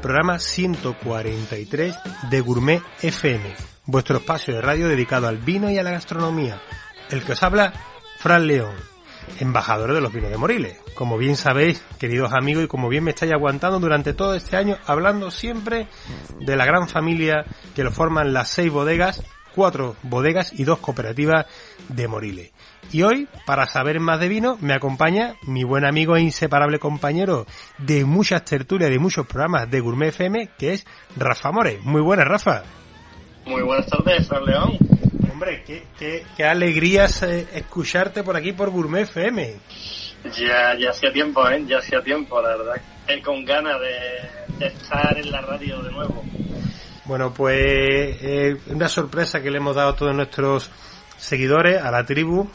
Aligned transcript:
Programa 0.00 0.38
143 0.38 1.96
de 2.30 2.40
Gourmet 2.40 2.82
FM, 3.02 3.54
vuestro 3.86 4.18
espacio 4.18 4.54
de 4.54 4.60
radio 4.60 4.88
dedicado 4.88 5.26
al 5.26 5.38
vino 5.38 5.70
y 5.70 5.78
a 5.78 5.82
la 5.82 5.90
gastronomía. 5.90 6.60
El 7.10 7.22
que 7.22 7.32
os 7.32 7.42
habla, 7.42 7.72
Fran 8.18 8.46
León, 8.46 8.74
embajador 9.40 9.94
de 9.94 10.00
los 10.00 10.12
vinos 10.12 10.30
de 10.30 10.36
Moriles. 10.36 10.78
Como 10.94 11.18
bien 11.18 11.36
sabéis, 11.36 11.82
queridos 11.98 12.32
amigos, 12.32 12.64
y 12.64 12.68
como 12.68 12.88
bien 12.88 13.04
me 13.04 13.10
estáis 13.10 13.32
aguantando 13.32 13.80
durante 13.80 14.14
todo 14.14 14.34
este 14.34 14.56
año, 14.56 14.78
hablando 14.86 15.30
siempre 15.30 15.88
de 16.40 16.56
la 16.56 16.64
gran 16.64 16.88
familia 16.88 17.44
que 17.74 17.84
lo 17.84 17.90
forman 17.90 18.32
las 18.32 18.48
seis 18.48 18.70
bodegas, 18.70 19.24
cuatro 19.54 19.96
bodegas 20.02 20.52
y 20.52 20.64
dos 20.64 20.78
cooperativas 20.78 21.46
de 21.88 22.08
Moriles. 22.08 22.52
Y 22.90 23.02
hoy, 23.02 23.28
para 23.44 23.66
saber 23.66 24.00
más 24.00 24.18
de 24.18 24.28
vino, 24.28 24.56
me 24.62 24.72
acompaña 24.72 25.34
mi 25.42 25.62
buen 25.62 25.84
amigo 25.84 26.16
e 26.16 26.22
inseparable 26.22 26.78
compañero 26.78 27.46
de 27.76 28.06
muchas 28.06 28.44
tertulias, 28.44 28.90
de 28.90 28.98
muchos 28.98 29.26
programas 29.26 29.70
de 29.70 29.80
Gourmet 29.80 30.08
FM, 30.08 30.50
que 30.58 30.72
es 30.72 30.86
Rafa 31.14 31.52
More. 31.52 31.80
Muy 31.82 32.00
buenas, 32.00 32.26
Rafa. 32.26 32.62
Muy 33.44 33.62
buenas 33.62 33.86
tardes, 33.86 34.26
Fran 34.26 34.44
León. 34.46 34.78
Hombre, 35.30 35.62
qué, 35.66 35.84
qué, 35.98 36.24
qué 36.34 36.44
alegrías 36.44 37.22
eh, 37.22 37.46
escucharte 37.52 38.22
por 38.22 38.36
aquí 38.36 38.52
por 38.52 38.70
Gourmet 38.70 39.02
FM. 39.02 39.56
Ya, 40.36 40.74
ya 40.78 40.90
hacía 40.90 41.12
tiempo, 41.12 41.46
¿eh? 41.48 41.62
Ya 41.66 41.78
hacía 41.78 42.02
tiempo, 42.02 42.40
la 42.40 42.56
verdad. 42.56 42.76
Eh, 43.06 43.20
con 43.22 43.44
ganas 43.44 43.80
de, 43.80 44.58
de, 44.58 44.66
estar 44.66 45.16
en 45.16 45.30
la 45.30 45.42
radio 45.42 45.82
de 45.82 45.92
nuevo. 45.92 46.24
Bueno, 47.04 47.32
pues 47.34 48.16
eh, 48.22 48.56
una 48.68 48.88
sorpresa 48.88 49.42
que 49.42 49.50
le 49.50 49.58
hemos 49.58 49.76
dado 49.76 49.90
a 49.90 49.96
todos 49.96 50.14
nuestros 50.14 50.70
seguidores, 51.18 51.82
a 51.82 51.90
la 51.90 52.04
tribu, 52.04 52.48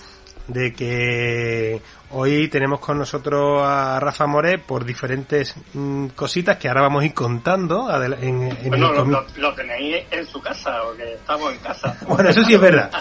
de 0.47 0.73
que 0.73 1.81
hoy 2.11 2.47
tenemos 2.47 2.80
con 2.80 2.97
nosotros 2.97 3.61
a 3.66 3.99
Rafa 3.99 4.27
More 4.27 4.59
por 4.59 4.86
diferentes 4.86 5.55
mm, 5.73 6.08
cositas 6.09 6.58
que 6.58 6.67
ahora 6.67 6.81
vamos 6.81 7.04
a 7.04 7.05
ir 7.05 7.14
contando. 7.14 7.89
En, 8.04 8.43
en 8.43 8.70
bueno, 8.70 8.92
lo, 8.92 9.05
lo, 9.05 9.26
lo, 9.37 9.54
tenéis 9.54 10.05
en 10.11 10.26
su 10.26 10.42
casa, 10.42 10.80
porque 10.83 11.14
estamos 11.14 11.54
en 11.54 11.59
casa. 11.59 11.98
bueno, 12.08 12.30
eso 12.30 12.43
sí 12.43 12.54
es 12.54 12.61
verdad. 12.61 12.92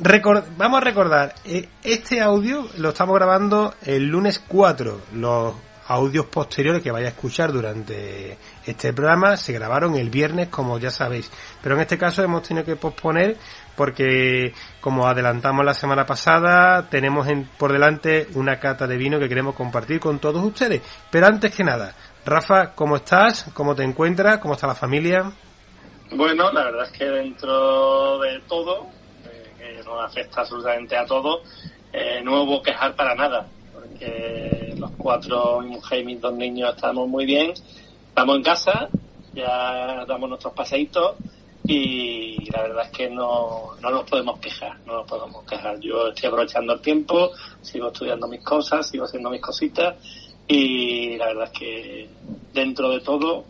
Record, 0.00 0.44
vamos 0.56 0.80
a 0.80 0.84
recordar, 0.84 1.34
eh, 1.44 1.68
este 1.82 2.20
audio 2.20 2.68
lo 2.78 2.90
estamos 2.90 3.14
grabando 3.14 3.74
el 3.84 4.06
lunes 4.06 4.42
4. 4.46 5.00
Los 5.14 5.54
audios 5.88 6.26
posteriores 6.26 6.82
que 6.82 6.90
vaya 6.90 7.06
a 7.06 7.10
escuchar 7.10 7.52
durante 7.52 8.38
este 8.64 8.92
programa 8.92 9.36
se 9.36 9.52
grabaron 9.52 9.94
el 9.96 10.10
viernes, 10.10 10.48
como 10.48 10.78
ya 10.78 10.90
sabéis. 10.90 11.30
Pero 11.62 11.74
en 11.74 11.82
este 11.82 11.98
caso 11.98 12.22
hemos 12.22 12.42
tenido 12.42 12.64
que 12.64 12.76
posponer 12.76 13.36
porque, 13.76 14.52
como 14.80 15.06
adelantamos 15.06 15.64
la 15.64 15.74
semana 15.74 16.06
pasada, 16.06 16.88
tenemos 16.88 17.28
en, 17.28 17.48
por 17.58 17.72
delante 17.72 18.28
una 18.34 18.58
cata 18.58 18.86
de 18.86 18.96
vino 18.96 19.18
que 19.18 19.28
queremos 19.28 19.54
compartir 19.54 20.00
con 20.00 20.18
todos 20.18 20.42
ustedes. 20.44 20.82
Pero 21.10 21.26
antes 21.26 21.54
que 21.54 21.64
nada, 21.64 21.94
Rafa, 22.24 22.74
¿cómo 22.74 22.96
estás? 22.96 23.46
¿Cómo 23.54 23.74
te 23.74 23.82
encuentras? 23.82 24.38
¿Cómo 24.38 24.54
está 24.54 24.66
la 24.66 24.74
familia? 24.74 25.32
Bueno, 26.14 26.52
la 26.52 26.64
verdad 26.64 26.84
es 26.84 26.98
que 26.98 27.06
dentro 27.06 28.18
de 28.18 28.40
todo, 28.46 28.86
eh, 29.24 29.52
que 29.58 29.82
nos 29.84 30.04
afecta 30.04 30.42
absolutamente 30.42 30.96
a 30.96 31.06
todos, 31.06 31.40
eh, 31.92 32.20
no 32.22 32.42
hubo 32.42 32.62
quejar 32.62 32.94
para 32.94 33.14
nada, 33.14 33.46
porque 33.72 34.74
los 34.76 34.90
cuatro, 34.92 35.60
mi 35.60 35.70
mujer 35.70 36.08
y 36.08 36.14
dos 36.16 36.34
niños 36.34 36.74
estamos 36.74 37.08
muy 37.08 37.24
bien, 37.24 37.54
estamos 38.08 38.36
en 38.36 38.42
casa, 38.42 38.88
ya 39.32 40.04
damos 40.06 40.28
nuestros 40.28 40.52
paseitos 40.52 41.16
y 41.64 42.50
la 42.50 42.62
verdad 42.62 42.86
es 42.86 42.90
que 42.90 43.10
no, 43.10 43.74
no 43.80 43.90
nos 43.90 44.08
podemos 44.08 44.38
quejar, 44.40 44.78
no 44.86 44.94
nos 44.98 45.08
podemos 45.08 45.44
quejar. 45.44 45.78
Yo 45.80 46.08
estoy 46.08 46.28
aprovechando 46.28 46.74
el 46.74 46.80
tiempo, 46.80 47.30
sigo 47.60 47.88
estudiando 47.88 48.26
mis 48.28 48.42
cosas, 48.42 48.88
sigo 48.88 49.04
haciendo 49.04 49.30
mis 49.30 49.40
cositas 49.40 49.96
y 50.46 51.16
la 51.16 51.26
verdad 51.26 51.50
es 51.52 51.58
que 51.58 52.10
dentro 52.52 52.90
de 52.90 53.00
todo 53.00 53.44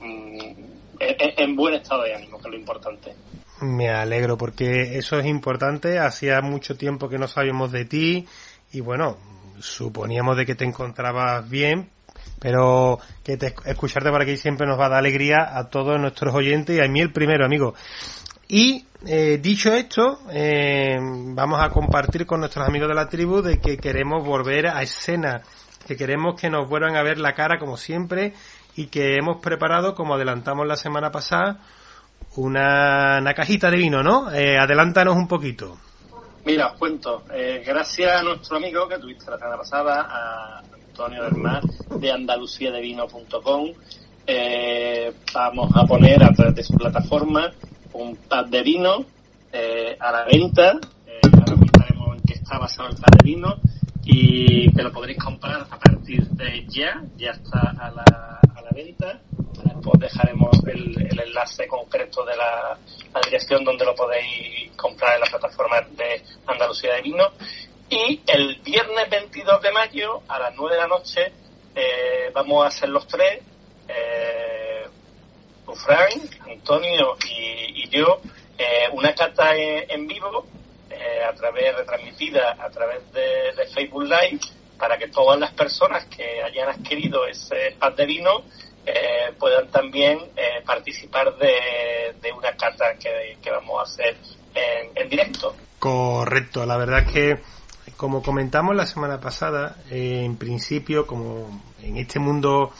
mmm, 0.00 0.38
en 1.00 1.56
buen 1.56 1.74
estado 1.74 2.02
de 2.02 2.14
ánimo, 2.14 2.38
que 2.38 2.48
es 2.48 2.50
lo 2.52 2.58
importante. 2.58 3.14
Me 3.60 3.90
alegro 3.90 4.38
porque 4.38 4.96
eso 4.96 5.18
es 5.18 5.26
importante, 5.26 5.98
hacía 5.98 6.40
mucho 6.40 6.76
tiempo 6.76 7.08
que 7.08 7.18
no 7.18 7.28
sabíamos 7.28 7.72
de 7.72 7.84
ti 7.84 8.26
y 8.72 8.80
bueno, 8.80 9.18
suponíamos 9.60 10.36
de 10.36 10.46
que 10.46 10.54
te 10.54 10.64
encontrabas 10.64 11.48
bien, 11.48 11.90
pero 12.40 12.98
que 13.22 13.36
te, 13.36 13.54
escucharte 13.66 14.10
por 14.10 14.22
aquí 14.22 14.36
siempre 14.36 14.66
nos 14.66 14.80
va 14.80 14.86
a 14.86 14.88
dar 14.88 14.98
alegría 14.98 15.56
a 15.56 15.68
todos 15.68 16.00
nuestros 16.00 16.34
oyentes 16.34 16.76
y 16.76 16.80
a 16.80 16.88
mí 16.88 17.00
el 17.00 17.12
primero, 17.12 17.44
amigo. 17.44 17.74
Y 18.48 18.84
eh, 19.06 19.38
dicho 19.40 19.72
esto, 19.72 20.20
eh, 20.32 20.98
vamos 20.98 21.62
a 21.62 21.70
compartir 21.70 22.26
con 22.26 22.40
nuestros 22.40 22.66
amigos 22.66 22.88
de 22.88 22.94
la 22.94 23.08
tribu 23.08 23.42
de 23.42 23.60
que 23.60 23.76
queremos 23.76 24.26
volver 24.26 24.66
a 24.66 24.82
escena, 24.82 25.42
que 25.86 25.96
queremos 25.96 26.40
que 26.40 26.50
nos 26.50 26.68
vuelvan 26.68 26.96
a 26.96 27.02
ver 27.02 27.18
la 27.18 27.34
cara 27.34 27.58
como 27.58 27.76
siempre 27.76 28.32
y 28.74 28.86
que 28.86 29.16
hemos 29.16 29.40
preparado, 29.40 29.94
como 29.94 30.14
adelantamos 30.14 30.66
la 30.66 30.76
semana 30.76 31.12
pasada, 31.12 31.60
una, 32.36 33.18
una 33.20 33.34
cajita 33.34 33.70
de 33.70 33.76
vino, 33.76 34.02
¿no? 34.02 34.32
Eh, 34.32 34.58
adelántanos 34.58 35.14
un 35.14 35.28
poquito. 35.28 35.78
Mira, 36.44 36.68
os 36.72 36.78
cuento. 36.78 37.24
Eh, 37.32 37.62
gracias 37.64 38.20
a 38.20 38.22
nuestro 38.22 38.56
amigo 38.56 38.88
que 38.88 38.98
tuviste 38.98 39.30
la 39.30 39.36
semana 39.36 39.58
pasada, 39.58 40.06
a 40.08 40.62
Antonio 40.90 41.22
del 41.22 41.36
Mar, 41.36 41.62
de 42.00 42.10
andaluciadevino.com, 42.10 43.72
eh, 44.26 45.12
vamos 45.32 45.70
a 45.74 45.86
poner 45.86 46.22
a 46.22 46.32
través 46.32 46.54
de 46.56 46.64
su 46.64 46.74
plataforma 46.74 47.52
un 47.92 48.16
pad 48.16 48.46
de 48.46 48.62
vino 48.62 49.04
eh, 49.52 49.96
a 49.98 50.10
la 50.10 50.24
venta. 50.24 50.80
Eh, 51.06 51.20
ahora 51.32 51.54
contaremos 51.54 52.16
en 52.16 52.22
qué 52.22 52.34
está 52.34 52.58
basado 52.58 52.88
el 52.88 52.96
pad 52.96 53.12
de 53.18 53.24
vino 53.24 53.56
y 54.02 54.72
que 54.72 54.82
lo 54.82 54.92
podréis 54.92 55.18
comprar 55.18 55.62
a 55.70 55.78
partir 55.78 56.26
de 56.30 56.66
ya. 56.68 57.02
Ya 57.16 57.30
está 57.30 57.70
a 57.78 57.90
la, 57.92 58.40
a 58.56 58.60
la 58.60 58.70
venta. 58.74 59.20
Después 59.64 60.00
dejaremos 60.00 60.58
el, 60.66 61.20
enlace 61.20 61.68
concreto 61.68 62.24
de 62.24 62.36
la, 62.36 62.76
la, 63.14 63.20
dirección 63.20 63.62
donde 63.62 63.84
lo 63.84 63.94
podéis 63.94 64.72
comprar 64.76 65.14
en 65.14 65.20
la 65.20 65.26
plataforma 65.26 65.80
de 65.96 66.20
Andalucía 66.46 66.94
de 66.94 67.02
Vino. 67.02 67.24
Y 67.90 68.20
el 68.24 68.54
viernes 68.62 69.10
22 69.10 69.62
de 69.62 69.72
mayo 69.72 70.22
a 70.28 70.38
las 70.38 70.54
9 70.54 70.76
de 70.76 70.80
la 70.80 70.86
noche 70.86 71.32
eh, 71.74 72.30
vamos 72.32 72.64
a 72.64 72.68
hacer 72.68 72.88
los 72.88 73.04
tres, 73.08 73.42
eh, 73.88 74.86
Frank, 75.74 76.48
Antonio 76.48 77.16
y, 77.28 77.82
y 77.82 77.88
yo, 77.88 78.20
eh, 78.56 78.88
una 78.92 79.12
cata 79.12 79.56
en, 79.56 80.06
vivo 80.06 80.46
eh, 80.88 81.24
a 81.28 81.34
través, 81.34 81.74
retransmitida 81.74 82.56
a 82.60 82.70
través 82.70 83.12
de, 83.12 83.40
Facebook 83.74 84.04
Live 84.04 84.40
para 84.78 84.96
que 84.98 85.08
todas 85.08 85.38
las 85.38 85.52
personas 85.52 86.06
que 86.06 86.42
hayan 86.42 86.68
adquirido 86.68 87.26
ese 87.26 87.76
pad 87.78 87.92
de 87.92 88.06
vino 88.06 88.42
eh, 88.86 89.32
puedan 89.38 89.68
también 89.68 90.18
eh, 90.36 90.62
participar 90.64 91.36
de, 91.36 92.14
de, 92.20 92.32
una 92.32 92.52
cata 92.56 92.94
que, 92.98 93.36
que, 93.42 93.50
vamos 93.50 93.78
a 93.80 93.82
hacer 93.82 94.16
en, 94.54 94.90
en, 94.94 95.08
directo. 95.08 95.54
Correcto, 95.78 96.66
la 96.66 96.76
verdad 96.76 97.06
que 97.06 97.38
como 98.00 98.22
comentamos 98.22 98.74
la 98.74 98.86
semana 98.86 99.20
pasada, 99.20 99.76
eh, 99.90 100.22
en 100.24 100.36
principio, 100.36 101.06
como 101.06 101.60
en 101.82 101.98
este 101.98 102.18
mundo 102.18 102.72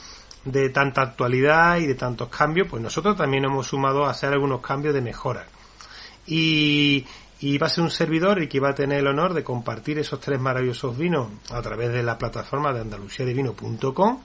de 0.45 0.71
tanta 0.71 1.03
actualidad 1.03 1.77
y 1.77 1.85
de 1.85 1.93
tantos 1.93 2.27
cambios, 2.29 2.67
pues 2.67 2.81
nosotros 2.81 3.15
también 3.15 3.45
hemos 3.45 3.67
sumado 3.67 4.03
a 4.03 4.09
hacer 4.09 4.33
algunos 4.33 4.61
cambios 4.61 4.95
de 4.95 5.01
mejora. 5.01 5.45
Y, 6.25 7.05
y 7.39 7.55
va 7.59 7.67
a 7.67 7.69
ser 7.69 7.83
un 7.83 7.91
servidor 7.91 8.41
y 8.41 8.47
que 8.47 8.59
va 8.59 8.69
a 8.69 8.73
tener 8.73 8.97
el 8.97 9.05
honor 9.05 9.35
de 9.35 9.43
compartir 9.43 9.99
esos 9.99 10.19
tres 10.19 10.39
maravillosos 10.39 10.97
vinos 10.97 11.27
a 11.51 11.61
través 11.61 11.93
de 11.93 12.01
la 12.01 12.17
plataforma 12.17 12.73
de 12.73 12.81
andaluciadevino.com 12.81 14.21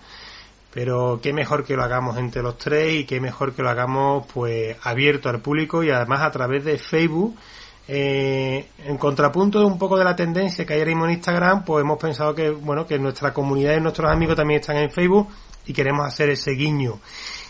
pero 0.73 1.21
qué 1.23 1.33
mejor 1.33 1.65
que 1.65 1.75
lo 1.75 1.83
hagamos 1.83 2.19
entre 2.19 2.43
los 2.43 2.59
tres 2.59 2.93
y 2.93 3.05
qué 3.05 3.19
mejor 3.21 3.55
que 3.55 3.63
lo 3.63 3.71
hagamos 3.71 4.27
pues 4.33 4.77
abierto 4.83 5.29
al 5.29 5.41
público 5.41 5.83
y 5.83 5.91
además 5.91 6.21
a 6.21 6.31
través 6.31 6.65
de 6.67 6.77
Facebook. 6.77 7.35
Eh, 7.89 8.69
en 8.85 8.99
contrapunto 8.99 9.61
de 9.61 9.65
un 9.65 9.79
poco 9.79 9.97
de 9.97 10.05
la 10.05 10.17
tendencia 10.17 10.67
que 10.67 10.75
hay 10.75 10.81
ahora 10.81 10.93
en 10.93 11.11
Instagram, 11.11 11.65
pues 11.65 11.83
hemos 11.83 11.99
pensado 11.99 12.35
que, 12.35 12.51
bueno, 12.51 12.87
que 12.87 12.99
nuestra 12.99 13.33
comunidad 13.33 13.77
y 13.77 13.81
nuestros 13.81 14.11
amigos 14.11 14.37
también 14.37 14.61
están 14.61 14.77
en 14.79 14.91
Facebook 14.91 15.29
y 15.67 15.73
queremos 15.73 16.07
hacer 16.07 16.31
ese 16.31 16.53
guiño. 16.53 16.99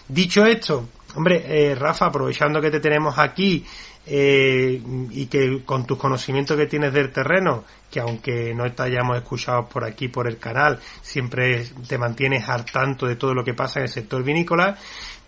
Dicho 0.09 0.44
esto, 0.44 0.88
hombre, 1.15 1.44
eh, 1.47 1.75
Rafa, 1.75 2.06
aprovechando 2.06 2.61
que 2.61 2.71
te 2.71 2.81
tenemos 2.81 3.19
aquí 3.19 3.65
eh, 4.08 4.81
y 5.11 5.26
que 5.26 5.64
con 5.64 5.85
tus 5.85 5.99
conocimientos 5.99 6.56
que 6.56 6.67
tienes 6.67 6.93
del 6.93 7.12
terreno, 7.12 7.64
que 7.91 8.00
aunque 8.00 8.55
no 8.55 8.70
te 8.73 8.82
hayamos 8.85 9.17
escuchado 9.17 9.69
por 9.69 9.85
aquí, 9.85 10.08
por 10.08 10.29
el 10.29 10.38
canal, 10.38 10.79
siempre 11.03 11.67
te 11.88 11.99
mantienes 11.99 12.49
al 12.49 12.64
tanto 12.64 13.06
de 13.06 13.17
todo 13.17 13.35
lo 13.35 13.43
que 13.43 13.55
pasa 13.55 13.81
en 13.81 13.85
el 13.85 13.88
sector 13.88 14.23
vinícola, 14.23 14.76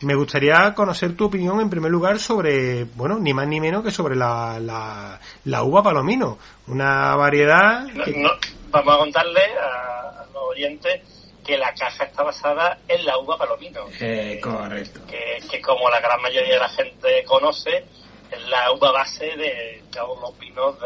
me 0.03 0.15
gustaría 0.15 0.73
conocer 0.75 1.17
tu 1.17 1.27
opinión 1.27 1.61
en 1.61 1.71
primer 1.71 1.91
lugar 1.91 2.21
sobre, 2.21 2.85
bueno, 2.85 3.19
ni 3.19 3.35
más 3.35 3.49
ni 3.49 3.61
menos 3.61 3.83
que 3.83 3.91
sobre 3.91 4.15
la, 4.15 4.61
la, 5.45 5.63
uva 5.63 5.83
palomino, 5.83 6.39
una 6.69 7.17
variedad... 7.17 7.85
vamos 8.71 8.95
a 8.95 8.99
contarle 8.99 9.43
a, 9.61 10.25
los 10.33 10.43
oyentes 10.51 11.03
que 11.45 11.57
la 11.57 11.73
caja 11.75 12.05
está 12.05 12.23
basada 12.23 12.79
en 12.87 13.05
la 13.05 13.19
uva 13.19 13.37
palomino. 13.37 13.87
Eh, 13.99 14.39
correcto. 14.41 15.01
Que, 15.09 15.43
que 15.51 15.61
como 15.61 15.89
la 15.91 16.01
gran 16.01 16.21
mayoría 16.21 16.55
de 16.55 16.61
la 16.61 16.69
gente 16.69 17.25
conoce, 17.27 17.85
es 18.31 18.49
la 18.49 18.73
uva 18.73 18.93
base 18.93 19.37
de 19.37 19.83
todos 19.93 20.21
los 20.21 20.39
vinos 20.39 20.77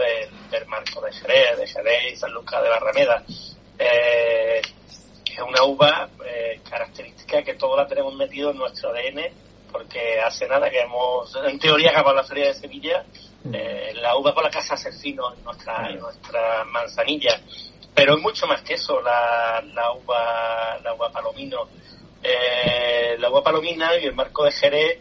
del 0.51 0.67
marco 0.67 1.01
de 1.01 1.13
Jerez, 1.13 1.59
de 1.59 1.67
Jerez 1.67 2.13
y 2.13 2.17
San 2.17 2.33
Lucas 2.33 2.63
de 2.63 2.69
Barrameda. 2.69 3.23
Eh, 3.79 4.63
es 5.25 5.39
una 5.41 5.65
uva 5.65 6.09
eh, 6.25 6.61
característica 6.69 7.43
que 7.43 7.55
todos 7.55 7.77
la 7.77 7.87
tenemos 7.87 8.15
metido 8.15 8.51
en 8.51 8.59
nuestro 8.59 8.91
ADN, 8.91 9.23
porque 9.73 10.21
hace 10.21 10.47
nada 10.47 10.71
que 10.71 10.81
hemos, 10.81 11.35
en 11.45 11.59
teoría, 11.59 11.91
acabado 11.91 12.17
la 12.17 12.25
Feria 12.25 12.49
de 12.49 12.55
Sevilla, 12.55 13.05
mm. 13.45 13.55
eh, 13.55 13.93
la 13.95 14.17
uva 14.17 14.35
con 14.35 14.45
la 14.45 14.51
casa 14.51 14.75
asesino 14.75 15.35
en 15.35 15.43
nuestra, 15.43 15.89
en 15.89 15.99
nuestra 15.99 16.65
manzanilla. 16.65 17.41
Pero 17.95 18.17
es 18.17 18.23
mucho 18.23 18.47
más 18.47 18.63
que 18.63 18.75
eso, 18.75 19.01
la, 19.01 19.63
la 19.75 19.93
uva, 19.93 20.79
la 20.83 20.95
uva 20.95 21.11
palomino. 21.11 21.69
la 23.19 23.31
uva 23.31 23.43
palomina 23.43 23.97
y 23.97 24.07
el 24.07 24.15
marco 24.15 24.45
de 24.45 24.53
Jerez 24.53 24.99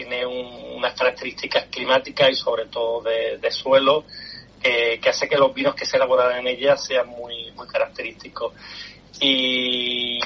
tiene 0.00 0.24
unas 0.24 0.94
características 0.94 1.66
climáticas 1.66 2.30
y 2.30 2.34
sobre 2.34 2.66
todo 2.66 3.02
de, 3.02 3.50
suelo 3.50 4.04
que 4.62 5.08
hace 5.08 5.28
que 5.28 5.36
los 5.36 5.52
vinos 5.52 5.74
que 5.74 5.84
se 5.84 5.96
elaboran 5.96 6.38
en 6.38 6.46
ella 6.46 6.76
sean 6.76 7.08
muy, 7.08 7.50
muy 7.52 7.66
característicos. 7.66 8.54
Y, 9.20 10.18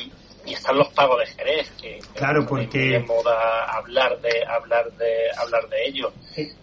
están 0.46 0.76
los 0.76 0.88
pagos 0.92 1.20
de 1.20 1.26
Jerez, 1.26 1.70
que 1.80 1.98
claro, 2.14 2.46
porque 2.46 2.96
en 2.96 3.06
moda 3.06 3.64
hablar 3.64 4.20
de 4.20 4.44
hablar 4.46 4.92
de 4.92 5.30
hablar 5.36 5.68
de 5.68 5.86
ellos. 5.86 6.12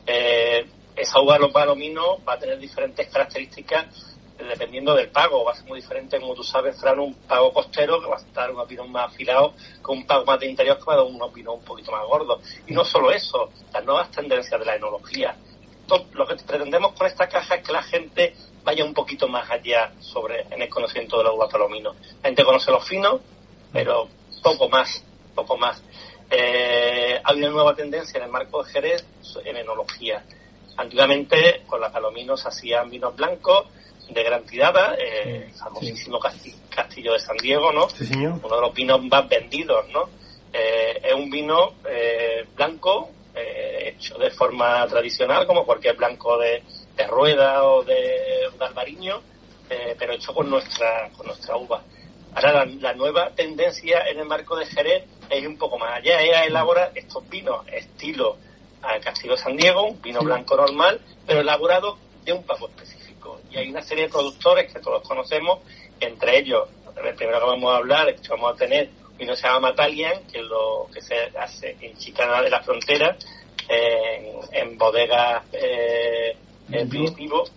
Eh, 0.06 0.66
esa 0.96 1.20
uva 1.20 1.40
los 1.40 1.52
palominos 1.52 2.20
va 2.28 2.34
a 2.34 2.40
tener 2.40 2.60
diferentes 2.60 3.08
características 3.08 4.11
dependiendo 4.48 4.96
del 4.96 5.10
pago, 5.10 5.44
va 5.44 5.52
a 5.52 5.56
ser 5.56 5.66
muy 5.66 5.82
diferente, 5.82 6.20
como 6.20 6.34
tú 6.34 6.44
sabes, 6.44 6.80
Fran, 6.80 7.00
un 7.00 7.14
pago 7.14 7.54
costero 7.54 8.02
que 8.02 8.08
va 8.08 8.16
a 8.16 8.20
estar 8.20 8.52
unos 8.52 8.68
vinos 8.68 8.88
más 8.90 9.12
afilados 9.12 9.54
con 9.82 10.00
un 10.00 10.06
pago 10.06 10.26
más 10.26 10.40
de 10.40 10.48
interior 10.48 10.78
que 10.78 10.86
va 10.86 10.94
a 10.94 10.98
dar 10.98 11.06
unos 11.06 11.34
vinos 11.34 11.56
un 11.56 11.64
poquito 11.64 11.92
más 11.92 12.06
gordos. 12.06 12.42
Y 12.68 12.74
no 12.74 12.84
solo 12.86 13.12
eso, 13.12 13.50
las 13.74 13.84
nuevas 13.84 14.12
tendencias 14.12 14.60
de 14.60 14.66
la 14.66 14.76
enología. 14.76 15.36
lo 16.14 16.28
que 16.28 16.36
pretendemos 16.36 16.94
con 16.94 17.08
esta 17.08 17.28
caja 17.28 17.56
es 17.56 17.64
que 17.66 17.74
la 17.74 17.84
gente 17.84 18.36
vaya 18.64 18.86
un 18.86 18.94
poquito 18.94 19.28
más 19.28 19.50
allá 19.50 19.92
sobre 20.00 20.42
en 20.50 20.62
el 20.62 20.70
conocimiento 20.70 21.18
de 21.18 21.24
la 21.26 21.32
uva. 21.32 21.50
La 21.52 21.94
gente 22.24 22.44
conoce 22.44 22.72
los 22.72 22.88
finos, 22.88 23.22
pero 23.74 24.08
poco 24.42 24.70
más, 24.70 25.04
poco 25.36 25.58
más. 25.58 25.82
Eh, 26.30 27.20
hay 27.22 27.38
una 27.38 27.50
nueva 27.50 27.76
tendencia 27.76 28.18
en 28.18 28.24
el 28.24 28.32
marco 28.32 28.64
de 28.64 28.72
Jerez 28.72 29.06
en 29.44 29.58
enología. 29.58 30.24
Antiguamente 30.78 31.64
con 31.68 31.82
la 31.82 31.92
palomino 31.92 32.38
se 32.38 32.48
hacían 32.48 32.90
vinos 32.90 33.16
blancos, 33.16 33.68
de 34.14 34.24
gran 34.24 34.44
tirada, 34.46 34.96
eh, 34.96 35.48
el 35.48 35.54
famosísimo 35.54 36.20
Castillo 36.20 37.14
de 37.14 37.20
San 37.20 37.38
Diego, 37.38 37.72
¿no? 37.72 37.88
Uno 38.44 38.56
de 38.56 38.62
los 38.62 38.74
vinos 38.74 39.04
más 39.04 39.28
vendidos, 39.28 39.88
¿no? 39.90 40.10
Eh, 40.54 41.02
es 41.04 41.14
un 41.14 41.30
vino 41.30 41.74
eh, 41.90 42.46
blanco, 42.56 43.12
hecho 43.34 44.18
de 44.18 44.30
forma 44.32 44.86
tradicional, 44.88 45.48
como 45.48 45.66
cualquier 45.66 45.96
blanco 45.96 46.38
de, 46.38 46.64
rueda 47.08 47.64
o 47.64 47.84
de, 47.84 48.50
de 48.58 48.66
albariño, 48.66 49.22
pero 49.98 50.14
hecho 50.14 50.34
con 50.34 50.50
nuestra, 50.50 51.10
con 51.16 51.28
nuestra 51.28 51.56
uva. 51.56 51.82
Ahora, 52.36 52.66
la, 52.66 52.94
nueva 52.94 53.32
tendencia 53.32 54.08
en 54.08 54.20
el 54.20 54.26
marco 54.26 54.56
de 54.56 54.66
Jerez 54.66 55.06
es 55.30 55.48
un 55.48 55.58
poco 55.58 55.80
más 55.80 55.98
allá, 55.98 56.22
es 56.22 56.48
elaborar 56.48 56.92
estos 56.94 57.28
vinos 57.30 57.66
estilo 57.68 58.38
Castillo 59.04 59.36
de 59.36 59.42
San 59.42 59.56
Diego, 59.56 59.84
un 59.84 60.02
vino 60.02 60.22
blanco 60.22 60.56
normal, 60.56 61.00
pero 61.26 61.42
elaborado 61.42 61.98
de 62.24 62.34
un 62.34 62.44
pago 62.44 62.68
especial 62.68 63.01
y 63.52 63.58
hay 63.58 63.70
una 63.70 63.82
serie 63.82 64.06
de 64.06 64.10
productores 64.10 64.72
que 64.72 64.80
todos 64.80 65.08
conocemos, 65.08 65.60
entre 66.00 66.40
ellos, 66.40 66.70
el 67.04 67.16
primero 67.16 67.40
que 67.40 67.46
vamos 67.46 67.74
a 67.74 67.78
hablar 67.78 68.16
que 68.16 68.30
vamos 68.30 68.54
a 68.54 68.58
tener 68.58 68.90
uno 69.20 69.36
se 69.36 69.44
llama 69.44 69.70
Matalian, 69.70 70.26
que 70.32 70.40
es 70.40 70.46
lo 70.46 70.88
que 70.92 71.02
se 71.02 71.16
hace 71.38 71.78
en 71.80 71.96
Chicana 71.98 72.42
de 72.42 72.50
la 72.50 72.64
Frontera, 72.64 73.16
en, 73.70 74.78
bodegas 74.78 75.44
eh, 75.54 76.36
primitivos, 76.90 77.52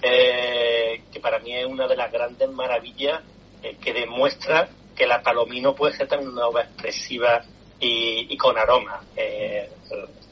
eh, 0.00 1.02
que 1.12 1.20
para 1.20 1.40
mí 1.40 1.54
es 1.54 1.66
una 1.66 1.88
de 1.88 1.96
las 1.96 2.12
grandes 2.12 2.48
maravillas 2.50 3.20
eh, 3.62 3.76
que 3.82 3.92
demuestra 3.92 4.68
que 4.94 5.06
la 5.06 5.20
palomino 5.22 5.74
puede 5.74 5.96
ser 5.96 6.06
también 6.06 6.30
una 6.30 6.46
obra 6.46 6.62
expresiva 6.62 7.44
y, 7.80 8.36
con 8.36 8.56
aroma. 8.56 9.02
Eh, 9.16 9.68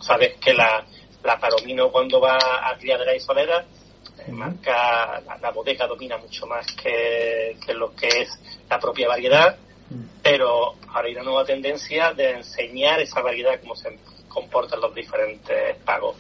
sabes 0.01 0.35
que 0.37 0.55
la, 0.55 0.85
la 1.25 1.39
palomino 1.39 1.91
cuando 1.91 2.21
va 2.21 2.39
a 2.63 2.77
criadera 2.79 3.15
y 3.15 3.21
solera 3.21 3.65
marca, 4.33 5.23
la, 5.41 5.51
bodega 5.51 5.87
domina 5.87 6.17
mucho 6.17 6.47
más 6.47 6.67
que, 6.73 7.57
lo 7.75 7.95
que 7.95 8.09
es 8.09 8.29
la 8.69 8.79
propia 8.79 9.09
variedad, 9.09 9.57
pero 10.23 10.75
ahora 10.89 11.09
hay 11.09 11.15
una 11.15 11.23
nueva 11.23 11.45
tendencia 11.45 12.13
de 12.13 12.33
enseñar 12.33 13.01
esa 13.01 13.21
variedad, 13.21 13.61
cómo 13.61 13.77
se 13.77 13.99
comportan 14.29 14.81
los 14.81 14.95
diferentes 14.95 15.77
pagos. 15.85 16.17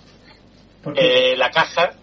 Eh, 0.95 1.35
la 1.37 1.51
caja 1.51 1.95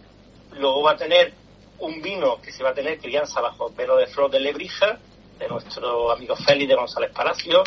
luego 0.51 0.84
va 0.84 0.92
a 0.92 0.98
tener 0.98 1.34
un 1.80 2.01
vino 2.01 2.42
que 2.42 2.51
se 2.51 2.63
va 2.63 2.72
a 2.72 2.74
tener 2.74 3.00
crianza 3.00 3.42
bajo 3.42 3.70
velo 3.72 3.96
de 3.98 4.08
flor 4.08 4.30
de 4.30 4.39
lebrija, 4.39 5.00
de 5.39 5.48
nuestro 5.48 6.12
amigo 6.12 6.36
Félix 6.36 6.70
de 6.70 6.75
González 6.75 7.12
Palacio, 7.12 7.63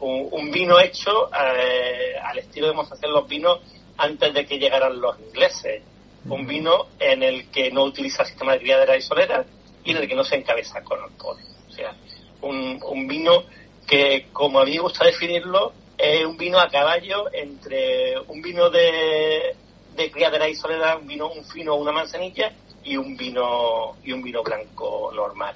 un, 0.00 0.50
vino 0.50 0.80
hecho 0.80 1.30
eh, 1.32 2.16
al 2.20 2.38
estilo 2.38 2.72
de 2.72 2.80
hacer 2.80 3.08
los 3.08 3.28
vinos 3.28 3.60
antes 3.96 4.34
de 4.34 4.46
que 4.46 4.58
llegaran 4.58 5.00
los 5.00 5.18
ingleses 5.20 5.82
un 6.26 6.46
vino 6.46 6.88
en 6.98 7.22
el 7.22 7.50
que 7.50 7.70
no 7.70 7.84
utiliza 7.84 8.24
sistema 8.24 8.52
de 8.52 8.60
criadera 8.60 8.96
y 8.96 9.02
solera 9.02 9.44
y 9.84 9.90
en 9.90 9.96
el 9.98 10.08
que 10.08 10.14
no 10.14 10.24
se 10.24 10.36
encabeza 10.36 10.82
con 10.82 11.00
alcohol. 11.00 11.38
O 11.68 11.72
sea, 11.72 11.94
un, 12.42 12.80
un 12.84 13.06
vino 13.06 13.44
que, 13.86 14.28
como 14.32 14.60
a 14.60 14.64
mí 14.64 14.72
me 14.72 14.80
gusta 14.80 15.04
definirlo, 15.04 15.72
es 15.98 16.24
un 16.24 16.36
vino 16.36 16.58
a 16.58 16.68
caballo 16.68 17.32
entre 17.32 18.18
un 18.20 18.40
vino 18.42 18.70
de, 18.70 19.54
de 19.94 20.10
criadera 20.10 20.48
y 20.48 20.54
solera, 20.54 20.96
un 20.96 21.06
vino, 21.06 21.28
un 21.30 21.44
fino, 21.44 21.74
una 21.74 21.92
manzanilla 21.92 22.52
y 22.84 22.96
un 22.96 23.16
vino 23.16 23.96
y 24.04 24.12
un 24.12 24.22
vino 24.22 24.42
blanco 24.42 25.10
normal. 25.14 25.54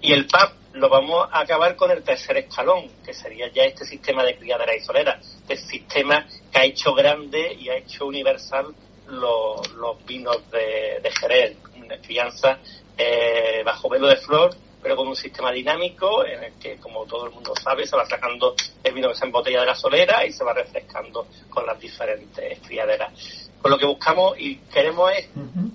Y 0.00 0.12
el 0.12 0.26
PAP 0.26 0.52
lo 0.74 0.88
vamos 0.88 1.28
a 1.32 1.40
acabar 1.40 1.74
con 1.74 1.90
el 1.90 2.02
tercer 2.02 2.36
escalón, 2.36 2.90
que 3.04 3.14
sería 3.14 3.50
ya 3.52 3.64
este 3.64 3.84
sistema 3.86 4.22
de 4.24 4.36
criadera 4.36 4.76
y 4.76 4.80
solera, 4.80 5.18
el 5.48 5.58
sistema 5.58 6.26
que 6.52 6.58
ha 6.58 6.64
hecho 6.64 6.94
grande 6.94 7.54
y 7.54 7.68
ha 7.70 7.76
hecho 7.76 8.06
universal 8.06 8.74
los, 9.08 9.72
los 9.72 10.04
vinos 10.04 10.38
de, 10.50 11.00
de 11.02 11.10
Jerez, 11.10 11.56
una 11.76 11.98
crianza 11.98 12.58
eh, 12.96 13.62
bajo 13.64 13.88
velo 13.88 14.08
de 14.08 14.16
flor, 14.16 14.54
pero 14.82 14.96
con 14.96 15.08
un 15.08 15.16
sistema 15.16 15.50
dinámico 15.50 16.24
en 16.24 16.44
el 16.44 16.52
que, 16.54 16.76
como 16.76 17.04
todo 17.06 17.26
el 17.26 17.32
mundo 17.32 17.52
sabe, 17.60 17.86
se 17.86 17.96
va 17.96 18.06
sacando 18.06 18.54
el 18.84 18.94
vino 18.94 19.08
que 19.08 19.16
se 19.16 19.24
embotella 19.24 19.60
de 19.60 19.66
la 19.66 19.74
solera 19.74 20.24
y 20.24 20.32
se 20.32 20.44
va 20.44 20.52
refrescando 20.52 21.26
con 21.50 21.66
las 21.66 21.78
diferentes 21.80 22.60
criaderas. 22.60 23.12
Pues 23.60 23.70
lo 23.72 23.78
que 23.78 23.86
buscamos 23.86 24.38
y 24.38 24.56
queremos 24.72 25.10
es 25.12 25.28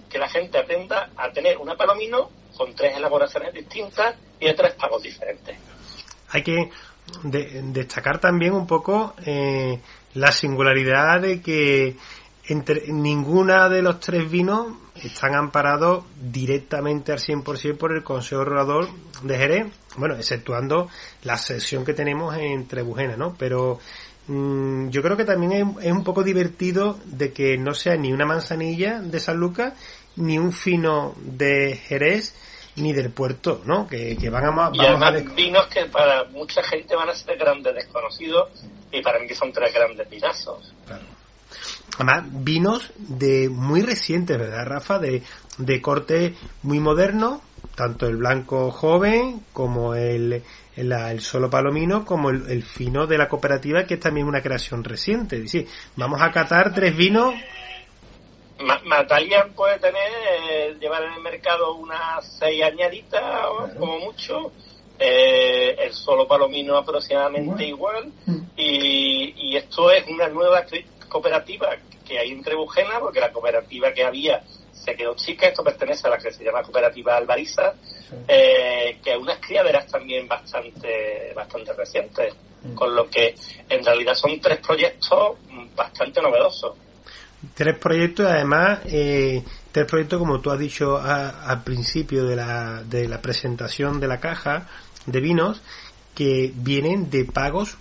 que 0.09 0.17
la 0.17 0.29
gente 0.29 0.57
aprenda 0.57 1.09
a 1.15 1.29
tener 1.31 1.57
una 1.57 1.75
palomino 1.75 2.29
con 2.55 2.73
tres 2.73 2.95
elaboraciones 2.95 3.53
distintas 3.53 4.15
y 4.39 4.45
de 4.45 4.53
tres 4.53 4.73
pagos 4.75 5.03
diferentes. 5.03 5.57
Hay 6.29 6.43
que 6.43 6.69
destacar 7.23 8.19
también 8.19 8.53
un 8.53 8.65
poco 8.65 9.13
eh, 9.25 9.79
la 10.13 10.31
singularidad 10.31 11.21
de 11.21 11.41
que 11.41 11.97
entre 12.51 12.91
ninguna 12.91 13.70
de 13.70 13.81
los 13.81 14.00
tres 14.00 14.29
vinos 14.29 14.67
están 14.96 15.36
amparados 15.36 16.03
directamente 16.20 17.13
al 17.13 17.20
100% 17.20 17.77
por 17.77 17.96
el 17.96 18.03
Consejo 18.03 18.43
Regulador 18.43 18.89
de 19.24 19.38
Jerez, 19.38 19.67
bueno, 19.96 20.15
exceptuando 20.15 20.89
la 21.24 21.38
sesión 21.38 21.86
que 21.86 21.93
tenemos 21.93 22.36
en 22.36 22.67
Trebujena, 22.67 23.15
¿no? 23.15 23.36
Pero 23.38 23.79
mm, 24.27 24.89
yo 24.89 25.01
creo 25.01 25.15
que 25.15 25.24
también 25.24 25.77
es, 25.81 25.91
un 25.91 26.03
poco 26.03 26.24
divertido 26.24 27.00
de 27.05 27.31
que 27.31 27.58
no 27.58 27.74
sea 27.74 27.96
ni 27.96 28.12
una 28.12 28.25
manzanilla 28.25 29.00
de 29.00 29.20
San 29.22 29.38
Lucas 29.38 29.74
ni 30.17 30.38
un 30.38 30.51
fino 30.51 31.15
de 31.17 31.77
Jerez 31.77 32.36
ni 32.75 32.91
del 32.91 33.12
puerto, 33.12 33.62
¿no? 33.65 33.88
Que, 33.88 34.17
van 34.29 34.46
a, 34.46 34.51
vamos 34.51 34.77
y 34.77 34.86
además 34.86 35.36
vinos 35.36 35.67
que 35.67 35.86
para 35.86 36.25
mucha 36.25 36.62
gente 36.63 36.96
van 36.96 37.10
a 37.10 37.15
ser 37.15 37.38
grandes 37.38 37.74
desconocidos 37.75 38.50
y 38.91 39.01
para 39.01 39.20
mí 39.20 39.27
que 39.27 39.36
son 39.36 39.53
tres 39.53 39.74
grandes 39.74 40.10
vinazos. 40.10 40.74
Claro. 40.86 41.21
Además, 41.95 42.24
vinos 42.31 42.91
de 42.98 43.50
muy 43.50 43.81
recientes, 43.81 44.38
¿verdad, 44.38 44.65
Rafa? 44.65 45.00
De, 45.00 45.24
de 45.57 45.81
corte 45.81 46.36
muy 46.63 46.79
moderno, 46.79 47.41
tanto 47.75 48.07
el 48.07 48.17
blanco 48.17 48.71
joven 48.71 49.41
como 49.53 49.95
el, 49.95 50.43
el, 50.75 51.21
solo 51.21 51.50
palomino, 51.50 52.05
como 52.05 52.29
el, 52.29 52.63
fino 52.63 53.07
de 53.07 53.17
la 53.17 53.27
cooperativa, 53.27 53.86
que 53.86 53.95
es 53.95 54.00
también 54.00 54.27
una 54.27 54.41
creación 54.41 54.83
reciente. 54.83 55.38
Es 55.38 55.43
decir, 55.43 55.67
vamos 55.95 56.21
a 56.21 56.31
catar 56.31 56.74
tres 56.74 56.95
vinos. 56.95 57.33
Matalian 58.86 59.53
puede 59.53 59.79
tener, 59.79 60.12
eh, 60.51 60.77
llevar 60.79 61.03
en 61.03 61.13
el 61.13 61.21
mercado 61.21 61.75
unas 61.75 62.38
seis 62.38 62.63
añaditas, 62.63 63.24
como 63.77 64.00
mucho. 64.00 64.51
Eh, 65.03 65.75
el 65.79 65.93
solo 65.93 66.27
palomino 66.27 66.77
aproximadamente 66.77 67.65
igual. 67.65 68.12
Mm. 68.27 68.38
Y, 68.55 69.33
y 69.36 69.57
esto 69.57 69.89
es 69.89 70.07
una 70.07 70.27
nueva 70.27 70.63
cooperativa 71.12 71.75
que 72.08 72.18
hay 72.18 72.32
en 72.32 72.41
Trebujena, 72.41 73.00
porque 73.00 73.20
la 73.20 73.32
cooperativa 73.32 73.91
que 73.94 74.03
había 74.03 74.41
se 74.72 74.96
quedó 74.96 75.13
chica, 75.15 75.48
esto 75.48 75.63
pertenece 75.63 76.08
a 76.08 76.12
la 76.12 76.18
que 76.18 76.32
se 76.32 76.44
llama 76.44 76.63
Cooperativa 76.63 77.18
Alvariza, 77.18 77.74
eh, 78.27 78.98
que 79.03 79.12
es 79.12 79.18
unas 79.18 79.38
criaderas 79.39 79.86
también 79.88 80.27
bastante, 80.27 81.34
bastante 81.36 81.74
recientes, 81.74 82.34
mm. 82.63 82.74
con 82.74 82.96
lo 82.96 83.08
que 83.10 83.36
en 83.70 83.86
realidad 83.86 84.15
son 84.15 84.39
tres 84.39 84.60
proyectos 84.65 85.38
bastante 85.75 86.22
novedosos. 86.22 86.75
Tres 87.53 87.77
proyectos, 87.77 88.25
además, 88.27 88.80
eh, 88.86 89.44
tres 89.72 89.86
proyectos, 89.86 90.18
como 90.20 90.39
tú 90.39 90.50
has 90.50 90.60
dicho 90.60 90.98
al 90.98 91.63
principio 91.63 92.24
de 92.25 92.36
la, 92.36 92.84
de 92.84 93.08
la 93.08 93.22
presentación 93.22 94.00
de 94.00 94.08
la 94.08 94.20
caja 94.20 94.68
de 95.06 95.20
vinos, 95.20 95.62
que 96.15 96.51
vienen 96.56 97.10
de 97.10 97.25
pagos 97.25 97.77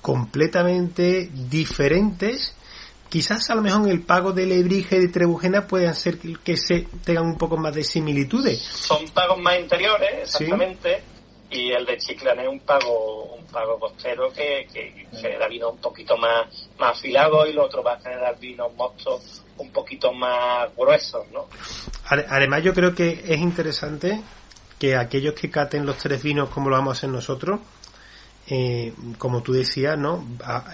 completamente 0.00 1.30
diferentes 1.32 2.54
quizás 3.08 3.48
a 3.50 3.54
lo 3.54 3.62
mejor 3.62 3.86
en 3.86 3.90
el 3.90 4.02
pago 4.02 4.32
de 4.32 4.46
Lebrige 4.46 4.96
y 4.96 5.00
de 5.00 5.08
Trebujena 5.08 5.66
pueden 5.66 5.94
ser 5.94 6.18
que 6.18 6.56
se 6.56 6.86
tengan 7.04 7.26
un 7.26 7.38
poco 7.38 7.56
más 7.56 7.74
de 7.74 7.82
similitudes. 7.84 8.60
Son 8.60 9.08
pagos 9.08 9.38
más 9.38 9.58
interiores, 9.58 10.10
exactamente, 10.22 11.02
y 11.50 11.70
el 11.72 11.86
de 11.86 11.96
Chiclana 11.98 12.42
es 12.42 12.48
un 12.48 12.60
pago 12.60 13.34
un 13.34 13.46
pago 13.46 13.78
costero 13.78 14.30
que, 14.32 14.66
que 14.72 15.06
genera 15.12 15.48
vino 15.48 15.70
un 15.70 15.78
poquito 15.78 16.16
más, 16.16 16.68
más 16.78 16.98
afilado 16.98 17.46
y 17.46 17.52
lo 17.54 17.64
otro 17.64 17.82
va 17.82 17.94
a 17.94 18.00
generar 18.00 18.38
vinos 18.38 18.72
mostos 18.74 19.42
un 19.56 19.70
poquito 19.70 20.12
más 20.12 20.68
gruesos, 20.76 21.26
¿no? 21.32 21.48
Además 22.04 22.62
yo 22.62 22.74
creo 22.74 22.94
que 22.94 23.24
es 23.26 23.38
interesante 23.38 24.20
que 24.78 24.96
aquellos 24.96 25.34
que 25.34 25.50
caten 25.50 25.84
los 25.84 25.96
tres 25.96 26.22
vinos 26.22 26.50
como 26.50 26.68
lo 26.68 26.76
vamos 26.76 26.96
a 26.96 26.98
hacer 26.98 27.10
nosotros, 27.10 27.60
eh, 28.50 28.94
como 29.18 29.42
tú 29.42 29.52
decías, 29.52 29.98
¿no? 29.98 30.24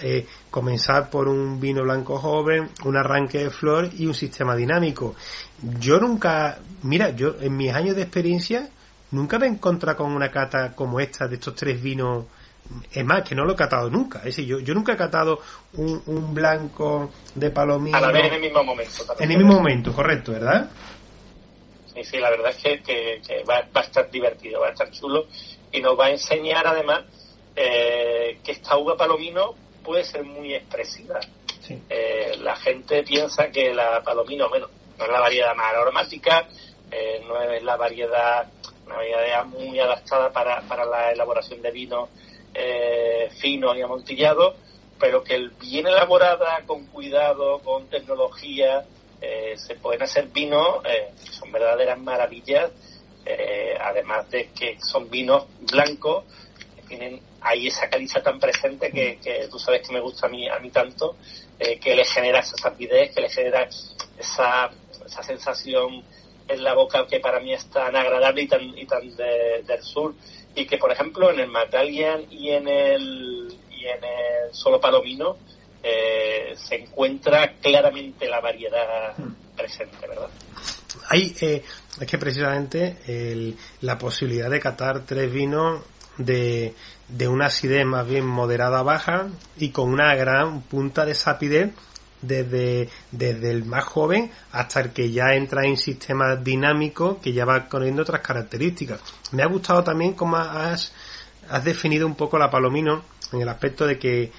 Eh, 0.01 0.27
comenzar 0.49 1.11
por 1.11 1.27
un 1.27 1.61
vino 1.61 1.83
blanco 1.83 2.19
joven, 2.19 2.71
un 2.85 2.97
arranque 2.97 3.39
de 3.39 3.51
flor 3.51 3.91
y 3.99 4.07
un 4.07 4.15
sistema 4.15 4.55
dinámico. 4.55 5.17
Yo 5.81 5.99
nunca, 5.99 6.59
mira, 6.83 7.11
yo 7.11 7.35
en 7.41 7.57
mis 7.57 7.73
años 7.73 7.97
de 7.97 8.03
experiencia 8.03 8.69
nunca 9.11 9.41
me 9.41 9.47
he 9.47 9.49
encontrado 9.49 9.99
con 9.99 10.13
una 10.13 10.31
cata 10.31 10.73
como 10.73 11.01
esta 11.01 11.27
de 11.27 11.35
estos 11.35 11.57
tres 11.57 11.83
vinos. 11.83 12.27
Es 12.93 13.05
más, 13.05 13.29
que 13.29 13.35
no 13.35 13.45
lo 13.45 13.55
he 13.55 13.57
catado 13.57 13.91
nunca. 13.91 14.19
Es 14.21 14.27
decir, 14.27 14.47
yo, 14.47 14.61
yo 14.61 14.73
nunca 14.73 14.93
he 14.93 14.97
catado 14.97 15.41
un, 15.73 16.33
blanco 16.33 17.11
de 17.35 17.51
palomino. 17.51 17.99
A 17.99 18.01
la 18.01 18.13
vez 18.13 18.27
en 18.27 18.35
el 18.35 18.41
mismo 18.41 18.63
momento. 18.63 19.17
En 19.19 19.31
el 19.33 19.37
mismo 19.37 19.55
momento, 19.55 19.93
correcto, 19.93 20.31
¿verdad? 20.33 20.71
Sí, 21.93 22.05
sí, 22.05 22.19
la 22.19 22.31
verdad 22.31 22.51
es 22.51 22.83
que, 22.83 23.21
va, 23.49 23.63
va, 23.77 23.81
a 23.81 23.85
estar 23.85 24.09
divertido, 24.11 24.61
va 24.61 24.69
a 24.69 24.71
estar 24.71 24.91
chulo 24.93 25.27
y 25.73 25.81
nos 25.81 25.99
va 25.99 26.07
a 26.07 26.11
enseñar 26.11 26.67
además 26.67 27.05
eh, 27.57 28.39
que 28.43 28.53
esta 28.53 28.77
uva 28.77 28.97
palomino 28.97 29.55
puede 29.85 30.05
ser 30.05 30.25
muy 30.25 30.55
expresiva. 30.55 31.21
Eh, 31.89 32.37
la 32.41 32.57
gente 32.57 33.03
piensa 33.03 33.51
que 33.51 33.73
la 33.73 34.03
palomino, 34.03 34.49
bueno, 34.49 34.69
no 34.99 35.05
es 35.05 35.11
la 35.11 35.21
variedad 35.21 35.55
más 35.55 35.73
aromática, 35.73 36.49
eh, 36.91 37.23
no 37.27 37.41
es 37.41 37.63
la 37.63 37.77
variedad, 37.77 38.51
una 38.87 38.97
variedad 38.97 39.45
muy 39.47 39.79
adaptada 39.79 40.31
para, 40.31 40.61
para 40.63 40.85
la 40.85 41.13
elaboración 41.13 41.63
de 41.63 41.71
vinos 41.71 42.11
eh, 42.53 43.31
finos 43.39 43.77
y 43.77 43.83
amontillados, 43.83 44.57
pero 44.99 45.25
que 45.25 45.49
bien 45.61 45.87
elaborada, 45.87 46.63
con 46.67 46.87
cuidado, 46.87 47.61
con 47.61 47.89
tecnología, 47.89 48.85
se 49.57 49.77
pueden 49.77 50.03
hacer 50.03 50.27
vinos 50.27 50.83
que 50.83 51.33
son 51.33 51.51
verdaderas 51.51 51.99
maravillas, 51.99 52.71
además 53.81 54.31
de 54.31 54.51
que 54.51 54.77
son 54.83 55.09
vinos 55.09 55.47
blancos 55.61 56.25
tienen 56.85 57.21
ahí 57.41 57.67
esa 57.67 57.89
caliza 57.89 58.23
tan 58.23 58.39
presente 58.39 58.91
que, 58.91 59.49
tú 59.51 59.59
sabes 59.59 59.87
que 59.87 59.93
me 59.93 60.01
gusta 60.01 60.27
a 60.27 60.31
mí, 60.31 60.49
a 60.49 60.59
mí 60.59 60.71
tanto, 60.71 61.17
eh, 61.59 61.79
que 61.79 61.95
le 61.95 62.05
genera 62.05 62.41
esa 62.41 62.57
sapidez, 62.57 63.15
que 63.15 63.21
le 63.21 63.29
genera 63.29 63.69
esa, 64.19 64.71
esa 65.05 65.23
sensación 65.23 66.05
en 66.49 66.63
la 66.63 66.75
boca 66.75 67.07
que 67.07 67.21
para 67.21 67.41
mí 67.41 67.53
es 67.53 67.67
tan 67.71 67.95
agradable 67.97 68.43
y 68.43 68.49
tan, 68.49 68.79
y 68.79 68.87
tan 68.87 69.17
del 69.17 69.83
sur 69.83 70.15
y 70.55 70.67
que 70.67 70.79
por 70.79 70.93
ejemplo 70.93 71.31
en 71.31 71.41
el 71.41 71.49
Matalian 71.49 72.27
y 72.31 72.51
en 72.51 72.69
el 72.69 73.59
y 73.71 73.87
en 73.87 74.05
el 74.05 74.55
Solo 74.55 74.81
Palomino 74.81 75.37
eh, 75.83 76.55
se 76.57 76.77
encuentra 76.77 77.55
claramente 77.61 78.29
la 78.29 78.41
variedad 78.41 79.15
presente, 79.57 80.07
¿verdad? 80.07 80.31
Hay, 81.11 81.35
eh, 81.41 81.63
es 82.01 82.07
que 82.07 82.19
precisamente 82.19 82.99
el, 83.07 83.57
la 83.83 83.99
posibilidad 83.99 84.49
de 84.49 84.61
catar 84.61 85.05
tres 85.05 85.31
vinos 85.31 85.83
de, 86.19 86.75
de 87.09 87.29
una 87.29 87.47
acidez 87.47 87.85
más 87.85 88.07
bien 88.07 88.27
moderada 88.27 88.83
baja 88.83 89.29
y 89.57 89.71
con 89.71 89.91
una 89.91 90.15
gran 90.15 90.63
punta 90.63 91.05
de 91.05 91.15
sapidez 91.15 91.73
desde, 92.23 92.89
desde 93.11 93.51
el 93.51 93.65
más 93.65 93.85
joven 93.85 94.31
hasta 94.53 94.81
el 94.81 94.91
que 94.93 95.11
ya 95.11 95.35
entra 95.35 95.67
en 95.67 95.77
sistemas 95.77 96.43
dinámicos 96.43 97.19
que 97.19 97.33
ya 97.33 97.45
va 97.45 97.69
conociendo 97.69 98.03
otras 98.03 98.21
características. 98.21 99.01
Me 99.33 99.43
ha 99.43 99.47
gustado 99.47 99.85
también 99.85 100.15
cómo 100.15 100.37
has, 100.37 100.93
has 101.49 101.65
definido 101.65 102.07
un 102.07 102.15
poco 102.15 102.39
la 102.39 102.51
palomino 102.51 103.05
en 103.33 103.43
el 103.43 103.49
aspecto 103.49 103.87
de 103.87 103.99
que 103.99 104.33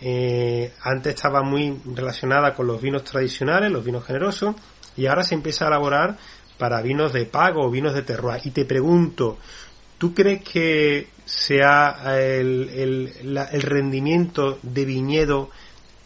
eh, 0.00 0.72
antes 0.82 1.14
estaba 1.14 1.42
muy 1.42 1.80
relacionada 1.94 2.54
con 2.54 2.66
los 2.66 2.80
vinos 2.80 3.04
tradicionales, 3.04 3.70
los 3.70 3.84
vinos 3.84 4.04
generosos, 4.04 4.56
y 4.96 5.06
ahora 5.06 5.22
se 5.22 5.34
empieza 5.34 5.64
a 5.64 5.68
elaborar 5.68 6.16
para 6.58 6.82
vinos 6.82 7.12
de 7.12 7.24
pago 7.24 7.64
o 7.64 7.70
vinos 7.70 7.94
de 7.94 8.02
terroir. 8.02 8.40
Y 8.44 8.50
te 8.50 8.64
pregunto, 8.64 9.38
¿tú 10.02 10.14
crees 10.14 10.42
que 10.42 11.10
sea 11.24 12.18
el, 12.18 13.08
el, 13.22 13.62
rendimiento 13.62 14.58
de 14.60 14.84
viñedo 14.84 15.48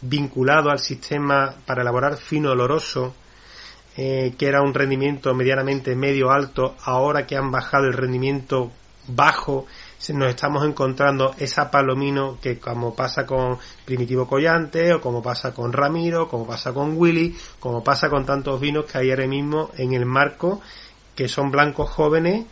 vinculado 0.01 0.69
al 0.69 0.77
sistema 0.77 1.55
para 1.65 1.81
elaborar 1.81 2.15
fino 2.15 2.51
oloroso, 2.51 3.15
eh, 3.97 4.35
que 4.37 4.45
era 4.45 4.61
un 4.61 4.75
rendimiento 4.75 5.33
medianamente 5.33 5.95
medio 5.95 6.29
alto, 6.29 6.75
ahora 6.83 7.25
que 7.25 7.37
han 7.37 7.49
bajado 7.49 7.85
el 7.85 7.93
rendimiento 7.93 8.71
bajo, 9.07 9.65
nos 10.09 10.29
estamos 10.29 10.63
encontrando 10.63 11.33
esa 11.39 11.71
palomino 11.71 12.37
que 12.39 12.59
como 12.59 12.93
pasa 12.93 13.25
con 13.25 13.57
Primitivo 13.83 14.27
Collante, 14.27 14.93
o 14.93 15.01
como 15.01 15.23
pasa 15.23 15.55
con 15.55 15.73
Ramiro, 15.73 16.27
como 16.27 16.45
pasa 16.45 16.71
con 16.71 16.95
Willy, 16.97 17.35
como 17.59 17.83
pasa 17.83 18.11
con 18.11 18.27
tantos 18.27 18.61
vinos 18.61 18.85
que 18.85 18.99
hay 18.99 19.09
ahora 19.09 19.25
mismo 19.25 19.71
en 19.75 19.93
el 19.93 20.05
marco, 20.05 20.61
que 21.15 21.27
son 21.27 21.49
blancos 21.49 21.89
jóvenes, 21.89 22.45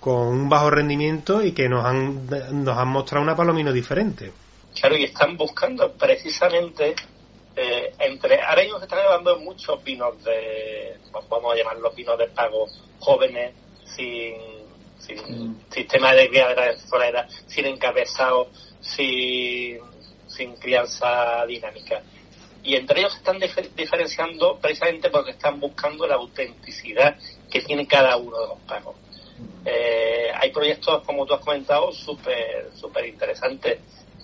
con 0.00 0.26
un 0.28 0.48
bajo 0.48 0.70
rendimiento 0.70 1.44
y 1.44 1.52
que 1.52 1.68
nos 1.68 1.84
han, 1.84 2.26
nos 2.64 2.76
han 2.76 2.88
mostrado 2.88 3.22
una 3.22 3.36
palomino 3.36 3.72
diferente. 3.72 4.32
Claro, 4.74 4.96
y 4.96 5.04
están 5.04 5.36
buscando 5.36 5.92
precisamente 5.92 6.94
eh, 7.54 7.92
entre. 7.98 8.40
Ahora 8.40 8.62
ellos 8.62 8.82
están 8.82 9.00
llevando 9.00 9.38
muchos 9.38 9.82
vinos 9.84 10.22
de. 10.24 10.96
Vamos 11.28 11.52
a 11.52 11.56
llamarlos 11.56 11.94
vinos 11.94 12.18
de 12.18 12.28
pago 12.28 12.66
jóvenes, 13.00 13.52
sin, 13.84 14.34
sin 14.98 15.18
mm. 15.18 15.60
sistema 15.70 16.12
de 16.14 16.28
criadera 16.28 16.66
de 16.66 17.26
sin 17.46 17.66
encabezado, 17.66 18.48
sin, 18.80 19.78
sin 20.26 20.56
crianza 20.56 21.44
dinámica. 21.46 22.02
Y 22.62 22.76
entre 22.76 23.00
ellos 23.00 23.16
están 23.16 23.38
diferenciando 23.74 24.58
precisamente 24.58 25.10
porque 25.10 25.32
están 25.32 25.58
buscando 25.58 26.06
la 26.06 26.16
autenticidad 26.16 27.16
que 27.50 27.62
tiene 27.62 27.86
cada 27.86 28.16
uno 28.16 28.38
de 28.38 28.46
los 28.48 28.58
pagos. 28.60 28.96
Eh, 29.64 30.30
hay 30.34 30.50
proyectos, 30.50 31.02
como 31.04 31.26
tú 31.26 31.34
has 31.34 31.44
comentado, 31.44 31.92
súper 31.92 32.70
super 32.74 33.04
interesantes. 33.06 33.78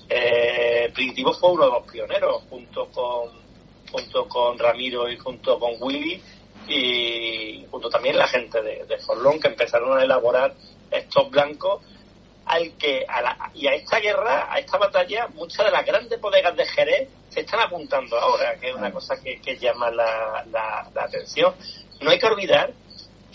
Eh, 0.08 0.90
Primitivo 0.94 1.32
fue 1.34 1.52
uno 1.52 1.64
de 1.64 1.70
los 1.70 1.90
pioneros, 1.90 2.42
junto 2.48 2.86
con, 2.90 3.30
junto 3.90 4.28
con 4.28 4.58
Ramiro 4.58 5.10
y 5.10 5.16
junto 5.16 5.58
con 5.58 5.72
Willy, 5.80 6.22
y 6.68 7.66
junto 7.70 7.88
también 7.90 8.16
la 8.16 8.26
gente 8.26 8.60
de, 8.62 8.84
de 8.84 8.98
Forlón, 8.98 9.40
que 9.40 9.48
empezaron 9.48 9.98
a 9.98 10.02
elaborar 10.02 10.54
estos 10.90 11.30
blancos 11.30 11.82
al 12.46 12.72
que 12.78 13.04
a 13.08 13.50
y 13.54 13.66
a 13.66 13.74
esta 13.74 13.98
guerra, 13.98 14.52
a 14.52 14.58
esta 14.58 14.78
batalla, 14.78 15.26
muchas 15.34 15.66
de 15.66 15.72
las 15.72 15.84
grandes 15.84 16.20
bodegas 16.20 16.56
de 16.56 16.64
Jerez 16.64 17.08
se 17.28 17.40
están 17.40 17.60
apuntando 17.60 18.16
ahora, 18.18 18.56
que 18.58 18.70
es 18.70 18.74
una 18.76 18.92
cosa 18.92 19.16
que, 19.20 19.58
llama 19.58 19.90
la, 19.90 20.44
la, 20.50 20.88
la, 20.94 21.02
atención. 21.02 21.54
No 22.00 22.10
hay 22.10 22.18
que 22.18 22.26
olvidar 22.26 22.72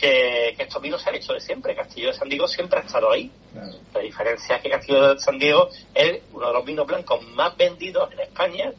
que, 0.02 0.56
estos 0.58 0.82
vinos 0.82 1.02
se 1.02 1.10
han 1.10 1.16
hecho 1.16 1.34
de 1.34 1.40
siempre. 1.40 1.76
Castillo 1.76 2.08
de 2.08 2.14
San 2.16 2.28
Diego 2.28 2.48
siempre 2.48 2.80
ha 2.80 2.82
estado 2.82 3.12
ahí. 3.12 3.32
La 3.94 4.02
diferencia 4.02 4.56
es 4.56 4.64
que 4.64 4.70
Castillo 4.70 5.14
de 5.14 5.20
San 5.20 5.38
Diego 5.38 5.70
es 5.94 6.22
uno 6.34 6.48
de 6.48 6.54
los 6.54 6.66
vinos 6.66 6.88
blancos 6.88 7.24
más 7.28 7.56
vendidos 7.56 8.12
en 8.12 8.20
España. 8.20 8.74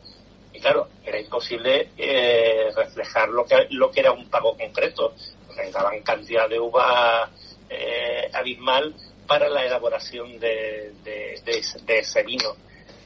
Y 0.52 0.60
claro, 0.60 0.88
era 1.04 1.18
imposible 1.18 1.90
eh, 1.96 2.70
reflejar 2.76 3.28
lo 3.28 3.46
que, 3.46 3.68
lo 3.70 3.90
que 3.90 4.00
era 4.00 4.12
un 4.12 4.28
pago 4.28 4.56
concreto. 4.56 5.14
Daban 5.72 6.02
cantidad 6.02 6.48
de 6.48 6.58
uva 6.58 7.30
eh, 7.70 8.28
abismal 8.32 8.94
para 9.26 9.48
la 9.48 9.64
elaboración 9.64 10.38
de, 10.40 10.92
ese 11.86 12.22
vino. 12.24 12.56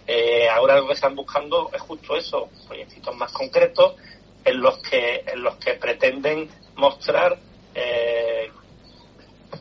Eh, 0.07 0.49
ahora 0.49 0.77
lo 0.77 0.87
que 0.87 0.95
están 0.95 1.15
buscando 1.15 1.71
es 1.75 1.81
justo 1.83 2.17
eso, 2.17 2.49
proyectos 2.67 3.17
más 3.17 3.33
concretos 3.33 3.97
en 4.45 4.61
los 4.61 4.79
que 4.79 5.25
en 5.27 5.43
los 5.43 5.57
que 5.57 5.75
pretenden 5.75 6.49
mostrar 6.77 7.37
eh, 7.76 8.50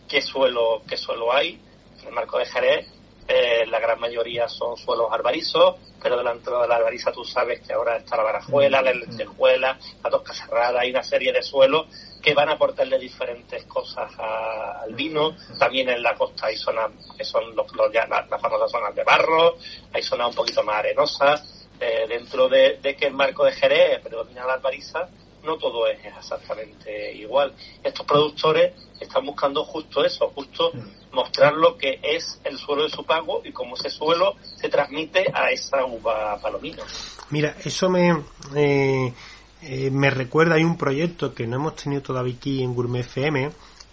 qué 0.07 0.21
suelo 0.21 0.81
qué 0.87 0.97
suelo 0.97 1.33
hay. 1.33 1.61
En 2.01 2.07
el 2.07 2.13
marco 2.13 2.37
de 2.37 2.45
Jerez, 2.45 2.87
eh, 3.27 3.65
la 3.67 3.79
gran 3.79 3.99
mayoría 3.99 4.47
son 4.47 4.77
suelos 4.77 5.07
arbarizos, 5.11 5.75
pero 6.01 6.15
delante 6.17 6.51
de 6.51 6.67
la 6.67 6.75
arbariza 6.75 7.11
tú 7.11 7.25
sabes 7.25 7.59
que 7.61 7.73
ahora 7.73 7.97
está 7.97 8.17
la 8.17 8.23
barajuela, 8.23 8.81
la 8.81 8.93
lentejuela, 8.93 9.79
la 10.03 10.09
tosca 10.09 10.33
cerrada, 10.33 10.81
hay 10.81 10.91
una 10.91 11.01
serie 11.01 11.33
de 11.33 11.41
suelos 11.41 11.87
que 12.21 12.35
van 12.35 12.49
a 12.49 12.53
aportarle 12.53 12.99
diferentes 12.99 13.65
cosas 13.65 14.11
al 14.19 14.93
vino. 14.93 15.35
También 15.57 15.89
en 15.89 16.03
la 16.03 16.15
costa 16.15 16.47
hay 16.47 16.57
zonas 16.57 16.91
que 17.17 17.25
son 17.25 17.55
los, 17.55 17.67
las, 17.75 18.41
famosas 18.41 18.71
zonas 18.71 18.95
de 18.95 19.03
barro, 19.03 19.57
hay 19.91 20.03
zonas 20.03 20.29
un 20.29 20.35
poquito 20.35 20.63
más 20.63 20.77
arenosas. 20.77 21.51
Eh, 21.79 22.05
dentro 22.07 22.47
de, 22.47 22.79
que 22.97 23.07
el 23.07 23.13
marco 23.13 23.43
de 23.43 23.51
Jerez 23.51 23.99
predomina 24.01 24.45
la 24.45 24.53
albariza, 24.53 25.09
no 25.45 25.57
todo 25.57 25.87
es 25.87 25.99
exactamente 26.03 27.13
igual. 27.13 27.53
Estos 27.83 28.05
productores 28.05 28.73
están 28.99 29.25
buscando 29.25 29.63
justo 29.63 30.03
eso, 30.03 30.31
justo 30.35 30.71
mostrar 31.11 31.53
lo 31.53 31.77
que 31.77 31.99
es 32.03 32.39
el 32.43 32.57
suelo 32.57 32.83
de 32.83 32.89
su 32.89 33.05
pago 33.05 33.41
y 33.43 33.51
cómo 33.51 33.75
ese 33.75 33.89
suelo 33.89 34.35
se 34.55 34.69
transmite 34.69 35.25
a 35.33 35.51
esa 35.51 35.85
uva 35.85 36.39
palomino. 36.41 36.83
Mira, 37.29 37.55
eso 37.63 37.89
me, 37.89 38.09
eh, 38.55 39.13
eh, 39.61 39.89
me 39.91 40.09
recuerda, 40.09 40.55
hay 40.55 40.63
un 40.63 40.77
proyecto 40.77 41.33
que 41.33 41.47
no 41.47 41.55
hemos 41.55 41.75
tenido 41.75 42.01
todavía 42.01 42.35
aquí 42.35 42.61
en 42.61 42.75
Gourmet 42.75 43.01
FM, 43.01 43.51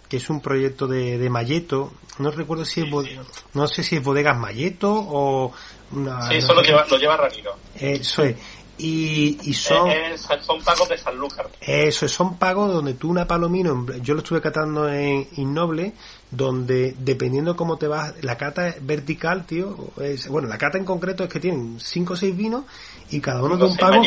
que 0.09 0.17
es 0.17 0.29
un 0.29 0.41
proyecto 0.41 0.85
de, 0.85 1.17
de 1.17 1.29
Mayeto, 1.29 1.93
no 2.19 2.29
recuerdo 2.29 2.65
si 2.65 2.81
es, 2.81 2.87
no 3.53 3.67
sé 3.67 3.83
si 3.83 3.95
es 3.95 4.03
Bodegas 4.03 4.37
Mayeto 4.37 4.93
o... 4.93 5.51
sí, 6.29 6.35
eso 6.35 6.53
lo 6.53 6.61
lleva, 6.61 6.85
lo 6.85 6.97
lleva 6.97 7.17
Ramiro. 7.17 7.55
Eso 7.75 8.23
es. 8.23 8.35
Y, 8.85 9.39
y 9.43 9.53
son, 9.53 9.89
son 10.41 10.61
pagos 10.61 10.89
de 10.89 10.97
Sanlúcar. 10.97 11.49
Eso, 11.61 12.05
son 12.09 12.37
pagos 12.37 12.73
donde 12.73 12.95
tú 12.95 13.09
una 13.09 13.25
palomino, 13.25 13.85
yo 14.01 14.13
lo 14.13 14.19
estuve 14.19 14.41
catando 14.41 14.89
en 14.89 15.25
Innoble, 15.37 15.93
donde 16.29 16.93
dependiendo 16.99 17.55
cómo 17.55 17.77
te 17.77 17.87
vas, 17.87 18.13
la 18.21 18.35
cata 18.35 18.67
es 18.67 18.85
vertical, 18.85 19.45
tío. 19.45 19.93
Es, 20.01 20.27
bueno, 20.27 20.49
la 20.49 20.57
cata 20.57 20.77
en 20.77 20.83
concreto 20.83 21.23
es 21.23 21.29
que 21.29 21.39
tienen 21.39 21.79
5 21.79 22.11
o 22.11 22.15
6 22.17 22.35
vinos 22.35 22.65
y 23.09 23.21
cada 23.21 23.41
uno 23.41 23.55
de 23.55 23.63
un 23.63 23.77
pago 23.77 24.01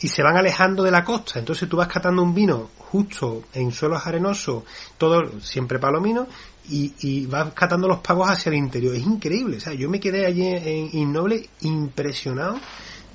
y 0.00 0.08
se 0.08 0.22
van 0.24 0.36
alejando 0.36 0.82
de 0.82 0.90
la 0.90 1.04
costa. 1.04 1.38
Entonces 1.38 1.68
tú 1.68 1.76
vas 1.76 1.86
catando 1.86 2.20
un 2.20 2.34
vino 2.34 2.70
justo 2.76 3.44
en 3.52 3.70
suelos 3.70 4.04
arenosos, 4.04 4.64
todo 4.98 5.40
siempre 5.40 5.78
palomino, 5.78 6.26
y, 6.68 6.94
y 6.98 7.26
vas 7.26 7.54
catando 7.54 7.86
los 7.86 7.98
pagos 7.98 8.28
hacia 8.28 8.50
el 8.50 8.56
interior. 8.56 8.96
Es 8.96 9.04
increíble. 9.04 9.58
O 9.58 9.60
sea, 9.60 9.72
yo 9.72 9.88
me 9.88 10.00
quedé 10.00 10.26
allí 10.26 10.48
en 10.48 10.90
Innoble 10.94 11.48
impresionado 11.60 12.58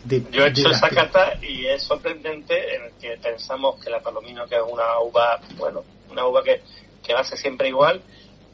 yo 0.06 0.46
he 0.46 0.50
hecho 0.50 0.70
esa 0.70 0.89
cata 0.89 1.34
y 1.41 1.65
es 1.65 1.84
sorprendente 1.84 2.75
en 2.75 2.84
el 2.86 2.91
que 2.94 3.18
pensamos 3.18 3.84
que 3.84 3.89
la 3.89 4.00
palomino 4.01 4.48
que 4.48 4.56
es 4.56 4.62
una 4.68 5.00
uva, 5.00 5.39
bueno, 5.58 5.84
una 6.10 6.25
uva 6.25 6.44
que, 6.44 6.62
que 7.03 7.13
va 7.13 7.20
a 7.22 7.24
ser 7.24 7.38
siempre 7.38 7.68
igual 7.68 8.02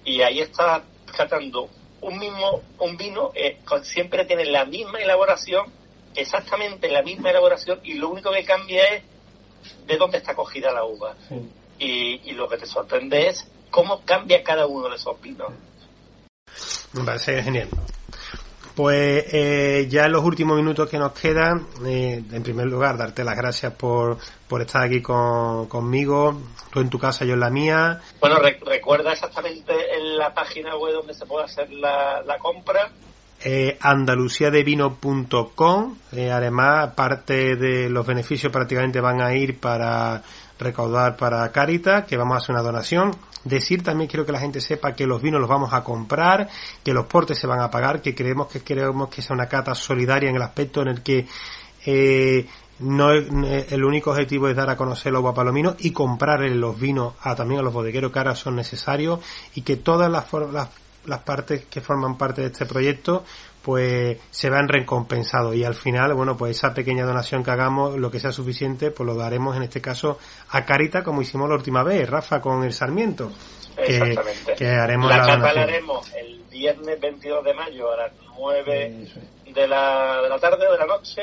y 0.04 0.22
ahí 0.22 0.40
está 0.40 0.84
catando 1.16 1.70
un 2.02 2.20
mismo 2.20 2.62
un 2.80 2.98
vino 2.98 3.32
eh, 3.36 3.60
siempre 3.84 4.26
tiene 4.26 4.46
la 4.46 4.66
misma 4.66 5.00
elaboración, 5.00 5.66
exactamente 6.16 6.90
la 6.90 7.02
misma 7.02 7.32
elaboración 7.32 7.80
y 7.84 7.96
lo 7.96 8.10
único 8.10 8.32
que 8.32 8.44
cambia 8.44 8.84
es 8.94 9.04
de 9.88 9.98
dónde 9.98 10.18
está 10.20 10.36
cogida 10.36 10.72
la 10.72 10.86
uva. 10.86 11.16
Y, 11.78 12.22
y 12.30 12.32
lo 12.34 12.48
que 12.48 12.58
te 12.58 12.66
sorprende 12.66 13.28
es 13.28 13.48
cómo 13.72 14.02
cambia 14.06 14.44
cada 14.44 14.66
uno 14.68 14.90
de 14.90 14.96
esos 14.96 15.20
vinos. 15.22 15.52
Me 16.94 17.04
parece 17.04 17.42
genial. 17.44 17.68
Pues 18.76 19.26
eh, 19.32 19.88
ya 19.90 20.06
en 20.06 20.12
los 20.12 20.26
últimos 20.26 20.58
minutos 20.58 20.90
que 20.90 20.98
nos 20.98 21.14
quedan, 21.14 21.66
eh, 21.86 22.22
en 22.30 22.44
primer 22.44 22.68
lugar, 22.68 22.98
darte 22.98 23.24
las 23.24 23.38
gracias 23.38 23.72
por, 23.74 24.18
por 24.50 24.62
estar 24.62 24.84
aquí 24.84 25.02
con, 25.02 25.68
conmigo, 25.68 26.42
tú 26.72 26.82
en 26.82 26.90
tu 26.90 27.00
casa, 27.00 27.24
yo 27.24 27.36
en 27.36 27.40
la 27.40 27.50
mía. 27.50 28.02
Bueno, 28.20 28.36
recuerda 28.66 29.14
exactamente 29.14 29.72
en 29.96 30.18
la 30.18 30.34
página 30.34 30.76
web 30.76 30.94
donde 30.94 31.14
se 31.14 31.26
puede 31.26 31.46
hacer 31.46 31.72
la, 31.72 32.22
la 32.24 32.38
compra. 32.38 32.92
Eh, 33.44 33.78
andaluciadevino.com, 33.80 35.98
eh, 36.14 36.32
además 36.32 36.94
parte 36.96 37.56
de 37.56 37.90
los 37.90 38.06
beneficios 38.06 38.52
prácticamente 38.52 39.00
van 39.00 39.22
a 39.22 39.34
ir 39.36 39.58
para 39.60 40.22
recaudar 40.60 41.18
para 41.18 41.52
Caritas, 41.52 42.06
que 42.06 42.18
vamos 42.18 42.36
a 42.36 42.38
hacer 42.38 42.54
una 42.54 42.64
donación. 42.64 43.16
Decir 43.44 43.84
también 43.84 44.10
quiero 44.10 44.26
que 44.26 44.32
la 44.32 44.40
gente 44.40 44.60
sepa 44.60 44.94
que 44.94 45.06
los 45.06 45.22
vinos 45.22 45.40
los 45.40 45.50
vamos 45.50 45.74
a 45.74 45.84
comprar, 45.84 46.50
que 46.84 46.94
los 46.94 47.06
portes 47.06 47.38
se 47.38 47.46
van 47.46 47.60
a 47.60 47.70
pagar, 47.70 48.02
que 48.02 48.16
creemos 48.16 48.48
que 48.48 48.62
queremos 48.62 49.10
que 49.10 49.22
sea 49.22 49.36
una 49.36 49.48
cata 49.48 49.76
solidaria 49.76 50.30
en 50.30 50.36
el 50.36 50.42
aspecto 50.42 50.82
en 50.82 50.88
el 50.88 51.04
que 51.04 51.28
eh, 51.86 52.48
no 52.80 53.12
el 53.12 53.86
único 53.86 54.12
objetivo 54.12 54.50
es 54.50 54.56
dar 54.56 54.70
a 54.70 54.76
conocer 54.76 55.14
los 55.14 55.22
guapalominos 55.22 55.76
y 55.80 55.92
comprar 55.92 56.42
los 56.42 56.78
vinos 56.78 57.14
a, 57.22 57.36
también 57.36 57.60
a 57.60 57.64
los 57.64 57.74
bodegueros 57.74 58.12
que 58.12 58.20
ahora 58.20 58.36
son 58.36 58.56
necesarios 58.56 59.20
y 59.54 59.62
que 59.62 59.78
todas 59.78 60.12
las, 60.12 60.26
las, 60.52 60.70
las 61.06 61.20
partes 61.20 61.66
que 61.66 61.82
forman 61.82 62.18
parte 62.18 62.42
de 62.42 62.48
este 62.48 62.66
proyecto 62.66 63.24
pues 63.66 64.20
se 64.30 64.52
vean 64.52 64.68
recompensados 64.68 65.56
y 65.56 65.64
al 65.64 65.74
final, 65.74 66.14
bueno, 66.14 66.38
pues 66.38 66.56
esa 66.56 66.72
pequeña 66.72 67.04
donación 67.04 67.44
que 67.44 67.50
hagamos, 67.50 67.98
lo 67.98 68.12
que 68.12 68.20
sea 68.20 68.32
suficiente, 68.32 68.92
pues 68.92 69.08
lo 69.08 69.16
daremos 69.16 69.58
en 69.58 69.64
este 69.64 69.82
caso 69.82 70.20
a 70.50 70.64
Carita 70.66 71.04
como 71.04 71.24
hicimos 71.24 71.50
la 71.50 71.56
última 71.56 71.82
vez, 71.82 72.08
Rafa, 72.08 72.42
con 72.42 72.64
el 72.64 72.74
Sarmiento. 72.74 73.32
Exactamente. 73.76 74.54
Que, 74.56 74.68
haremos 74.68 75.10
la, 75.10 75.18
la 75.26 75.38
la 75.38 75.64
haremos 75.64 76.14
el 76.14 76.44
viernes 76.44 77.00
22 77.02 77.44
de 77.44 77.54
mayo 77.56 77.92
a 77.92 77.98
las 77.98 78.12
9 78.38 79.08
de 79.48 79.68
la, 79.68 80.22
de 80.22 80.30
la 80.30 80.38
tarde 80.38 80.68
o 80.68 80.72
de 80.72 80.78
la 80.78 80.86
noche 80.86 81.22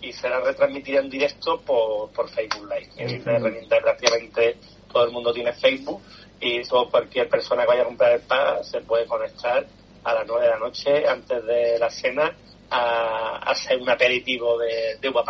y 0.00 0.12
será 0.14 0.40
retransmitida 0.40 1.00
en 1.00 1.10
directo 1.10 1.60
por, 1.60 2.10
por 2.12 2.30
Facebook 2.30 2.70
Live. 2.70 2.88
En 2.96 3.68
prácticamente 3.68 4.56
todo 4.90 5.04
el 5.04 5.12
mundo 5.12 5.30
tiene 5.30 5.52
Facebook 5.52 6.00
y 6.40 6.62
todo, 6.62 6.88
cualquier 6.88 7.28
persona 7.28 7.62
que 7.62 7.68
vaya 7.68 7.82
a 7.82 7.84
comprar 7.84 8.12
el 8.12 8.22
pan 8.22 8.64
se 8.64 8.80
puede 8.80 9.04
conectar 9.04 9.66
a 10.04 10.14
las 10.14 10.26
nueve 10.26 10.44
de 10.44 10.50
la 10.50 10.58
noche 10.58 11.08
antes 11.08 11.44
de 11.44 11.78
la 11.78 11.90
cena 11.90 12.32
a, 12.70 13.36
hacer 13.50 13.80
un 13.80 13.90
aperitivo 13.90 14.58
de, 14.58 14.96
de 15.00 15.08
uva. 15.08 15.24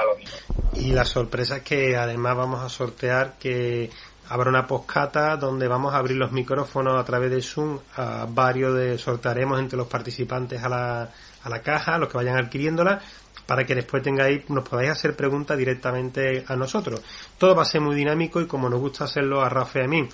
Y 0.74 0.92
la 0.92 1.04
sorpresa 1.04 1.56
es 1.56 1.62
que 1.62 1.96
además 1.96 2.36
vamos 2.36 2.60
a 2.62 2.68
sortear 2.68 3.34
que 3.38 3.90
habrá 4.28 4.48
una 4.48 4.66
poscata 4.66 5.36
donde 5.36 5.68
vamos 5.68 5.92
a 5.92 5.98
abrir 5.98 6.16
los 6.16 6.32
micrófonos 6.32 6.98
a 6.98 7.04
través 7.04 7.30
de 7.30 7.42
Zoom 7.42 7.78
a 7.96 8.26
varios 8.28 8.74
de 8.74 8.96
sortearemos 8.96 9.58
entre 9.58 9.76
los 9.76 9.88
participantes 9.88 10.62
a 10.62 10.68
la, 10.68 11.10
a 11.42 11.48
la 11.48 11.60
caja, 11.60 11.98
los 11.98 12.08
que 12.08 12.16
vayan 12.16 12.38
adquiriéndola, 12.38 13.00
para 13.46 13.64
que 13.64 13.74
después 13.74 14.02
tengáis, 14.02 14.48
nos 14.48 14.66
podáis 14.66 14.90
hacer 14.90 15.14
preguntas 15.16 15.58
directamente 15.58 16.44
a 16.46 16.56
nosotros. 16.56 17.02
Todo 17.36 17.54
va 17.54 17.62
a 17.62 17.66
ser 17.66 17.80
muy 17.80 17.94
dinámico 17.94 18.40
y 18.40 18.46
como 18.46 18.68
nos 18.70 18.80
gusta 18.80 19.04
hacerlo 19.04 19.42
a 19.42 19.48
Rafa 19.48 19.80
y 19.80 19.84
a 19.84 19.88
mí, 19.88 20.08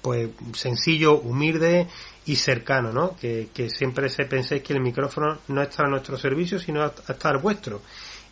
pues 0.00 0.30
sencillo, 0.54 1.20
humilde 1.20 1.86
y 2.26 2.36
cercano, 2.36 2.92
¿no? 2.92 3.16
Que, 3.16 3.48
que 3.52 3.68
siempre 3.68 4.08
se 4.08 4.24
penséis 4.24 4.62
que 4.62 4.72
el 4.72 4.80
micrófono 4.80 5.38
no 5.48 5.62
está 5.62 5.84
a 5.84 5.88
nuestro 5.88 6.16
servicio, 6.16 6.58
sino 6.58 6.82
a, 6.82 6.92
estar 7.08 7.40
vuestro. 7.40 7.82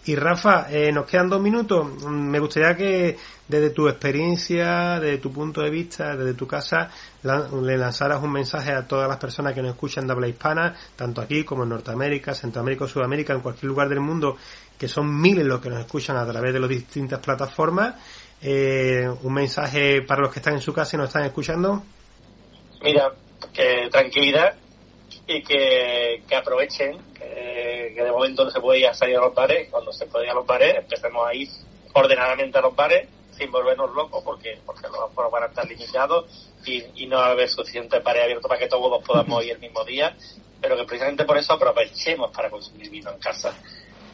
Y 0.06 0.14
Rafa, 0.16 0.66
eh, 0.70 0.90
nos 0.92 1.04
quedan 1.06 1.28
dos 1.28 1.42
minutos. 1.42 2.02
Me 2.04 2.38
gustaría 2.38 2.74
que 2.74 3.18
desde 3.46 3.70
tu 3.70 3.86
experiencia, 3.86 4.98
desde 4.98 5.18
tu 5.18 5.30
punto 5.30 5.60
de 5.60 5.68
vista, 5.68 6.16
desde 6.16 6.32
tu 6.34 6.46
casa, 6.46 6.90
le 7.22 7.76
lanzaras 7.76 8.22
un 8.22 8.32
mensaje 8.32 8.72
a 8.72 8.86
todas 8.86 9.08
las 9.08 9.18
personas 9.18 9.52
que 9.52 9.60
nos 9.60 9.72
escuchan 9.72 10.06
de 10.06 10.12
habla 10.12 10.28
hispana, 10.28 10.74
tanto 10.96 11.20
aquí 11.20 11.44
como 11.44 11.64
en 11.64 11.68
Norteamérica, 11.68 12.32
Centroamérica 12.32 12.86
Sudamérica, 12.86 13.34
en 13.34 13.40
cualquier 13.40 13.66
lugar 13.66 13.90
del 13.90 14.00
mundo, 14.00 14.36
que 14.78 14.88
son 14.88 15.20
miles 15.20 15.44
los 15.44 15.60
que 15.60 15.68
nos 15.68 15.80
escuchan 15.80 16.16
a 16.16 16.24
través 16.24 16.54
de 16.54 16.60
las 16.60 16.70
distintas 16.70 17.18
plataformas. 17.18 17.96
Eh, 18.40 19.06
un 19.22 19.34
mensaje 19.34 20.00
para 20.00 20.22
los 20.22 20.32
que 20.32 20.38
están 20.38 20.54
en 20.54 20.62
su 20.62 20.72
casa 20.72 20.96
y 20.96 20.98
nos 20.98 21.08
están 21.08 21.24
escuchando. 21.24 21.82
Mira, 22.82 23.12
que 23.52 23.88
tranquilidad 23.90 24.54
y 25.26 25.42
que, 25.42 26.22
que 26.28 26.36
aprovechen, 26.36 26.98
que, 27.14 27.94
de 27.96 28.12
momento 28.12 28.44
no 28.44 28.50
se 28.50 28.60
puede 28.60 28.80
ir 28.80 28.86
a 28.86 28.94
salir 28.94 29.16
a 29.16 29.20
los 29.20 29.34
bares, 29.34 29.68
cuando 29.70 29.92
se 29.92 30.06
puede 30.06 30.26
ir 30.26 30.30
a 30.30 30.34
los 30.34 30.46
bares 30.46 30.76
empecemos 30.76 31.26
a 31.26 31.34
ir 31.34 31.48
ordenadamente 31.92 32.58
a 32.58 32.62
los 32.62 32.74
bares 32.74 33.08
sin 33.32 33.50
volvernos 33.50 33.90
locos 33.92 34.22
porque 34.24 34.58
porque 34.64 34.86
los 34.88 35.00
aforos 35.00 35.30
van 35.30 35.44
a 35.44 35.46
estar 35.46 35.66
limitados 35.66 36.50
y, 36.64 36.84
y 36.94 37.06
no 37.06 37.16
va 37.16 37.28
a 37.28 37.30
haber 37.30 37.48
suficiente 37.48 37.98
bares 38.00 38.24
abiertos 38.24 38.48
para 38.48 38.60
que 38.60 38.68
todos 38.68 39.02
podamos 39.04 39.44
ir 39.44 39.52
el 39.52 39.58
mismo 39.58 39.84
día, 39.84 40.16
pero 40.60 40.76
que 40.76 40.84
precisamente 40.84 41.24
por 41.24 41.38
eso 41.38 41.54
aprovechemos 41.54 42.30
para 42.30 42.50
consumir 42.50 42.90
vino 42.90 43.10
en 43.10 43.18
casa. 43.18 43.54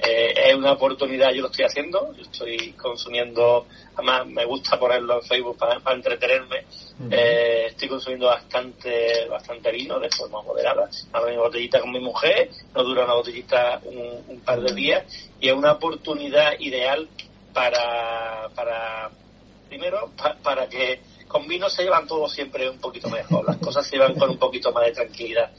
Eh, 0.00 0.34
es 0.50 0.54
una 0.54 0.72
oportunidad, 0.72 1.32
yo 1.32 1.42
lo 1.42 1.48
estoy 1.48 1.64
haciendo, 1.64 2.12
yo 2.14 2.22
estoy 2.22 2.72
consumiendo, 2.72 3.66
además 3.94 4.26
me 4.26 4.44
gusta 4.44 4.78
ponerlo 4.78 5.20
en 5.20 5.22
Facebook 5.22 5.56
para, 5.56 5.80
entretenerme, 5.94 6.64
eh, 7.10 7.66
estoy 7.68 7.88
consumiendo 7.88 8.26
bastante 8.26 9.26
bastante 9.28 9.70
vino 9.72 9.98
de 9.98 10.08
forma 10.10 10.42
moderada, 10.42 10.88
hago 11.12 11.28
mi 11.28 11.36
botellita 11.36 11.80
con 11.80 11.92
mi 11.92 12.00
mujer, 12.00 12.50
no 12.74 12.84
dura 12.84 13.04
una 13.04 13.14
botellita 13.14 13.80
un, 13.84 14.40
par 14.44 14.60
de 14.60 14.74
días 14.74 15.04
y 15.40 15.48
es 15.48 15.54
una 15.54 15.72
oportunidad 15.72 16.52
ideal 16.60 17.08
para, 17.52 18.48
para 18.54 19.10
primero, 19.68 20.10
para 20.42 20.68
que 20.68 21.00
con 21.26 21.48
vino 21.48 21.68
se 21.68 21.82
llevan 21.82 22.06
todo 22.06 22.28
siempre 22.28 22.68
un 22.70 22.78
poquito 22.78 23.08
mejor, 23.08 23.44
las 23.46 23.56
cosas 23.56 23.86
se 23.86 23.96
llevan 23.96 24.14
con 24.14 24.30
un 24.30 24.38
poquito 24.38 24.72
más 24.72 24.86
de 24.86 24.92
tranquilidad. 24.92 25.50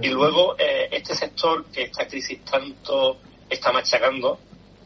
Y 0.00 0.08
luego, 0.08 0.56
eh, 0.58 0.88
este 0.90 1.14
sector 1.14 1.64
que 1.66 1.84
esta 1.84 2.06
crisis 2.06 2.44
tanto 2.44 3.18
está 3.48 3.72
machacando, 3.72 4.38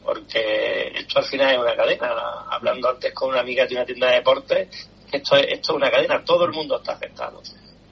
porque 0.05 0.93
esto 0.95 1.19
al 1.19 1.25
final 1.25 1.53
es 1.53 1.59
una 1.59 1.77
cadena. 1.77 2.47
Hablando 2.51 2.89
antes 2.89 3.13
con 3.15 3.31
una 3.31 3.41
amiga 3.41 3.67
de 3.67 3.75
una 3.75 3.85
tienda 3.85 4.09
de 4.09 4.15
deportes, 4.15 4.89
esto 5.11 5.37
es, 5.37 5.47
esto 5.49 5.73
es 5.73 5.77
una 5.77 5.91
cadena, 5.91 6.25
todo 6.25 6.45
el 6.45 6.53
mundo 6.53 6.77
está 6.79 6.93
afectado. 6.93 7.43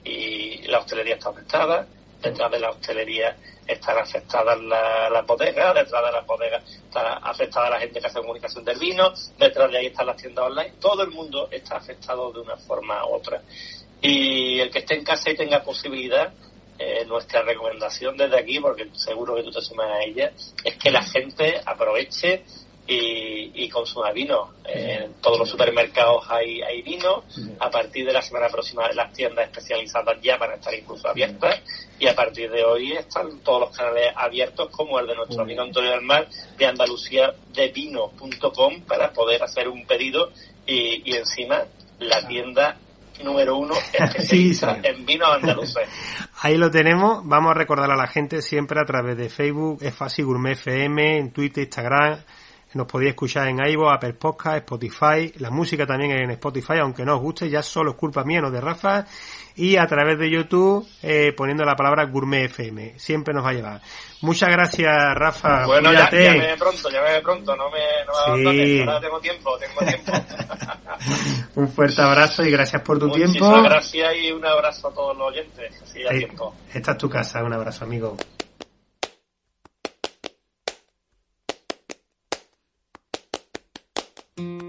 Y 0.03 0.63
la 0.67 0.79
hostelería 0.79 1.15
está 1.15 1.29
afectada, 1.29 1.87
detrás 2.21 2.51
de 2.51 2.59
la 2.59 2.69
hostelería 2.71 3.35
están 3.69 3.97
afectadas 3.99 4.59
las 4.59 5.25
bodegas, 5.27 5.75
detrás 5.75 6.05
de 6.05 6.11
las 6.11 6.25
bodegas 6.25 6.63
está 6.67 7.17
afectada 7.17 7.69
la 7.69 7.79
gente 7.79 7.99
que 7.99 8.07
hace 8.07 8.19
comunicación 8.19 8.65
del 8.65 8.79
vino, 8.79 9.13
detrás 9.37 9.71
de 9.71 9.77
ahí 9.77 9.85
están 9.87 10.07
las 10.07 10.17
tiendas 10.17 10.45
online, 10.45 10.73
todo 10.79 11.03
el 11.03 11.11
mundo 11.11 11.47
está 11.51 11.77
afectado 11.77 12.31
de 12.31 12.39
una 12.39 12.57
forma 12.57 13.05
u 13.05 13.13
otra. 13.13 13.41
Y 14.01 14.59
el 14.59 14.71
que 14.71 14.79
esté 14.79 14.95
en 14.95 15.03
casa 15.03 15.29
y 15.29 15.35
tenga 15.35 15.61
posibilidad, 15.61 16.33
eh, 16.79 17.05
nuestra 17.05 17.41
recomendación 17.41 18.15
desde 18.15 18.39
aquí, 18.39 18.59
porque 18.59 18.87
seguro 18.93 19.35
que 19.35 19.43
tú 19.43 19.51
te 19.51 19.61
sumas 19.61 19.91
a 19.91 20.03
ella, 20.03 20.31
es 20.63 20.75
que 20.77 20.89
la 20.89 21.03
gente 21.03 21.61
aproveche 21.65 22.43
y, 22.89 23.51
y 23.65 23.69
consuma 23.69 24.11
vino. 24.11 24.53
En 24.65 25.13
todos 25.21 25.37
los 25.39 25.49
supermercados 25.49 26.25
hay, 26.29 26.61
hay 26.61 26.81
vino. 26.81 27.23
A 27.59 27.69
partir 27.69 28.05
de 28.05 28.13
la 28.13 28.21
semana 28.21 28.49
próxima 28.49 28.91
las 28.93 29.13
tiendas 29.13 29.45
especializadas 29.45 30.17
ya 30.21 30.37
van 30.37 30.51
a 30.51 30.55
estar 30.55 30.73
incluso 30.73 31.07
abiertas 31.07 31.61
y 31.99 32.07
a 32.07 32.15
partir 32.15 32.49
de 32.49 32.63
hoy 32.63 32.93
están 32.93 33.39
todos 33.41 33.61
los 33.61 33.77
canales 33.77 34.11
abiertos 34.15 34.69
como 34.71 34.99
el 34.99 35.07
de 35.07 35.15
nuestro 35.15 35.41
amigo 35.41 35.61
Antonio 35.61 35.91
del 35.91 36.01
Mar 36.01 36.27
de 36.57 36.65
Andalucía 36.65 37.33
de 37.53 37.67
vino.com 37.67 38.81
para 38.87 39.11
poder 39.11 39.43
hacer 39.43 39.67
un 39.67 39.85
pedido 39.85 40.31
y, 40.65 41.11
y 41.11 41.15
encima 41.15 41.65
la 41.99 42.27
tienda 42.27 42.77
número 43.23 43.57
uno 43.57 43.75
en 43.93 45.05
vino 45.05 45.25
andaluces. 45.25 45.87
Ahí 46.41 46.57
lo 46.57 46.71
tenemos. 46.71 47.21
Vamos 47.25 47.51
a 47.51 47.53
recordar 47.53 47.91
a 47.91 47.95
la 47.95 48.07
gente 48.07 48.41
siempre 48.41 48.79
a 48.79 48.85
través 48.85 49.17
de 49.17 49.29
Facebook, 49.29 49.79
es 49.81 49.93
fácil 49.93 50.25
Gourmet 50.25 50.53
FM, 50.53 51.17
en 51.17 51.31
Twitter, 51.31 51.63
Instagram. 51.63 52.19
Nos 52.73 52.85
podéis 52.85 53.09
escuchar 53.09 53.47
en 53.47 53.57
iVoox, 53.65 53.95
Apple 53.95 54.13
Podcast, 54.13 54.57
Spotify. 54.57 55.33
La 55.39 55.49
música 55.49 55.87
también 55.87 56.11
en 56.11 56.29
Spotify, 56.31 56.77
aunque 56.81 57.03
no 57.03 57.15
os 57.15 57.21
guste, 57.21 57.49
ya 57.49 57.63
solo 57.63 57.91
es 57.91 57.97
culpa 57.97 58.23
mía, 58.23 58.41
no 58.41 58.51
de 58.51 58.61
Rafa. 58.61 59.07
Y 59.59 59.75
a 59.75 59.85
través 59.87 60.17
de 60.17 60.29
YouTube, 60.29 60.87
eh, 61.03 61.33
poniendo 61.35 61.65
la 61.65 61.75
palabra 61.75 62.05
Gourmet 62.05 62.45
FM. 62.45 62.97
Siempre 62.97 63.33
nos 63.33 63.43
va 63.43 63.49
a 63.49 63.53
llevar. 63.53 63.81
Muchas 64.21 64.49
gracias, 64.49 64.95
Rafa. 65.15 65.65
Bueno, 65.65 65.91
ya, 65.91 66.09
ya 66.09 66.55
pronto, 66.57 66.89
ya 66.89 67.01
me 67.01 67.19
pronto. 67.21 67.57
No 67.57 67.69
me, 67.69 67.79
no 68.07 68.53
me 68.53 68.83
Ahora 68.83 69.01
tengo 69.01 69.19
tiempo, 69.19 69.57
tengo 69.57 69.81
tiempo. 69.85 70.13
un 71.55 71.67
fuerte 71.67 72.01
abrazo 72.01 72.45
y 72.45 72.51
gracias 72.51 72.81
por 72.83 72.99
tu 72.99 73.07
Muchísimas 73.07 73.33
tiempo. 73.33 73.63
gracias 73.63 74.15
y 74.15 74.31
un 74.31 74.45
abrazo 74.45 74.87
a 74.87 74.93
todos 74.93 75.17
los 75.17 75.27
oyentes. 75.27 75.81
Así 75.83 76.07
a 76.07 76.09
tiempo. 76.11 76.55
Esta 76.73 76.91
es 76.91 76.97
tu 76.97 77.09
casa. 77.09 77.43
Un 77.43 77.51
abrazo, 77.51 77.83
amigo. 77.83 78.15
Por 84.35 84.68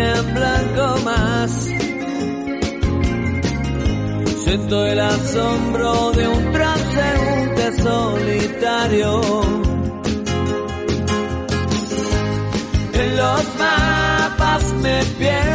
en 0.00 0.34
blanco 0.34 0.96
más. 1.04 1.50
Siento 4.44 4.86
el 4.86 5.00
asombro 5.00 6.12
de 6.12 6.28
un 6.28 6.52
transeúnte 6.52 7.82
solitario. 7.82 9.20
En 12.94 13.16
los 13.16 13.44
mapas 13.58 14.72
me 14.82 15.04
pierdo, 15.18 15.47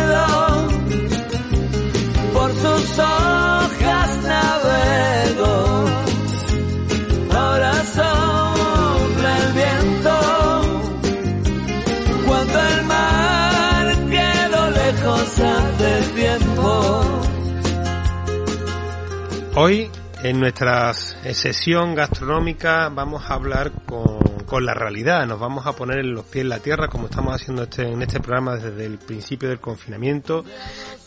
Hoy, 19.55 19.87
en 20.23 20.39
nuestra 20.39 20.91
sesión 20.95 21.93
gastronómica, 21.93 22.89
vamos 22.89 23.29
a 23.29 23.35
hablar 23.35 23.71
con, 23.85 24.17
con, 24.47 24.65
la 24.65 24.73
realidad. 24.73 25.27
Nos 25.27 25.39
vamos 25.39 25.67
a 25.67 25.73
poner 25.73 25.99
en 25.99 26.15
los 26.15 26.25
pies 26.25 26.41
en 26.41 26.49
la 26.49 26.57
tierra, 26.57 26.87
como 26.87 27.05
estamos 27.05 27.35
haciendo 27.35 27.61
este, 27.61 27.83
en 27.83 28.01
este 28.01 28.19
programa 28.19 28.55
desde 28.55 28.83
el 28.83 28.97
principio 28.97 29.49
del 29.49 29.59
confinamiento, 29.59 30.43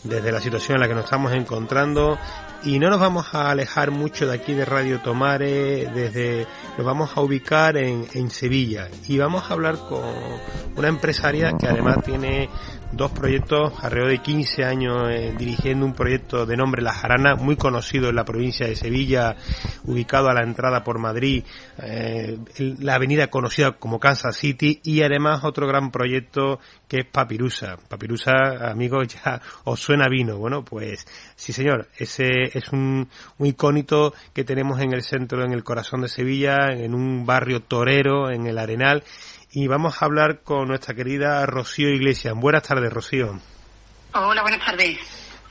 desde 0.05 0.31
la 0.31 0.39
situación 0.39 0.75
en 0.75 0.81
la 0.81 0.87
que 0.87 0.95
nos 0.95 1.03
estamos 1.03 1.33
encontrando 1.33 2.17
y 2.67 2.79
no 2.79 2.89
nos 2.89 2.99
vamos 2.99 3.33
a 3.33 3.49
alejar 3.49 3.91
mucho 3.91 4.27
de 4.27 4.35
aquí 4.35 4.53
de 4.53 4.65
Radio 4.65 4.99
Tomare, 4.99 5.87
desde 5.87 6.45
nos 6.77 6.85
vamos 6.85 7.11
a 7.15 7.21
ubicar 7.21 7.77
en, 7.77 8.05
en 8.13 8.29
Sevilla 8.29 8.89
y 9.07 9.17
vamos 9.17 9.49
a 9.49 9.53
hablar 9.53 9.77
con 9.87 10.03
una 10.75 10.89
empresaria 10.89 11.53
que 11.57 11.65
además 11.65 12.03
tiene 12.03 12.49
dos 12.91 13.11
proyectos, 13.11 13.73
alrededor 13.81 14.11
de 14.11 14.19
15 14.19 14.63
años 14.63 15.09
eh, 15.09 15.33
dirigiendo 15.37 15.85
un 15.85 15.93
proyecto 15.93 16.45
de 16.45 16.55
nombre 16.55 16.81
La 16.81 16.93
Jarana, 16.93 17.35
muy 17.35 17.55
conocido 17.55 18.09
en 18.09 18.15
la 18.15 18.25
provincia 18.25 18.67
de 18.67 18.75
Sevilla, 18.75 19.35
ubicado 19.85 20.29
a 20.29 20.33
la 20.33 20.43
entrada 20.43 20.83
por 20.83 20.99
Madrid, 20.99 21.43
eh, 21.81 22.37
la 22.79 22.95
avenida 22.95 23.27
conocida 23.27 23.73
como 23.73 23.99
Kansas 23.99 24.37
City, 24.37 24.79
y 24.83 25.01
además 25.01 25.43
otro 25.43 25.67
gran 25.67 25.91
proyecto 25.91 26.59
que 26.87 26.99
es 26.99 27.05
Papirusa. 27.05 27.77
Papirusa, 27.87 28.31
amigos, 28.69 29.07
ya 29.07 29.41
os 29.65 29.79
suena 29.79 30.07
vino. 30.07 30.37
Bueno, 30.37 30.63
pues 30.63 31.05
sí 31.35 31.51
señor, 31.53 31.87
ese 31.97 32.56
es 32.59 32.69
un, 32.69 33.09
un 33.37 33.47
icónito 33.47 34.13
que 34.33 34.43
tenemos 34.43 34.81
en 34.81 34.93
el 34.93 35.03
centro, 35.03 35.43
en 35.43 35.53
el 35.53 35.63
corazón 35.63 36.01
de 36.01 36.09
Sevilla, 36.09 36.71
en 36.71 36.93
un 36.93 37.25
barrio 37.25 37.61
torero, 37.61 38.29
en 38.31 38.47
el 38.47 38.57
Arenal, 38.57 39.03
y 39.51 39.67
vamos 39.67 40.01
a 40.01 40.05
hablar 40.05 40.41
con 40.43 40.67
nuestra 40.67 40.93
querida 40.93 41.45
Rocío 41.45 41.89
Iglesias. 41.89 42.33
Buenas 42.35 42.63
tardes, 42.63 42.91
Rocío. 42.91 43.39
Hola, 44.13 44.41
buenas 44.41 44.65
tardes. 44.65 44.99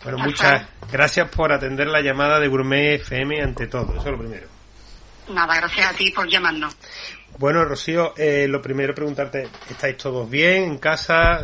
Bueno, 0.03 0.19
muchas 0.19 0.69
gracias 0.93 1.29
por 1.31 1.53
atender 1.53 1.89
la 1.89 2.01
llamada 2.01 2.39
de 2.39 2.49
Gourmet 2.49 3.01
FM 3.01 3.43
ante 3.43 3.67
todo, 3.67 3.93
eso 3.93 4.05
es 4.05 4.13
lo 4.13 4.19
primero. 4.19 4.47
Nada, 5.31 5.57
gracias 5.57 5.91
a 5.91 5.93
ti 5.95 6.13
por 6.13 6.29
llamarnos. 6.29 6.77
Bueno, 7.39 7.65
Rocío, 7.65 8.15
eh, 8.17 8.47
lo 8.49 8.63
primero 8.63 8.95
preguntarte, 8.95 9.49
¿estáis 9.69 9.97
todos 9.97 10.31
bien 10.31 10.63
en 10.63 10.79
casa? 10.79 11.43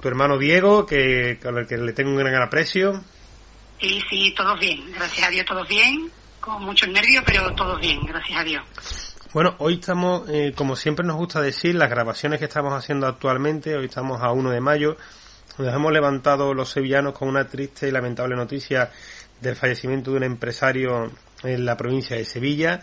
¿Tu 0.00 0.08
hermano 0.08 0.38
Diego, 0.38 0.86
que 0.86 1.38
con 1.42 1.58
el 1.58 1.66
que 1.66 1.78
le 1.78 1.92
tengo 1.92 2.10
un 2.10 2.18
gran 2.18 2.42
aprecio? 2.42 3.02
Sí, 3.80 4.02
sí, 4.08 4.34
todos 4.36 4.58
bien. 4.58 4.92
Gracias 4.92 5.26
a 5.26 5.30
Dios, 5.30 5.46
todos 5.46 5.68
bien. 5.68 6.10
Con 6.40 6.64
muchos 6.64 6.88
nervios, 6.88 7.24
pero 7.26 7.52
todos 7.54 7.80
bien, 7.80 8.00
gracias 8.04 8.40
a 8.40 8.44
Dios. 8.44 8.62
Bueno, 9.32 9.54
hoy 9.58 9.74
estamos, 9.74 10.28
eh, 10.30 10.52
como 10.56 10.76
siempre 10.76 11.04
nos 11.04 11.16
gusta 11.16 11.40
decir, 11.42 11.74
las 11.74 11.90
grabaciones 11.90 12.38
que 12.38 12.46
estamos 12.46 12.72
haciendo 12.72 13.06
actualmente, 13.06 13.76
hoy 13.76 13.86
estamos 13.86 14.22
a 14.22 14.30
1 14.30 14.50
de 14.50 14.60
mayo, 14.60 14.96
nos 15.58 15.74
hemos 15.74 15.92
levantado 15.92 16.54
los 16.54 16.70
sevillanos 16.70 17.12
con 17.12 17.28
una 17.28 17.46
triste 17.46 17.88
y 17.88 17.90
lamentable 17.90 18.36
noticia 18.36 18.90
del 19.40 19.56
fallecimiento 19.56 20.10
de 20.10 20.18
un 20.18 20.22
empresario 20.22 21.10
en 21.42 21.64
la 21.64 21.76
provincia 21.76 22.16
de 22.16 22.24
Sevilla. 22.24 22.80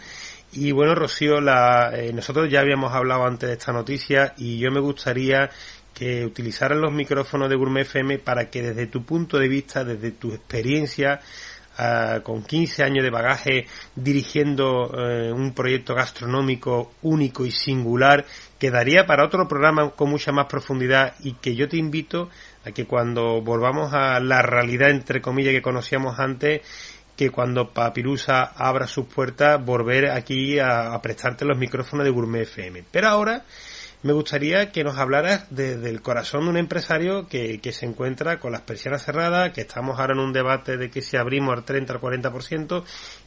Y 0.52 0.72
bueno, 0.72 0.94
Rocío, 0.94 1.42
la, 1.42 1.92
eh, 1.94 2.14
nosotros 2.14 2.50
ya 2.52 2.60
habíamos 2.60 2.94
hablado 2.94 3.26
antes 3.26 3.50
de 3.50 3.54
esta 3.54 3.72
noticia 3.72 4.34
y 4.38 4.60
yo 4.60 4.72
me 4.72 4.80
gustaría 4.80 5.50
que 5.94 6.26
utilizaran 6.26 6.82
los 6.82 6.92
micrófonos 6.92 7.50
de 7.50 7.56
Gourmet 7.56 7.82
FM 7.84 8.20
para 8.20 8.50
que 8.50 8.62
desde 8.62 8.88
tu 8.88 9.04
punto 9.04 9.38
de 9.38 9.48
vista, 9.48 9.84
desde 9.84 10.12
tu 10.12 10.34
experiencia, 10.34 11.20
ah, 11.78 12.22
con 12.24 12.44
15 12.44 12.84
años 12.84 13.04
de 13.04 13.12
bagaje 13.12 13.68
dirigiendo 13.96 14.92
eh, 14.98 15.32
un 15.32 15.54
proyecto 15.54 15.94
gastronómico 15.94 16.94
único 17.02 17.46
y 17.46 17.52
singular, 17.52 18.26
quedaría 18.60 19.06
para 19.06 19.26
otro 19.26 19.48
programa 19.48 19.92
con 19.92 20.10
mucha 20.10 20.32
más 20.32 20.48
profundidad 20.48 21.16
y 21.22 21.34
que 21.34 21.56
yo 21.56 21.68
te 21.68 21.78
invito 21.78 22.30
a 22.66 22.72
que 22.72 22.86
cuando 22.86 23.42
volvamos 23.42 23.94
a 23.94 24.20
la 24.20 24.42
realidad 24.42 24.90
entre 24.90 25.22
comillas 25.22 25.54
que 25.54 25.62
conocíamos 25.62 26.20
antes, 26.20 26.62
que 27.16 27.30
cuando 27.30 27.72
Papirusa 27.72 28.42
abra 28.56 28.88
sus 28.88 29.06
puertas, 29.06 29.64
volver 29.64 30.10
aquí 30.10 30.60
a, 30.60 31.00
prestarte 31.02 31.46
los 31.46 31.58
micrófonos 31.58 32.06
de 32.06 32.12
Gourmet 32.12 32.44
FM. 32.44 32.84
Pero 32.92 33.10
ahora 33.10 33.44
me 34.04 34.12
gustaría 34.12 34.72
que 34.74 34.84
nos 34.84 34.98
hablaras 34.98 35.48
desde 35.50 35.90
el 35.90 36.02
corazón 36.02 36.44
de 36.44 36.50
un 36.50 36.58
empresario 36.58 37.28
que, 37.30 37.60
se 37.72 37.86
encuentra 37.86 38.38
con 38.38 38.52
las 38.52 38.62
persianas 38.62 39.06
cerradas, 39.06 39.54
que 39.54 39.62
estamos 39.62 39.98
ahora 39.98 40.14
en 40.14 40.20
un 40.20 40.34
debate 40.34 40.76
de 40.76 40.92
que 40.92 41.02
si 41.02 41.16
abrimos 41.16 41.56
al 41.56 41.64
30 41.64 41.94
al 41.94 42.02
40%, 42.02 42.84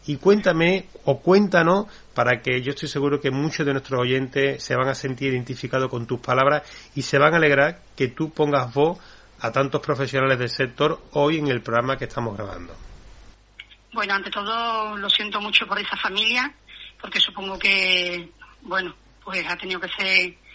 y 0.07 0.19
cuéntame 0.19 0.87
o 1.05 1.21
cuéntanos 1.21 1.87
para 2.15 2.43
que 2.43 2.61
yo 2.61 2.73
estoy 2.73 2.91
seguro 2.91 3.21
que 3.21 3.31
muchos 3.31 3.65
de 3.65 3.73
nuestros 3.73 3.99
oyentes 3.99 4.63
se 4.63 4.77
van 4.77 4.89
a 4.89 4.95
sentir 4.95 5.33
identificados 5.33 5.89
con 5.89 6.07
tus 6.07 6.21
palabras 6.21 6.63
y 6.95 7.03
se 7.03 7.19
van 7.19 7.33
a 7.33 7.39
alegrar 7.39 7.81
que 7.97 8.09
tú 8.09 8.31
pongas 8.31 8.73
voz 8.75 8.99
a 9.41 9.51
tantos 9.51 9.81
profesionales 9.81 10.39
del 10.39 10.51
sector 10.51 11.01
hoy 11.13 11.39
en 11.39 11.49
el 11.49 11.63
programa 11.63 11.97
que 11.97 12.05
estamos 12.05 12.37
grabando. 12.37 12.77
Bueno, 13.95 14.13
ante 14.13 14.31
todo 14.31 14.95
lo 14.99 15.09
siento 15.09 15.41
mucho 15.41 15.67
por 15.67 15.79
esa 15.79 15.97
familia, 15.97 16.53
porque 17.01 17.19
supongo 17.19 17.59
que, 17.59 18.29
bueno, 18.61 18.95
pues 19.25 19.43
ha 19.49 19.57
tenido 19.57 19.81
que 19.81 19.89
ser 19.89 20.46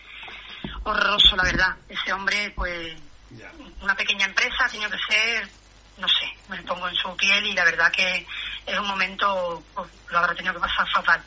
horroroso, 0.84 1.36
la 1.36 1.44
verdad. 1.44 1.76
Ese 1.88 2.14
hombre, 2.14 2.52
pues, 2.56 2.96
una 3.82 3.96
pequeña 3.96 4.26
empresa 4.26 4.66
ha 4.66 4.70
tenido 4.70 4.90
que 4.90 4.98
ser, 5.10 5.50
no 5.98 6.08
sé, 6.08 6.34
me 6.50 6.62
pongo 6.64 6.88
en 6.88 6.96
su 6.96 7.16
piel 7.16 7.46
y 7.46 7.54
la 7.54 7.66
verdad 7.66 7.92
que 7.92 8.26
es 8.66 8.80
un 8.80 8.88
momento, 8.88 9.64
pues, 9.74 9.90
lo 10.10 10.18
habrá 10.18 10.36
tenido 10.36 10.54
que 10.54 10.60
pasar 10.60 10.88
fatal. 10.90 11.24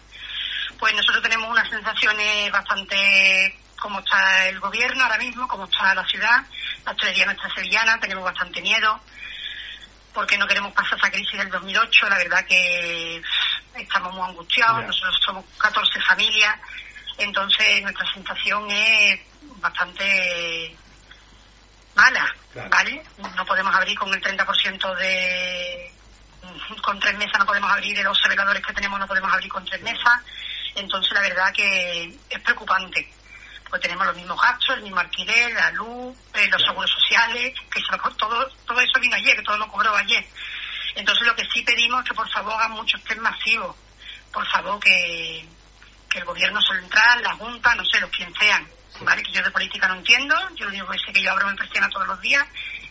Pues 0.78 0.94
nosotros 0.94 1.22
tenemos 1.22 1.48
unas 1.48 1.68
sensaciones 1.68 2.50
bastante 2.50 3.58
como 3.80 4.00
está 4.00 4.48
el 4.48 4.58
gobierno 4.60 5.04
ahora 5.04 5.18
mismo, 5.18 5.46
como 5.46 5.64
está 5.64 5.94
la 5.94 6.06
ciudad, 6.06 6.42
la 6.84 6.92
hostelería 6.92 7.26
nuestra 7.26 7.54
sevillana, 7.54 8.00
tenemos 8.00 8.24
bastante 8.24 8.62
miedo, 8.62 8.98
porque 10.14 10.38
no 10.38 10.46
queremos 10.46 10.72
pasar 10.72 10.98
esa 10.98 11.10
crisis 11.10 11.38
del 11.38 11.50
2008, 11.50 12.08
la 12.08 12.16
verdad 12.16 12.46
que 12.46 13.22
estamos 13.74 14.14
muy 14.14 14.26
angustiados, 14.26 14.84
nosotros 14.84 15.20
somos 15.24 15.44
14 15.58 16.00
familias, 16.00 16.58
entonces 17.18 17.82
nuestra 17.82 18.10
sensación 18.14 18.70
es 18.70 19.20
bastante 19.64 20.76
mala, 21.94 22.36
¿vale? 22.70 23.02
No 23.34 23.46
podemos 23.46 23.74
abrir 23.74 23.98
con 23.98 24.12
el 24.12 24.20
30% 24.20 24.96
de... 24.96 25.92
con 26.82 27.00
tres 27.00 27.16
mesas 27.16 27.38
no 27.38 27.46
podemos 27.46 27.70
abrir, 27.70 27.96
de 27.96 28.02
los 28.02 28.22
veladores 28.28 28.62
que 28.64 28.74
tenemos 28.74 29.00
no 29.00 29.06
podemos 29.06 29.32
abrir 29.32 29.50
con 29.50 29.64
tres 29.64 29.80
mesas, 29.80 30.20
entonces 30.74 31.12
la 31.12 31.22
verdad 31.22 31.52
que 31.52 32.14
es 32.28 32.40
preocupante. 32.40 33.10
Pues 33.70 33.80
tenemos 33.80 34.06
los 34.06 34.16
mismos 34.16 34.40
gastos, 34.40 34.76
el 34.76 34.82
mismo 34.82 35.00
alquiler, 35.00 35.52
la 35.52 35.70
luz, 35.72 36.16
eh, 36.34 36.46
los 36.48 36.62
seguros 36.62 36.90
sociales, 36.90 37.54
que 37.70 37.82
todo, 38.18 38.46
todo 38.66 38.80
eso 38.80 39.00
vino 39.00 39.16
ayer, 39.16 39.34
que 39.34 39.42
todo 39.42 39.56
lo 39.56 39.68
cobró 39.68 39.96
ayer. 39.96 40.24
Entonces 40.94 41.26
lo 41.26 41.34
que 41.34 41.48
sí 41.52 41.62
pedimos 41.62 42.02
es 42.02 42.10
que 42.10 42.14
por 42.14 42.30
favor 42.30 42.52
hagan 42.52 42.72
muchos 42.72 43.02
test 43.02 43.20
masivos, 43.20 43.74
por 44.30 44.46
favor 44.46 44.78
que, 44.78 45.48
que 46.10 46.18
el 46.18 46.24
gobierno 46.24 46.60
central, 46.60 47.22
la 47.22 47.32
Junta, 47.32 47.74
no 47.74 47.84
sé, 47.86 47.98
los 47.98 48.10
quien 48.10 48.32
sean, 48.34 48.68
¿vale? 49.00 49.22
Que 49.22 49.32
yo 49.32 49.42
de 49.42 49.50
política 49.50 49.88
no 49.88 49.94
entiendo, 49.94 50.36
yo 50.54 50.64
lo 50.64 50.70
único 50.70 50.90
que 50.90 50.98
sé 50.98 51.12
que 51.12 51.22
yo 51.22 51.32
abro 51.32 51.50
mi 51.50 51.56
persiana 51.56 51.88
todos 51.90 52.06
los 52.06 52.20
días, 52.20 52.44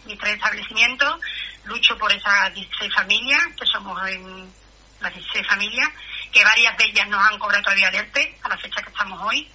mis 0.05 0.17
tres 0.19 0.35
establecimientos, 0.35 1.19
lucho 1.65 1.97
por 1.97 2.11
esas 2.11 2.53
16 2.53 2.93
familias, 2.93 3.41
que 3.59 3.65
somos 3.65 4.01
en 4.07 4.51
las 4.99 5.13
16 5.13 5.47
familias, 5.47 5.89
que 6.31 6.43
varias 6.43 6.77
de 6.77 6.85
ellas 6.85 7.07
nos 7.07 7.25
han 7.25 7.39
cobrado 7.39 7.63
todavía 7.63 7.89
ERTE 7.89 8.37
a 8.43 8.49
la 8.49 8.57
fecha 8.57 8.81
que 8.81 8.89
estamos 8.89 9.19
hoy, 9.23 9.49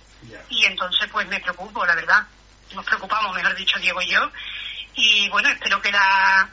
y 0.49 0.65
entonces 0.65 1.09
pues 1.11 1.27
me 1.29 1.41
preocupo, 1.41 1.85
la 1.87 1.95
verdad. 1.95 2.27
Nos 2.75 2.85
preocupamos, 2.85 3.35
mejor 3.35 3.55
dicho, 3.55 3.79
Diego 3.79 4.03
y 4.03 4.09
yo. 4.09 4.31
Y 4.95 5.29
bueno, 5.31 5.49
espero 5.49 5.81
que 5.81 5.93
la, 5.93 6.49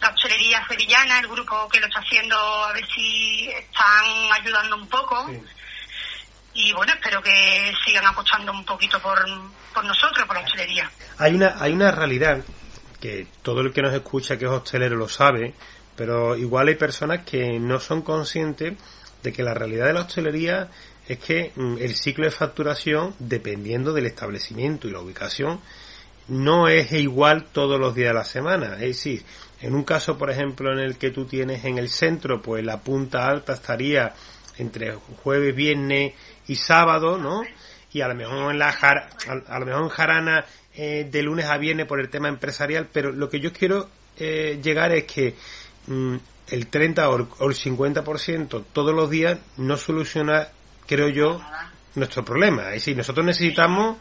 la 0.00 0.10
hostelería 0.10 0.64
sevillana, 0.68 1.18
el 1.18 1.28
grupo 1.28 1.68
que 1.68 1.80
lo 1.80 1.86
está 1.86 2.00
haciendo, 2.00 2.36
a 2.36 2.72
ver 2.72 2.86
si 2.94 3.48
están 3.48 4.04
ayudando 4.32 4.76
un 4.76 4.88
poco. 4.88 5.30
Y 6.54 6.72
bueno, 6.72 6.92
espero 6.92 7.20
que 7.20 7.72
sigan 7.84 8.06
apostando 8.06 8.52
un 8.52 8.64
poquito 8.64 9.00
por, 9.00 9.18
por 9.74 9.84
nosotros, 9.84 10.24
por 10.26 10.36
la 10.36 10.42
hostelería. 10.42 10.90
Hay 11.18 11.34
una, 11.34 11.56
hay 11.58 11.72
una 11.72 11.90
realidad 11.90 12.44
que 13.00 13.26
todo 13.42 13.60
el 13.60 13.72
que 13.72 13.82
nos 13.82 13.92
escucha 13.92 14.38
que 14.38 14.44
es 14.44 14.50
hostelero 14.50 14.96
lo 14.96 15.08
sabe, 15.08 15.54
pero 15.96 16.36
igual 16.36 16.68
hay 16.68 16.76
personas 16.76 17.24
que 17.24 17.58
no 17.58 17.80
son 17.80 18.02
conscientes 18.02 18.74
de 19.22 19.32
que 19.32 19.42
la 19.42 19.54
realidad 19.54 19.86
de 19.86 19.92
la 19.94 20.02
hostelería 20.02 20.70
es 21.06 21.18
que 21.18 21.52
mm, 21.54 21.78
el 21.80 21.94
ciclo 21.94 22.24
de 22.24 22.30
facturación, 22.30 23.14
dependiendo 23.18 23.92
del 23.92 24.06
establecimiento 24.06 24.88
y 24.88 24.92
la 24.92 25.00
ubicación, 25.00 25.60
no 26.28 26.68
es 26.68 26.92
igual 26.92 27.46
todos 27.52 27.78
los 27.78 27.94
días 27.94 28.08
de 28.08 28.14
la 28.14 28.24
semana. 28.24 28.74
Es 28.74 28.80
decir, 28.80 29.24
en 29.60 29.74
un 29.74 29.84
caso, 29.84 30.16
por 30.16 30.30
ejemplo, 30.30 30.72
en 30.72 30.78
el 30.78 30.96
que 30.96 31.10
tú 31.10 31.26
tienes 31.26 31.64
en 31.64 31.78
el 31.78 31.90
centro, 31.90 32.40
pues 32.40 32.64
la 32.64 32.80
punta 32.80 33.28
alta 33.28 33.54
estaría 33.54 34.14
entre 34.58 34.94
jueves, 35.22 35.54
viernes 35.54 36.14
y 36.46 36.56
sábado, 36.56 37.18
¿no? 37.18 37.42
Y 37.92 38.00
a 38.00 38.08
lo 38.08 38.14
mejor 38.14 38.52
en 38.52 38.58
la 38.58 38.68
a, 38.68 39.58
lo 39.58 39.66
mejor 39.66 39.82
en 39.82 39.88
Jarana 39.88 40.44
eh, 40.74 41.06
de 41.10 41.22
lunes 41.22 41.46
a 41.46 41.56
viernes 41.58 41.86
por 41.86 42.00
el 42.00 42.08
tema 42.08 42.28
empresarial, 42.28 42.88
pero 42.92 43.12
lo 43.12 43.28
que 43.28 43.40
yo 43.40 43.52
quiero 43.52 43.88
eh, 44.18 44.58
llegar 44.62 44.92
es 44.92 45.04
que 45.04 45.34
mm, 45.86 46.16
el 46.48 46.66
30 46.66 47.08
o 47.08 47.16
el 47.16 47.56
50% 47.56 48.64
todos 48.72 48.94
los 48.94 49.10
días 49.10 49.38
no 49.56 49.76
soluciona 49.76 50.48
creo 50.86 51.08
yo, 51.08 51.40
nuestro 51.94 52.24
problema. 52.24 52.64
Es 52.68 52.74
decir, 52.74 52.96
nosotros 52.96 53.24
necesitamos 53.24 53.98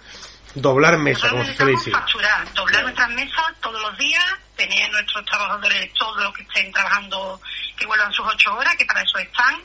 doblar 0.56 0.98
mesas, 0.98 1.30
como 1.30 1.46
se 1.46 1.66
dice. 1.66 1.92
facturar, 1.92 2.54
doblar 2.54 2.84
nuestras 2.84 3.10
mesas 3.10 3.46
todos 3.62 3.82
los 3.82 3.98
días, 3.98 4.24
tener 4.56 4.92
nuestros 4.92 5.26
trabajadores, 5.26 5.92
todos 5.94 6.24
los 6.24 6.34
que 6.34 6.44
estén 6.44 6.72
trabajando, 6.72 7.42
que 7.78 7.86
vuelvan 7.86 8.12
sus 8.14 8.26
ocho 8.28 8.54
horas, 8.56 8.76
que 8.76 8.86
para 8.86 9.02
eso 9.02 9.18
están. 9.18 9.56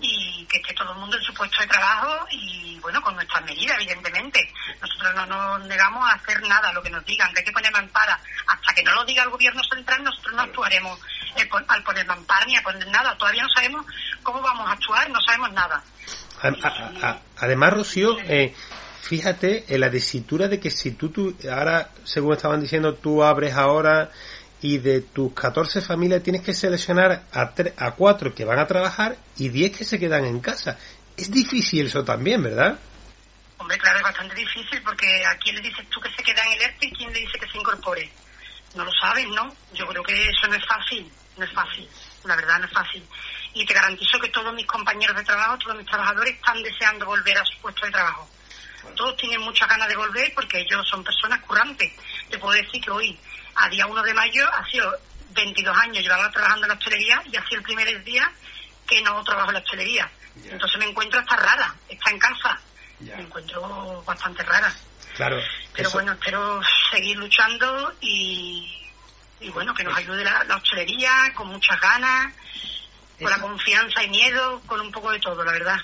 Y 0.00 0.44
que 0.46 0.58
esté 0.58 0.74
todo 0.74 0.92
el 0.92 0.98
mundo 0.98 1.16
en 1.16 1.22
su 1.22 1.32
puesto 1.34 1.60
de 1.60 1.66
trabajo 1.66 2.26
y, 2.30 2.78
bueno, 2.80 3.00
con 3.02 3.14
nuestras 3.14 3.44
medidas, 3.44 3.76
evidentemente. 3.76 4.52
Nosotros 4.80 5.14
no 5.14 5.26
nos 5.26 5.66
negamos 5.66 6.08
a 6.08 6.14
hacer 6.14 6.42
nada, 6.42 6.72
lo 6.72 6.82
que 6.82 6.90
nos 6.90 7.04
digan, 7.04 7.32
que 7.32 7.40
hay 7.40 7.44
que 7.44 7.52
poner 7.52 7.72
mampara. 7.72 8.20
Hasta 8.46 8.74
que 8.74 8.82
no 8.82 8.94
lo 8.94 9.04
diga 9.04 9.22
el 9.22 9.30
gobierno 9.30 9.62
central, 9.64 10.04
nosotros 10.04 10.34
no 10.34 10.42
actuaremos 10.42 10.98
al 11.68 11.82
poner 11.82 12.06
mampara 12.06 12.44
ni 12.46 12.56
a 12.56 12.62
poner 12.62 12.86
nada. 12.88 13.16
Todavía 13.16 13.42
no 13.42 13.48
sabemos 13.50 13.86
cómo 14.22 14.40
vamos 14.42 14.68
a 14.68 14.72
actuar, 14.72 15.08
no 15.10 15.20
sabemos 15.20 15.52
nada 15.52 15.82
además, 17.38 17.72
Rocío, 17.72 18.18
eh, 18.20 18.54
fíjate 19.02 19.64
en 19.68 19.80
la 19.80 19.90
tesitura 19.90 20.48
de 20.48 20.60
que 20.60 20.70
si 20.70 20.92
tú, 20.92 21.10
tú, 21.10 21.36
ahora, 21.50 21.90
según 22.04 22.34
estaban 22.34 22.60
diciendo, 22.60 22.94
tú 22.94 23.22
abres 23.22 23.54
ahora 23.54 24.10
y 24.62 24.78
de 24.78 25.00
tus 25.00 25.32
14 25.32 25.80
familias 25.80 26.22
tienes 26.22 26.42
que 26.42 26.52
seleccionar 26.52 27.24
a, 27.32 27.52
a 27.76 27.90
4 27.92 28.34
que 28.34 28.44
van 28.44 28.58
a 28.58 28.66
trabajar 28.66 29.16
y 29.36 29.48
10 29.48 29.78
que 29.78 29.84
se 29.84 29.98
quedan 29.98 30.24
en 30.24 30.40
casa. 30.40 30.78
Es 31.16 31.30
difícil 31.30 31.86
eso 31.86 32.04
también, 32.04 32.42
¿verdad? 32.42 32.78
Hombre, 33.58 33.78
claro, 33.78 33.98
es 33.98 34.04
bastante 34.04 34.34
difícil 34.34 34.82
porque 34.82 35.24
a 35.26 35.36
quién 35.36 35.56
le 35.56 35.62
dices 35.62 35.86
tú 35.88 36.00
que 36.00 36.10
se 36.10 36.22
queda 36.22 36.42
en 36.46 36.52
el 36.52 36.62
ERTE 36.62 36.86
y 36.86 36.92
quién 36.92 37.12
le 37.12 37.20
dice 37.20 37.38
que 37.38 37.50
se 37.50 37.58
incorpore. 37.58 38.10
No 38.74 38.84
lo 38.84 38.92
sabes, 39.00 39.26
¿no? 39.28 39.54
Yo 39.74 39.86
creo 39.86 40.02
que 40.02 40.12
eso 40.12 40.46
no 40.48 40.54
es 40.54 40.66
fácil, 40.66 41.10
no 41.36 41.44
es 41.44 41.52
fácil, 41.52 41.88
la 42.24 42.36
verdad 42.36 42.58
no 42.60 42.66
es 42.66 42.72
fácil 42.72 43.02
y 43.54 43.64
te 43.64 43.74
garantizo 43.74 44.18
que 44.20 44.28
todos 44.28 44.54
mis 44.54 44.66
compañeros 44.66 45.16
de 45.16 45.24
trabajo, 45.24 45.58
todos 45.58 45.76
mis 45.76 45.86
trabajadores 45.86 46.34
están 46.34 46.62
deseando 46.62 47.06
volver 47.06 47.36
a 47.36 47.44
su 47.44 47.58
puesto 47.60 47.84
de 47.84 47.92
trabajo. 47.92 48.28
Todos 48.96 49.16
tienen 49.16 49.40
muchas 49.40 49.68
ganas 49.68 49.88
de 49.88 49.96
volver 49.96 50.32
porque 50.34 50.60
ellos 50.60 50.86
son 50.88 51.04
personas 51.04 51.40
currantes. 51.40 51.92
Te 52.28 52.38
puedo 52.38 52.54
decir 52.54 52.80
que 52.80 52.90
hoy, 52.90 53.18
a 53.54 53.68
día 53.68 53.86
1 53.86 54.02
de 54.02 54.14
mayo, 54.14 54.48
ha 54.52 54.64
sido 54.70 54.92
22 55.32 55.76
años 55.76 56.02
llevaba 56.02 56.30
trabajando 56.30 56.64
en 56.64 56.68
la 56.68 56.74
hostelería 56.74 57.22
y 57.30 57.36
ha 57.36 57.44
sido 57.46 57.58
el 57.58 57.62
primer 57.62 58.04
día 58.04 58.30
que 58.86 59.00
no 59.02 59.22
trabajo 59.24 59.48
en 59.50 59.54
la 59.54 59.60
hostelería. 59.60 60.10
Entonces 60.44 60.78
me 60.78 60.86
encuentro 60.86 61.20
hasta 61.20 61.36
rara, 61.36 61.74
está 61.88 62.10
en 62.10 62.18
casa, 62.18 62.60
me 63.00 63.22
encuentro 63.22 64.02
bastante 64.06 64.42
rara. 64.42 64.72
Claro. 65.16 65.38
Pero 65.74 65.90
bueno, 65.90 66.12
espero 66.12 66.60
seguir 66.90 67.16
luchando 67.16 67.92
y, 68.00 68.72
y 69.40 69.50
bueno, 69.50 69.74
que 69.74 69.84
nos 69.84 69.96
ayude 69.96 70.24
la, 70.24 70.44
la 70.44 70.56
hostelería 70.56 71.32
con 71.34 71.48
muchas 71.48 71.80
ganas, 71.80 72.32
con 73.20 73.30
la 73.30 73.38
confianza 73.40 74.02
y 74.02 74.08
miedo, 74.08 74.62
con 74.66 74.80
un 74.80 74.90
poco 74.90 75.10
de 75.12 75.18
todo, 75.20 75.44
la 75.44 75.52
verdad. 75.52 75.76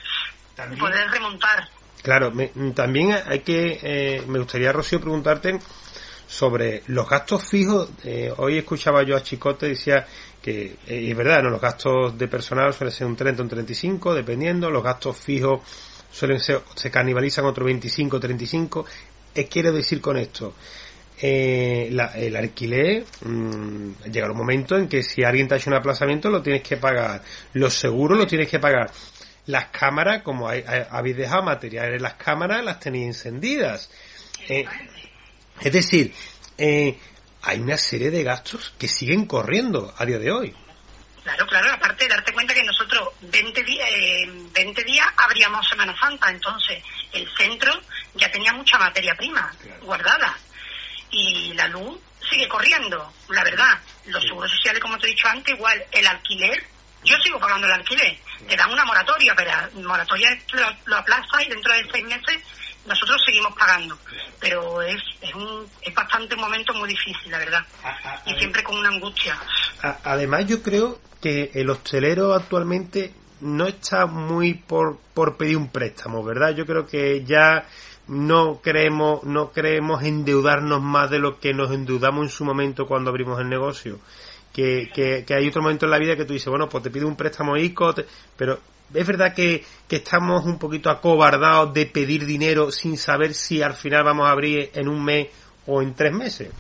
Y 0.73 0.77
poder 0.77 1.11
remontar. 1.11 1.69
Claro, 2.03 2.31
me- 2.31 2.49
también 2.75 3.13
hay 3.29 3.41
que, 3.41 3.79
eh, 3.83 4.23
me 4.27 4.39
gustaría, 4.39 4.73
Rocío, 4.73 5.01
preguntarte 5.01 5.59
sobre 6.27 6.83
los 6.89 7.09
gastos 7.09 7.45
fijos. 7.49 7.89
Eh, 8.05 8.33
hoy 8.37 8.59
escuchaba 8.59 9.03
yo 9.03 9.17
a 9.17 9.23
Chicote, 9.23 9.67
decía 9.69 10.07
que, 10.43 10.77
eh, 10.87 11.09
es 11.11 11.17
verdad, 11.17 11.43
¿no? 11.43 11.51
los 11.51 11.61
gastos 11.61 12.17
de 12.19 12.29
personal 12.29 12.73
suelen 12.75 12.93
ser 12.95 13.07
un 13.07 13.17
30 13.17 13.43
o 13.43 13.45
un 13.45 13.49
35, 13.51 14.15
dependiendo, 14.15 14.71
los 14.71 14.83
gastos 14.83 15.17
fijos 15.17 15.61
suelen 16.11 16.41
ser, 16.41 16.61
se 16.75 16.91
canibalizan 16.91 17.45
otro 17.45 17.65
25 17.65 18.19
35. 18.21 18.87
Eh, 19.35 19.47
quiero 19.49 19.73
decir 19.73 20.01
con 20.01 20.17
esto, 20.17 20.55
eh, 21.21 21.89
la- 21.93 22.13
el 22.17 22.37
alquiler 22.37 23.05
mm, 23.23 23.91
llega 24.13 24.31
un 24.31 24.37
momento 24.37 24.77
en 24.77 24.89
que 24.89 25.03
si 25.03 25.25
alguien 25.25 25.49
te 25.49 25.55
ha 25.55 25.57
hecho 25.59 25.71
un 25.71 25.77
aplazamiento 25.77 26.29
lo 26.31 26.43
tienes 26.43 26.63
que 26.63 26.77
pagar, 26.77 27.23
los 27.55 27.75
seguros 27.75 28.19
los 28.19 28.27
tienes 28.27 28.49
que 28.49 28.59
pagar, 28.59 28.91
las 29.47 29.67
cámaras, 29.67 30.23
como 30.23 30.49
hay- 30.49 30.65
hay- 30.67 30.85
habéis 30.91 31.17
dejado 31.17 31.43
material 31.43 31.95
en 31.95 32.03
las 32.03 32.15
cámaras, 32.15 32.65
las 32.65 32.81
tenéis 32.81 33.07
encendidas. 33.25 33.91
Eh, 34.49 34.65
es 35.61 35.73
decir, 35.73 36.15
eh, 36.59 36.99
hay 37.43 37.61
una 37.61 37.77
serie 37.77 38.11
de 38.11 38.23
gastos 38.23 38.75
que 38.79 38.89
siguen 38.89 39.27
corriendo 39.27 39.95
a 39.97 40.05
día 40.05 40.19
de 40.19 40.31
hoy. 40.31 40.55
Claro, 41.23 41.47
claro, 41.47 41.73
aparte 41.73 42.05
de 42.05 42.11
darte 42.11 42.33
cuenta 42.33 42.55
que 42.55 42.63
nosotros 42.63 43.09
20 43.21 43.65
días, 43.65 43.89
eh, 43.91 44.31
20 44.53 44.85
días 44.85 45.07
abríamos 45.17 45.69
Semana 45.69 45.95
Santa, 45.99 46.31
entonces 46.31 46.83
el 47.13 47.29
centro 47.37 47.73
ya 48.15 48.31
tenía 48.31 48.53
mucha 48.53 48.79
materia 48.79 49.15
prima 49.17 49.53
guardada 49.83 50.37
y 51.11 51.53
la 51.55 51.67
luz 51.69 51.99
sigue 52.31 52.49
corriendo, 52.49 53.13
la 53.29 53.43
verdad. 53.45 53.79
Los 54.07 54.23
seguros 54.23 54.51
sociales, 54.53 54.81
como 54.81 54.99
te 54.99 55.07
he 55.07 55.11
dicho 55.11 55.29
antes, 55.29 55.55
igual 55.55 55.85
el 55.91 56.07
alquiler, 56.07 56.65
yo 57.05 57.17
sigo 57.19 57.39
pagando 57.39 57.67
el 57.67 57.73
alquiler, 57.73 58.17
te 58.49 58.57
dan 58.57 58.71
una 58.71 58.85
moratoria, 58.85 59.35
pero 59.35 59.51
moratoria 59.83 60.37
lo, 60.53 60.77
lo 60.87 60.97
aplaza 60.97 61.43
y 61.43 61.49
dentro 61.49 61.73
de 61.73 61.89
seis 61.93 62.05
meses 62.05 62.43
nosotros 62.87 63.21
seguimos 63.25 63.55
pagando. 63.59 63.97
Pero 64.41 64.83
es, 64.83 65.03
es, 65.21 65.35
un, 65.35 65.67
es 65.83 65.95
bastante 65.95 66.35
un 66.35 66.41
momento 66.41 66.73
muy 66.75 66.89
difícil, 66.89 67.31
la 67.31 67.39
verdad. 67.39 67.65
Y 68.27 68.35
siempre 68.35 68.63
con 68.63 68.77
una 68.79 68.89
angustia. 68.89 69.39
A- 69.83 69.99
además, 70.05 70.47
yo 70.47 70.63
creo 70.63 70.99
que 71.21 71.51
el 71.55 71.69
hostelero 71.71 72.35
actualmente 72.35 73.13
no 73.41 73.67
está 73.67 74.07
muy 74.07 74.55
por, 74.55 74.99
por 75.15 75.37
pedir 75.37 75.57
un 75.57 75.69
préstamo, 75.71 76.23
¿verdad? 76.25 76.55
Yo 76.55 76.65
creo 76.67 76.87
que 76.87 77.25
ya 77.25 77.67
no 78.09 78.61
creemos, 78.63 79.25
no 79.25 79.51
creemos 79.51 80.03
endeudarnos 80.05 80.81
más 80.81 81.11
de 81.11 81.19
lo 81.19 81.41
que 81.41 81.53
nos 81.53 81.73
endeudamos 81.73 82.25
en 82.25 82.31
su 82.31 82.45
momento 82.45 82.87
cuando 82.87 83.11
abrimos 83.11 83.41
el 83.41 83.49
negocio. 83.49 83.99
Que, 84.53 84.91
que, 84.95 85.25
que 85.27 85.35
hay 85.35 85.49
otro 85.49 85.61
momento 85.61 85.85
en 85.85 85.91
la 85.91 85.99
vida 85.99 86.17
que 86.17 86.25
tú 86.25 86.33
dices, 86.33 86.49
bueno, 86.49 86.67
pues 86.69 86.83
te 86.83 86.91
pido 86.91 87.07
un 87.07 87.17
préstamo 87.17 87.59
ICO, 87.59 87.93
te- 87.95 88.07
pero 88.39 88.59
es 88.95 89.07
verdad 89.07 89.35
que, 89.35 89.65
que 89.89 89.97
estamos 89.97 90.45
un 90.45 90.59
poquito 90.59 90.91
acobardados 90.91 91.73
de 91.75 91.87
pedir 91.87 92.25
dinero 92.27 92.71
sin 92.71 92.97
saber 92.99 93.35
si 93.35 93.63
al 93.63 93.75
final 93.75 94.05
vamos 94.05 94.27
a 94.27 94.31
abrir 94.33 94.71
en 94.75 94.89
un 94.89 95.05
mes 95.05 95.29
o 95.67 95.83
en 95.83 95.95
tres 95.95 96.13
meses. 96.13 96.51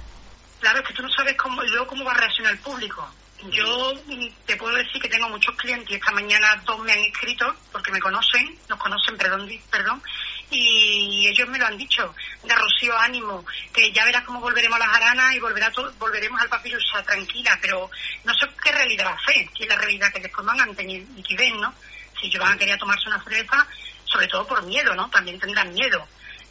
Claro, 0.60 0.80
es 0.80 0.88
que 0.88 0.94
tú 0.94 1.02
no 1.02 1.10
sabes 1.10 1.36
cómo, 1.36 1.62
luego 1.62 1.86
cómo 1.86 2.04
va 2.04 2.12
a 2.12 2.16
reaccionar 2.16 2.52
el 2.52 2.58
público. 2.58 3.08
Yo 3.50 3.92
mm, 4.06 4.28
te 4.46 4.56
puedo 4.56 4.74
decir 4.74 5.00
que 5.00 5.08
tengo 5.10 5.28
muchos 5.28 5.54
clientes 5.56 5.90
y 5.90 5.94
esta 5.94 6.10
mañana 6.10 6.60
dos 6.64 6.78
me 6.80 6.92
han 6.92 6.98
escrito 7.00 7.54
porque 7.70 7.92
me 7.92 8.00
conocen, 8.00 8.58
nos 8.68 8.78
conocen, 8.78 9.16
perdón, 9.18 9.48
perdón, 9.70 10.02
y 10.50 11.28
ellos 11.28 11.46
me 11.48 11.58
lo 11.58 11.66
han 11.66 11.76
dicho. 11.76 12.14
Mira, 12.42 12.56
Rocío, 12.56 12.96
ánimo, 12.98 13.44
que 13.72 13.92
ya 13.92 14.04
verás 14.06 14.24
cómo 14.24 14.40
volveremos 14.40 14.80
a 14.80 14.86
las 14.86 14.96
aranas 14.96 15.34
y 15.34 15.38
volverá 15.38 15.70
to- 15.70 15.92
volveremos 15.98 16.40
al 16.40 16.48
papirusa, 16.48 17.02
tranquila, 17.02 17.58
pero 17.60 17.90
no 18.24 18.34
sé 18.34 18.46
qué 18.64 18.72
realidad 18.72 19.06
va 19.06 19.12
a 19.14 19.24
ser, 19.32 19.46
si 19.54 19.62
es 19.64 19.68
la 19.68 19.76
realidad 19.76 20.12
que 20.12 20.20
después 20.20 20.46
van 20.46 20.60
a 20.60 20.74
tener 20.74 21.02
y 21.16 21.22
que 21.22 21.50
¿no? 21.52 21.74
Si 22.20 22.26
ellos 22.26 22.40
van 22.40 22.54
a 22.54 22.58
querer 22.58 22.78
tomarse 22.78 23.08
una 23.08 23.22
cerveza, 23.22 23.66
sobre 24.04 24.28
todo 24.28 24.46
por 24.46 24.64
miedo, 24.64 24.94
¿no? 24.94 25.08
También 25.10 25.38
tendrán 25.38 25.72
miedo, 25.72 26.06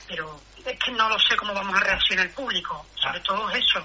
pero 0.08 0.40
es 0.66 0.80
que 0.80 0.92
no 0.92 1.10
lo 1.10 1.20
sé 1.20 1.36
cómo 1.36 1.54
vamos 1.54 1.76
a 1.76 1.84
reaccionar 1.84 2.28
el 2.28 2.32
público, 2.32 2.86
sobre 2.96 3.20
todo 3.22 3.50
eso. 3.52 3.80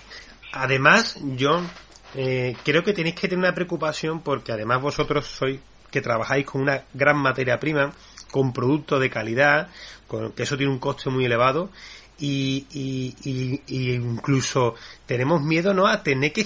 Además, 0.53 1.17
John, 1.39 1.71
eh, 2.15 2.57
creo 2.65 2.83
que 2.83 2.93
tenéis 2.93 3.15
que 3.15 3.29
tener 3.29 3.39
una 3.39 3.55
preocupación 3.55 4.23
porque 4.23 4.53
además 4.53 4.81
vosotros 4.81 5.27
sois 5.27 5.61
que 5.91 6.01
trabajáis 6.01 6.47
con 6.47 6.63
una 6.63 6.85
gran 6.93 7.17
materia 7.17 7.59
prima, 7.59 7.93
con 8.31 8.53
productos 8.53 9.01
de 9.01 9.11
calidad, 9.11 9.69
con, 10.07 10.33
que 10.33 10.45
eso 10.45 10.57
tiene 10.57 10.73
un 10.73 10.79
coste 10.79 11.11
muy 11.11 11.25
elevado 11.25 11.71
y, 12.21 12.67
y, 12.73 13.17
y- 13.25 13.63
y 13.67 13.93
incluso 13.95 14.75
tenemos 15.07 15.43
miedo 15.43 15.73
no 15.75 15.87
a 15.87 16.03
tener 16.03 16.33
que 16.33 16.45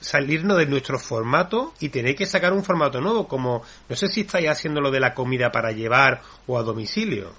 salirnos 0.00 0.56
de 0.58 0.66
nuestro 0.66 0.98
formato 0.98 1.74
y 1.80 1.90
tener 1.90 2.16
que 2.16 2.26
sacar 2.26 2.52
un 2.52 2.64
formato 2.64 3.00
nuevo 3.00 3.28
como 3.28 3.62
no 3.88 3.96
sé 3.96 4.08
si 4.08 4.22
estáis 4.22 4.48
haciendo 4.48 4.80
lo 4.80 4.90
de 4.90 5.00
la 5.00 5.14
comida 5.14 5.52
para 5.52 5.72
llevar 5.72 6.22
o 6.46 6.58
a 6.58 6.62
domicilio. 6.62 7.34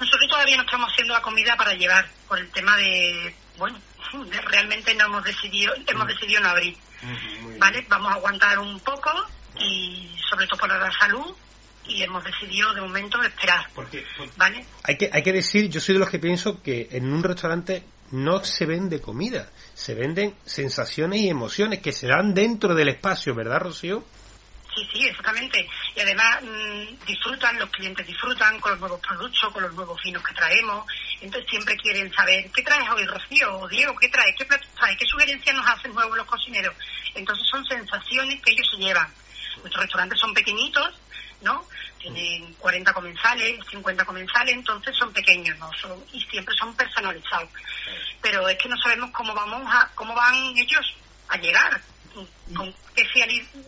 Nosotros 0.00 0.28
todavía 0.30 0.56
no 0.56 0.62
estamos 0.62 0.90
haciendo 0.92 1.12
la 1.14 1.22
comida 1.22 1.56
para 1.56 1.74
llevar 1.74 2.06
por 2.28 2.38
el 2.38 2.48
tema 2.50 2.76
de, 2.76 3.34
bueno, 3.58 3.78
de- 4.30 4.40
realmente 4.42 4.94
no 4.94 5.06
hemos 5.06 5.24
decidido, 5.24 5.74
hemos 5.86 6.06
decidido 6.06 6.40
no 6.40 6.48
abrir, 6.50 6.76
¿vale? 7.58 7.84
Vamos 7.88 8.12
a 8.12 8.14
aguantar 8.14 8.58
un 8.60 8.78
poco 8.80 9.10
y 9.58 10.08
sobre 10.30 10.46
todo 10.46 10.60
por 10.60 10.68
la 10.68 10.90
salud 10.92 11.34
y 11.88 12.02
hemos 12.02 12.22
decidido 12.22 12.72
de 12.74 12.80
momento 12.82 13.20
esperar, 13.22 13.66
¿vale? 14.36 14.64
hay 14.84 14.96
que, 14.96 15.10
hay 15.12 15.22
que 15.22 15.32
decir, 15.32 15.68
yo 15.68 15.80
soy 15.80 15.94
de 15.94 16.00
los 16.00 16.10
que 16.10 16.18
pienso 16.18 16.62
que 16.62 16.88
en 16.92 17.12
un 17.12 17.22
restaurante 17.22 17.82
no 18.10 18.44
se 18.44 18.66
vende 18.66 19.00
comida, 19.00 19.50
se 19.74 19.94
venden 19.94 20.34
sensaciones 20.44 21.20
y 21.20 21.28
emociones 21.28 21.80
que 21.80 21.92
se 21.92 22.06
dan 22.06 22.34
dentro 22.34 22.74
del 22.74 22.88
espacio, 22.88 23.34
¿verdad, 23.34 23.60
Rocío? 23.60 24.04
Sí, 24.74 24.88
sí, 24.92 25.06
exactamente. 25.08 25.68
Y 25.96 26.00
además 26.00 26.42
mm, 26.42 27.04
disfrutan, 27.06 27.58
los 27.58 27.70
clientes 27.70 28.06
disfrutan 28.06 28.60
con 28.60 28.72
los 28.72 28.80
nuevos 28.80 29.00
productos, 29.00 29.52
con 29.52 29.62
los 29.62 29.74
nuevos 29.74 29.98
vinos 30.04 30.22
que 30.22 30.34
traemos. 30.34 30.86
Entonces 31.20 31.50
siempre 31.50 31.76
quieren 31.76 32.12
saber, 32.12 32.48
¿qué 32.52 32.62
traes 32.62 32.88
hoy, 32.90 33.04
Rocío? 33.04 33.58
O 33.58 33.68
Diego, 33.68 33.94
¿qué 34.00 34.08
traes? 34.08 34.34
¿Qué 34.38 34.44
platos 34.44 34.68
traes? 34.76 34.96
¿Qué 34.98 35.06
sugerencias 35.06 35.56
nos 35.56 35.66
hacen 35.66 35.92
nuevos 35.92 36.16
los 36.16 36.26
cocineros? 36.26 36.74
Entonces 37.14 37.46
son 37.50 37.64
sensaciones 37.66 38.40
que 38.42 38.52
ellos 38.52 38.68
se 38.70 38.76
llevan. 38.76 39.08
Nuestros 39.56 39.82
restaurantes 39.82 40.20
son 40.20 40.32
pequeñitos, 40.34 40.94
¿no? 41.42 41.64
Tienen 41.98 42.52
40 42.54 42.92
comensales, 42.92 43.58
50 43.70 44.04
comensales, 44.04 44.54
entonces 44.54 44.94
son 44.96 45.12
pequeños, 45.12 45.58
¿no? 45.58 45.70
Son, 45.74 45.98
y 46.12 46.20
siempre 46.22 46.54
son 46.56 46.74
personalizados. 46.74 47.48
Pero 48.20 48.48
es 48.48 48.58
que 48.58 48.68
no 48.68 48.76
sabemos 48.78 49.10
cómo 49.10 49.34
vamos 49.34 49.62
a, 49.66 49.90
cómo 49.94 50.14
van 50.14 50.34
ellos 50.56 50.96
a 51.28 51.36
llegar. 51.36 51.80
Con 52.54 52.74
qué 52.96 53.04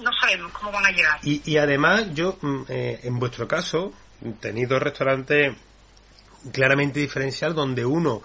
no 0.00 0.10
sabemos 0.20 0.50
cómo 0.52 0.72
van 0.72 0.86
a 0.86 0.90
llegar. 0.90 1.20
Y, 1.22 1.56
además, 1.56 2.06
yo, 2.14 2.36
mm, 2.40 2.62
eh, 2.68 3.00
en 3.04 3.18
vuestro 3.18 3.46
caso, 3.46 3.92
tenéis 4.40 4.68
dos 4.68 4.82
restaurantes 4.82 5.54
claramente 6.52 6.98
diferencial 6.98 7.54
donde 7.54 7.84
uno 7.84 8.22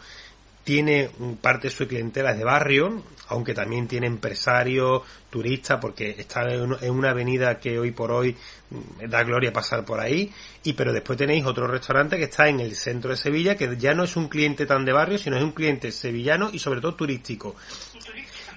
tiene 0.66 1.12
parte 1.42 1.70
de 1.70 1.74
su 1.74 1.88
clientela 1.88 2.32
es 2.32 2.40
de 2.40 2.44
barrio, 2.44 3.04
aunque 3.28 3.54
también 3.54 3.88
tiene 3.88 4.08
empresarios, 4.08 5.04
turistas, 5.30 5.78
porque 5.80 6.16
está 6.18 6.52
en 6.52 6.76
en 6.82 6.92
una 6.92 7.12
avenida 7.12 7.60
que 7.60 7.78
hoy 7.78 7.92
por 7.92 8.12
hoy 8.12 8.36
mm, 8.72 9.08
da 9.08 9.24
gloria 9.24 9.54
pasar 9.54 9.86
por 9.86 10.00
ahí, 10.00 10.34
y 10.64 10.74
pero 10.74 10.92
después 10.92 11.20
tenéis 11.20 11.46
otro 11.46 11.68
restaurante 11.68 12.18
que 12.18 12.24
está 12.24 12.50
en 12.50 12.60
el 12.60 12.76
centro 12.76 13.12
de 13.12 13.18
Sevilla, 13.18 13.56
que 13.56 13.78
ya 13.78 13.94
no 13.94 14.04
es 14.04 14.16
un 14.16 14.28
cliente 14.28 14.66
tan 14.66 14.84
de 14.86 14.92
barrio, 14.92 15.20
sino 15.20 15.38
es 15.38 15.44
un 15.44 15.52
cliente 15.52 15.92
sevillano 15.92 16.50
y 16.52 16.58
sobre 16.58 16.82
todo 16.82 16.96
turístico. 16.96 17.56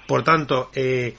Por 0.07 0.25
tanto, 0.25 0.71
eh, 0.75 1.15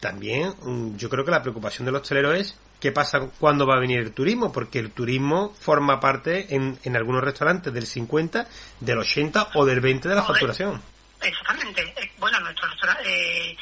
también 0.00 0.52
mm, 0.60 0.96
yo 0.96 1.08
creo 1.08 1.24
que 1.24 1.30
la 1.30 1.40
preocupación 1.40 1.86
del 1.86 1.94
hostelero 1.94 2.32
es 2.34 2.58
qué 2.82 2.90
pasa 2.90 3.30
cuando 3.38 3.64
va 3.64 3.76
a 3.76 3.78
venir 3.78 4.00
el 4.00 4.12
turismo, 4.12 4.52
porque 4.52 4.80
el 4.80 4.90
turismo 4.90 5.54
forma 5.60 6.00
parte 6.00 6.52
en, 6.56 6.76
en 6.82 6.96
algunos 6.96 7.22
restaurantes 7.22 7.72
del 7.72 7.86
50, 7.86 8.48
del 8.80 8.98
80 8.98 9.50
o 9.54 9.64
del 9.64 9.80
20 9.80 10.08
de 10.08 10.14
la 10.16 10.24
facturación. 10.24 10.82
Exactamente. 11.20 11.94
Eh, 11.96 12.10
Bueno, 12.18 12.40
nuestro 12.40 12.68
eh, 13.04 13.56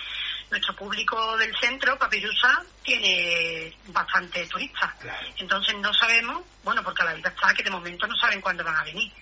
nuestro 0.50 0.74
público 0.74 1.36
del 1.36 1.54
centro, 1.60 1.98
Papirusa, 1.98 2.62
tiene 2.82 3.76
bastante 3.88 4.46
turistas. 4.46 4.90
Entonces 5.36 5.76
no 5.76 5.92
sabemos, 5.92 6.42
bueno, 6.64 6.82
porque 6.82 7.02
a 7.02 7.04
la 7.04 7.14
vida 7.14 7.28
está 7.28 7.52
que 7.52 7.62
de 7.62 7.70
momento 7.70 8.06
no 8.06 8.16
saben 8.16 8.40
cuándo 8.40 8.64
van 8.64 8.76
a 8.76 8.84
venir. 8.84 9.12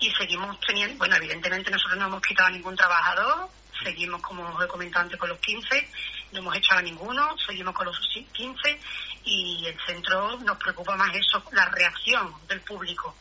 Y 0.00 0.10
seguimos 0.12 0.58
teniendo, 0.60 0.96
bueno, 0.96 1.16
evidentemente 1.16 1.70
nosotros 1.70 1.98
no 1.98 2.06
hemos 2.06 2.22
quitado 2.22 2.48
a 2.48 2.52
ningún 2.52 2.74
trabajador, 2.74 3.50
seguimos, 3.82 4.22
como 4.22 4.42
os 4.48 4.64
he 4.64 4.68
comentado 4.68 5.04
antes, 5.04 5.18
con 5.18 5.28
los 5.28 5.38
15, 5.38 5.88
no 6.32 6.38
hemos 6.40 6.56
echado 6.56 6.80
a 6.80 6.82
ninguno, 6.82 7.36
seguimos 7.46 7.74
con 7.74 7.86
los 7.86 7.98
15 8.32 8.80
y 9.28 9.66
el 9.66 9.76
centro 9.86 10.38
nos 10.40 10.56
preocupa 10.58 10.96
más 10.96 11.14
eso, 11.14 11.42
la 11.52 11.66
reacción 11.66 12.32
del 12.48 12.60
público. 12.60 13.14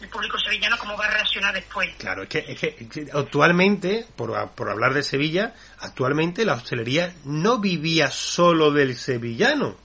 El 0.00 0.08
público 0.08 0.38
sevillano, 0.38 0.78
cómo 0.78 0.96
va 0.96 1.06
a 1.06 1.10
reaccionar 1.10 1.52
después. 1.52 1.88
Claro, 1.96 2.22
es 2.22 2.28
que, 2.28 2.44
es 2.46 2.60
que, 2.60 3.08
actualmente, 3.12 4.06
por, 4.14 4.50
por 4.50 4.70
hablar 4.70 4.94
de 4.94 5.02
Sevilla, 5.02 5.54
actualmente 5.80 6.44
la 6.44 6.54
hostelería 6.54 7.14
no 7.24 7.58
vivía 7.58 8.08
solo 8.10 8.70
del 8.70 8.96
sevillano, 8.96 9.76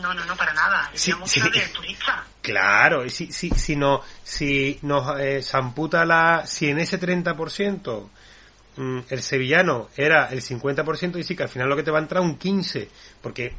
No, 0.00 0.12
no, 0.12 0.24
no, 0.24 0.36
para 0.36 0.52
nada. 0.54 0.90
Sí, 0.94 1.12
sí. 1.24 1.40
del 1.40 1.70
turista. 1.72 2.24
Claro, 2.42 3.04
y 3.04 3.10
si, 3.10 3.30
si, 3.30 3.50
si, 3.50 3.76
no, 3.76 4.02
si 4.24 4.78
nos 4.82 5.20
eh, 5.20 5.44
amputa 5.52 6.04
la... 6.04 6.46
Si 6.46 6.68
en 6.68 6.80
ese 6.80 6.98
30% 6.98 8.08
mm, 8.76 8.98
el 9.08 9.22
sevillano 9.22 9.90
era 9.96 10.30
el 10.30 10.42
50% 10.42 11.18
y 11.18 11.22
sí 11.22 11.36
que 11.36 11.44
al 11.44 11.48
final 11.48 11.68
lo 11.68 11.76
que 11.76 11.82
te 11.82 11.92
va 11.92 11.98
a 11.98 12.02
entrar 12.02 12.22
un 12.22 12.38
15%, 12.38 12.88
porque 13.22 13.54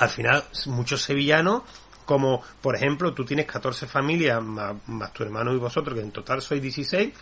al 0.00 0.08
final 0.08 0.42
muchos 0.66 1.02
sevillanos, 1.02 1.62
como 2.06 2.42
por 2.62 2.74
ejemplo 2.74 3.12
tú 3.12 3.24
tienes 3.24 3.46
14 3.46 3.86
familias 3.86 4.42
más, 4.42 5.12
tu 5.12 5.22
hermano 5.22 5.52
y 5.52 5.58
vosotros, 5.58 5.94
que 5.94 6.00
en 6.00 6.10
total 6.10 6.40
sois 6.40 6.60
16, 6.60 7.12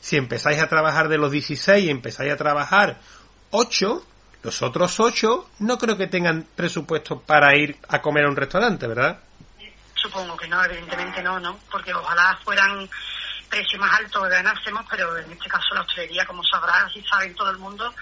si 0.00 0.16
empezáis 0.16 0.60
a 0.60 0.68
trabajar 0.68 1.08
de 1.08 1.16
los 1.16 1.32
16 1.32 1.86
y 1.86 1.90
empezáis 1.90 2.30
a 2.30 2.36
trabajar 2.36 3.00
8, 3.50 4.06
los 4.42 4.62
otros 4.62 5.00
8 5.00 5.50
no 5.60 5.78
creo 5.78 5.96
que 5.96 6.06
tengan 6.06 6.46
presupuesto 6.54 7.18
para 7.18 7.56
ir 7.56 7.78
a 7.88 8.02
comer 8.02 8.26
a 8.26 8.28
un 8.28 8.36
restaurante, 8.36 8.86
¿verdad? 8.86 9.20
Supongo 9.94 10.36
que 10.36 10.48
no, 10.48 10.62
evidentemente 10.64 11.22
no, 11.22 11.40
¿no? 11.40 11.58
Porque 11.72 11.94
ojalá 11.94 12.38
fueran 12.44 12.88
precios 13.48 13.80
más 13.80 13.98
altos 13.98 14.22
que 14.22 14.28
ganásemos, 14.28 14.84
pero 14.90 15.16
en 15.16 15.32
este 15.32 15.48
caso 15.48 15.74
la 15.74 15.80
hostelería, 15.80 16.26
como 16.26 16.44
sabrás 16.44 16.94
y 16.94 17.02
saben 17.02 17.34
todo 17.34 17.50
el 17.50 17.58
mundo, 17.58 17.92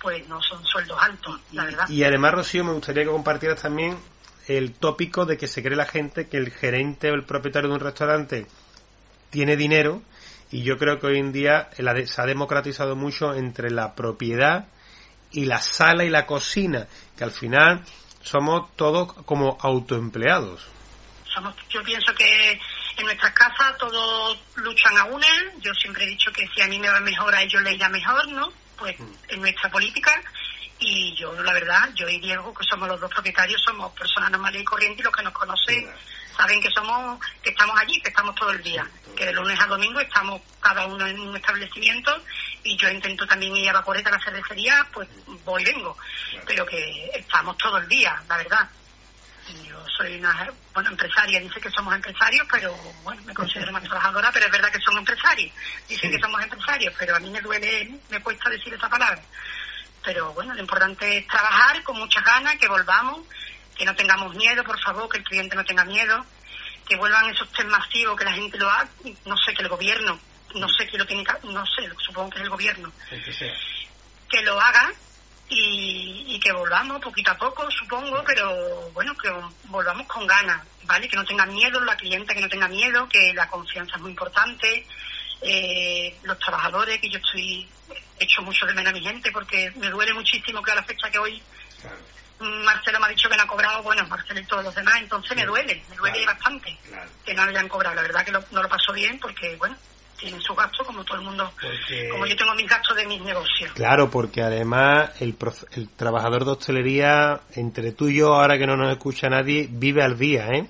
pues 0.00 0.26
no 0.28 0.40
son 0.42 0.64
sueldos 0.64 0.98
altos, 1.00 1.40
la 1.52 1.64
verdad. 1.64 1.88
Y 1.88 2.04
además, 2.04 2.32
Rocío, 2.32 2.64
me 2.64 2.72
gustaría 2.72 3.04
que 3.04 3.10
compartieras 3.10 3.62
también 3.62 3.98
el 4.46 4.72
tópico 4.72 5.26
de 5.26 5.36
que 5.36 5.46
se 5.46 5.62
cree 5.62 5.76
la 5.76 5.86
gente 5.86 6.28
que 6.28 6.38
el 6.38 6.50
gerente 6.50 7.10
o 7.10 7.14
el 7.14 7.24
propietario 7.24 7.68
de 7.68 7.74
un 7.74 7.80
restaurante 7.80 8.46
tiene 9.30 9.56
dinero 9.56 10.02
y 10.50 10.62
yo 10.62 10.78
creo 10.78 10.98
que 10.98 11.06
hoy 11.06 11.18
en 11.18 11.32
día 11.32 11.68
se 11.74 12.20
ha 12.20 12.26
democratizado 12.26 12.96
mucho 12.96 13.34
entre 13.34 13.70
la 13.70 13.94
propiedad 13.94 14.66
y 15.30 15.44
la 15.44 15.60
sala 15.60 16.04
y 16.04 16.10
la 16.10 16.24
cocina, 16.24 16.88
que 17.16 17.24
al 17.24 17.30
final 17.30 17.84
somos 18.22 18.74
todos 18.76 19.12
como 19.24 19.58
autoempleados. 19.60 20.66
Somos, 21.34 21.54
yo 21.68 21.82
pienso 21.82 22.14
que 22.14 22.52
en 22.96 23.04
nuestras 23.04 23.32
casas 23.32 23.76
todos 23.78 24.38
luchan 24.56 24.96
a 24.96 25.04
una. 25.04 25.26
Yo 25.60 25.72
siempre 25.74 26.04
he 26.04 26.08
dicho 26.08 26.32
que 26.32 26.48
si 26.48 26.62
a 26.62 26.68
mí 26.68 26.78
me 26.78 26.88
va 26.88 27.00
mejor, 27.00 27.34
a 27.34 27.42
ellos 27.42 27.62
les 27.62 27.74
irá 27.74 27.90
mejor, 27.90 28.26
¿no? 28.28 28.50
Pues 28.78 28.96
en 29.28 29.40
nuestra 29.40 29.70
política. 29.70 30.12
Y 30.80 31.14
yo, 31.16 31.32
la 31.42 31.52
verdad, 31.52 31.90
yo 31.94 32.08
y 32.08 32.20
Diego, 32.20 32.54
que 32.54 32.64
somos 32.64 32.88
los 32.88 33.00
dos 33.00 33.10
propietarios, 33.10 33.60
somos 33.62 33.92
personas 33.92 34.30
normales 34.30 34.62
y 34.62 34.64
corrientes 34.64 35.00
y 35.00 35.02
los 35.02 35.14
que 35.14 35.24
nos 35.24 35.32
conocen 35.32 35.88
saben 36.38 36.60
que 36.62 36.70
somos, 36.70 37.18
que 37.42 37.50
estamos 37.50 37.76
allí, 37.78 38.00
que 38.00 38.08
estamos 38.10 38.34
todo 38.36 38.50
el 38.50 38.62
día. 38.62 38.88
Que 39.16 39.26
de 39.26 39.32
lunes 39.32 39.58
a 39.60 39.66
domingo 39.66 39.98
estamos 39.98 40.40
cada 40.60 40.86
uno 40.86 41.04
en 41.04 41.18
un 41.18 41.36
establecimiento 41.36 42.16
y 42.62 42.76
yo 42.76 42.88
intento 42.88 43.26
también 43.26 43.56
ir 43.56 43.70
a 43.70 43.72
la 43.72 43.82
poreta, 43.82 44.08
a 44.08 44.12
la 44.12 44.24
cervecería, 44.24 44.86
pues 44.92 45.08
voy 45.44 45.62
y 45.62 45.64
vengo. 45.64 45.96
Pero 46.46 46.64
que 46.64 47.10
estamos 47.14 47.56
todo 47.58 47.78
el 47.78 47.88
día, 47.88 48.22
la 48.28 48.36
verdad. 48.36 48.68
Yo 49.64 49.82
soy 49.96 50.18
una 50.18 50.50
bueno, 50.74 50.90
empresaria, 50.90 51.40
dice 51.40 51.60
que 51.60 51.70
somos 51.70 51.94
empresarios, 51.94 52.46
pero 52.50 52.74
bueno, 53.02 53.22
me 53.24 53.34
considero 53.34 53.72
más 53.72 53.82
trabajadora, 53.82 54.30
pero 54.32 54.46
es 54.46 54.52
verdad 54.52 54.70
que 54.70 54.80
somos 54.80 55.00
empresarios. 55.00 55.52
Dicen 55.88 56.10
que 56.10 56.18
somos 56.18 56.42
empresarios, 56.42 56.94
pero 56.98 57.16
a 57.16 57.20
mí 57.20 57.30
me 57.30 57.40
duele, 57.40 57.98
me 58.10 58.20
cuesta 58.22 58.50
decir 58.50 58.74
esa 58.74 58.88
palabra. 58.88 59.20
Pero 60.04 60.32
bueno, 60.34 60.54
lo 60.54 60.60
importante 60.60 61.18
es 61.18 61.26
trabajar 61.26 61.82
con 61.82 61.98
muchas 61.98 62.24
ganas, 62.24 62.56
que 62.56 62.68
volvamos, 62.68 63.20
que 63.76 63.84
no 63.84 63.94
tengamos 63.94 64.34
miedo, 64.34 64.62
por 64.64 64.80
favor, 64.80 65.08
que 65.08 65.18
el 65.18 65.24
cliente 65.24 65.56
no 65.56 65.64
tenga 65.64 65.84
miedo, 65.84 66.24
que 66.86 66.96
vuelvan 66.96 67.30
esos 67.30 67.50
test 67.52 67.68
masivos, 67.68 68.18
que 68.18 68.24
la 68.24 68.32
gente 68.32 68.58
lo 68.58 68.68
haga, 68.68 68.88
no 69.24 69.36
sé, 69.36 69.54
que 69.54 69.62
el 69.62 69.68
gobierno, 69.68 70.18
no 70.54 70.68
sé 70.68 70.86
quién 70.86 70.98
lo 70.98 71.06
tiene 71.06 71.24
que, 71.24 71.32
no 71.44 71.64
sé, 71.66 71.88
supongo 71.98 72.30
que 72.30 72.38
es 72.38 72.44
el 72.44 72.50
gobierno, 72.50 72.92
que 74.28 74.42
lo 74.42 74.60
haga 74.60 74.92
y, 75.50 76.24
y 76.28 76.40
que 76.40 76.52
volvamos 76.52 77.00
poquito 77.00 77.30
a 77.30 77.36
poco, 77.38 77.70
supongo, 77.70 78.22
pero 78.24 78.90
bueno, 78.92 79.16
que 79.16 79.30
volvamos 79.64 80.06
con 80.06 80.26
ganas, 80.26 80.62
¿vale? 80.84 81.08
Que 81.08 81.16
no 81.16 81.24
tengan 81.24 81.52
miedo, 81.52 81.80
la 81.80 81.96
clienta 81.96 82.34
que 82.34 82.40
no 82.40 82.48
tenga 82.48 82.68
miedo, 82.68 83.08
que 83.08 83.32
la 83.34 83.48
confianza 83.48 83.96
es 83.96 84.02
muy 84.02 84.10
importante, 84.10 84.86
eh, 85.40 86.16
los 86.22 86.38
trabajadores, 86.38 87.00
que 87.00 87.08
yo 87.08 87.18
estoy 87.18 87.68
hecho 88.18 88.42
mucho 88.42 88.66
de 88.66 88.74
menos 88.74 88.90
a 88.90 88.94
mi 88.94 89.00
gente 89.02 89.30
porque 89.32 89.70
me 89.76 89.88
duele 89.90 90.12
muchísimo 90.12 90.62
que 90.62 90.72
a 90.72 90.74
la 90.74 90.82
fecha 90.82 91.10
que 91.10 91.18
hoy 91.18 91.40
Marcelo 92.40 93.00
me 93.00 93.06
ha 93.06 93.10
dicho 93.10 93.28
que 93.28 93.36
no 93.36 93.42
ha 93.42 93.46
cobrado, 93.48 93.82
bueno, 93.82 94.06
Marcelo 94.06 94.38
y 94.40 94.44
todos 94.44 94.64
los 94.64 94.74
demás, 94.74 94.96
entonces 94.98 95.36
me 95.36 95.44
duele, 95.46 95.82
me 95.90 95.96
duele 95.96 96.24
bastante 96.26 96.76
que 97.24 97.34
no 97.34 97.44
lo 97.44 97.50
hayan 97.50 97.68
cobrado. 97.68 97.96
La 97.96 98.02
verdad 98.02 98.24
que 98.24 98.30
lo- 98.32 98.44
no 98.52 98.62
lo 98.62 98.68
pasó 98.68 98.92
bien 98.92 99.18
porque, 99.18 99.56
bueno, 99.56 99.76
tienen 100.18 100.40
sus 100.42 100.56
gastos 100.56 100.86
como 100.86 101.04
todo 101.04 101.16
el 101.18 101.24
mundo, 101.24 101.50
Porque- 101.60 102.08
como 102.10 102.26
yo 102.26 102.36
tengo 102.36 102.54
mis 102.54 102.68
gastos 102.68 102.96
de 102.96 103.06
mis 103.06 103.20
negocios. 103.22 103.72
Claro, 103.72 104.10
porque 104.10 104.42
además 104.42 105.10
el, 105.20 105.34
prof- 105.34 105.64
el 105.76 105.88
trabajador 105.90 106.44
de 106.44 106.50
hostelería, 106.52 107.40
entre 107.54 107.92
tú 107.92 108.08
y 108.08 108.16
yo, 108.18 108.34
ahora 108.34 108.58
que 108.58 108.66
no 108.66 108.76
nos 108.76 108.90
escucha 108.90 109.28
nadie, 109.28 109.68
vive 109.70 110.02
al 110.02 110.18
día, 110.18 110.48
¿eh? 110.48 110.66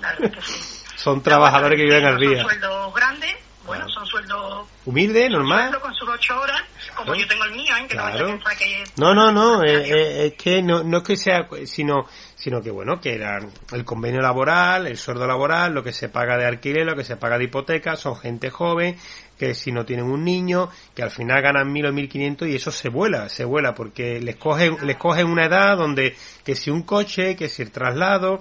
La 0.00 0.12
verdad 0.14 0.32
que 0.32 0.42
sí. 0.42 0.74
Son 0.96 1.22
trabajadores 1.22 1.76
que 1.76 1.84
viven 1.84 2.04
al 2.04 2.18
Son 2.18 2.20
día. 2.28 2.42
sueldos 2.42 2.94
grandes, 2.94 3.36
bueno, 3.64 3.88
son 3.88 4.04
sueldos 4.06 4.66
Humilde, 4.88 5.28
normal. 5.28 5.68
sueldo 5.68 5.80
con 5.80 5.94
sus 5.94 6.08
ocho 6.08 6.40
horas, 6.40 6.62
como 6.94 7.12
Claro. 7.12 7.20
yo 7.20 7.28
tengo 7.28 7.44
el 7.44 7.52
mío, 7.52 7.74
¿eh? 7.76 7.86
que 7.86 7.94
no 7.94 8.02
Claro. 8.02 8.38
que... 8.58 8.84
No, 8.96 9.14
no, 9.14 9.30
no, 9.30 9.62
eh, 9.62 9.82
eh, 9.84 10.26
es 10.28 10.32
que 10.42 10.62
no, 10.62 10.82
no 10.82 10.98
es 10.98 11.02
que 11.02 11.16
sea, 11.16 11.46
sino, 11.66 12.06
sino 12.34 12.62
que 12.62 12.70
bueno, 12.70 12.98
que 12.98 13.14
era 13.14 13.38
el 13.72 13.84
convenio 13.84 14.22
laboral, 14.22 14.86
el 14.86 14.96
sueldo 14.96 15.26
laboral, 15.26 15.74
lo 15.74 15.82
que 15.82 15.92
se 15.92 16.08
paga 16.08 16.38
de 16.38 16.46
alquiler, 16.46 16.86
lo 16.86 16.96
que 16.96 17.04
se 17.04 17.16
paga 17.16 17.36
de 17.36 17.44
hipoteca, 17.44 17.96
son 17.96 18.16
gente 18.16 18.48
joven, 18.48 18.96
que 19.38 19.54
si 19.54 19.72
no 19.72 19.84
tienen 19.84 20.06
un 20.06 20.24
niño, 20.24 20.70
que 20.94 21.02
al 21.02 21.10
final 21.10 21.42
ganan 21.42 21.70
mil 21.70 21.84
o 21.84 21.92
mil 21.92 22.08
quinientos 22.08 22.48
y 22.48 22.56
eso 22.56 22.70
se 22.70 22.88
vuela, 22.88 23.28
se 23.28 23.44
vuela, 23.44 23.74
porque 23.74 24.20
les 24.22 24.36
cogen, 24.36 24.78
les 24.86 24.96
cogen 24.96 25.26
una 25.26 25.44
edad 25.44 25.76
donde, 25.76 26.16
que 26.44 26.54
si 26.54 26.70
un 26.70 26.82
coche, 26.82 27.36
que 27.36 27.50
si 27.50 27.60
el 27.60 27.70
traslado, 27.70 28.38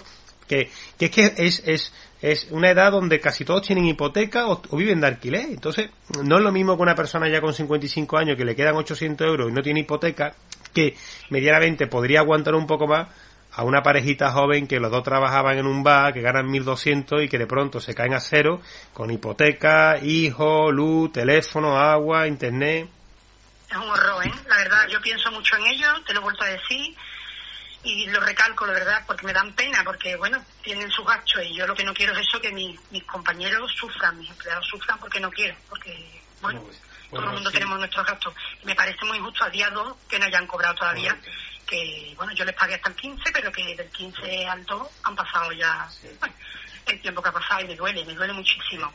que, 0.48 0.72
que 0.98 1.06
es 1.06 1.12
que 1.12 1.34
es, 1.38 1.62
es, 1.68 1.94
es 2.22 2.48
una 2.52 2.72
edad 2.72 2.92
donde 2.92 3.20
casi 3.20 3.46
todos 3.46 3.62
tienen 3.62 3.86
hipoteca 3.86 4.48
o, 4.48 4.62
viven 4.76 5.02
de 5.02 5.08
alquiler. 5.08 5.46
Entonces, 5.50 5.90
no 6.24 6.38
es 6.38 6.44
lo 6.44 6.52
mismo 6.52 6.76
que 6.76 6.82
una 6.82 6.96
persona 6.96 7.30
ya 7.30 7.42
con 7.42 7.54
55 7.54 8.18
años 8.18 8.38
que 8.38 8.46
le 8.46 8.56
quedan 8.56 8.76
800 8.76 9.28
euros 9.28 9.50
y 9.50 9.54
no 9.54 9.62
tiene 9.62 9.82
hipoteca, 9.82 10.34
que 10.74 10.96
medianamente 11.30 11.88
podría 11.88 12.22
aguantar 12.22 12.56
un 12.56 12.68
poco 12.68 12.88
más 12.88 13.08
a 13.54 13.64
una 13.64 13.82
parejita 13.82 14.32
joven 14.32 14.68
que 14.68 14.80
los 14.80 14.92
dos 14.92 15.04
trabajaban 15.04 15.58
en 15.58 15.66
un 15.66 15.84
bar, 15.84 16.14
que 16.14 16.22
ganan 16.22 16.50
1200 16.50 17.24
y 17.24 17.28
que 17.28 17.40
de 17.40 17.48
pronto 17.48 17.80
se 17.80 17.96
caen 17.96 18.14
a 18.14 18.20
cero 18.20 18.62
con 18.94 19.10
hipoteca, 19.10 19.98
hijo, 20.00 20.72
luz, 20.72 21.12
teléfono, 21.12 21.76
agua, 21.76 22.28
internet. 22.28 22.88
Es 23.70 23.76
un 23.76 23.90
horror, 23.90 24.26
¿eh? 24.26 24.32
La 24.48 24.58
verdad, 24.58 24.88
yo 24.90 25.02
pienso 25.02 25.32
mucho 25.32 25.56
en 25.58 25.66
ello, 25.74 25.88
te 26.06 26.14
lo 26.14 26.20
he 26.20 26.24
vuelto 26.24 26.44
a 26.44 26.50
decir, 26.50 26.96
y 27.88 28.08
lo 28.08 28.20
recalco, 28.20 28.66
la 28.66 28.74
verdad, 28.74 29.04
porque 29.08 29.26
me 29.26 29.34
dan 29.34 29.54
pena, 29.54 29.84
porque, 29.84 30.16
bueno, 30.16 30.44
tienen 30.62 30.90
sus 30.92 31.06
gastos, 31.06 31.42
y 31.44 31.56
yo 31.56 31.66
lo 31.68 31.76
que 31.76 31.84
no 31.84 31.94
quiero 31.94 32.14
es 32.14 32.28
eso, 32.28 32.40
que 32.42 32.52
mi- 32.52 32.78
mis 32.92 33.04
compañeros 33.06 33.72
sufran, 33.80 34.18
mis 34.20 34.30
empleados 34.30 34.66
sufran 34.68 35.00
porque 35.00 35.20
no 35.20 35.30
quiero, 35.32 35.56
porque, 35.70 36.22
bueno, 36.42 36.64
todo 37.10 37.24
el 37.24 37.32
mundo 37.32 37.52
tenemos 37.52 37.78
nuestros 37.80 38.06
gastos. 38.06 38.34
Y 38.62 38.66
me 38.66 38.76
parece 38.76 39.06
muy 39.06 39.18
injusto 39.18 39.44
a 39.46 39.50
día 39.50 39.70
2 39.70 39.96
que 40.10 40.20
no 40.20 40.26
hayan 40.26 40.46
cobrado 40.48 40.76
todavía, 40.76 41.18
que, 41.66 42.14
bueno, 42.18 42.34
yo 42.34 42.44
les 42.46 42.56
pagué 42.56 42.76
hasta 42.76 42.90
el 42.90 42.96
15, 42.96 43.32
pero 43.32 43.52
que 43.52 43.76
del 43.76 43.90
15 43.90 44.48
al 44.48 44.66
2 44.66 44.88
han 45.04 45.16
pasado 45.16 45.52
ya, 45.54 45.88
bueno, 46.20 46.36
el 46.86 47.02
tiempo 47.02 47.22
que 47.22 47.30
ha 47.30 47.34
pasado 47.34 47.62
y 47.62 47.66
me 47.68 47.76
duele, 47.76 48.06
me 48.06 48.14
duele 48.14 48.34
muchísimo, 48.34 48.94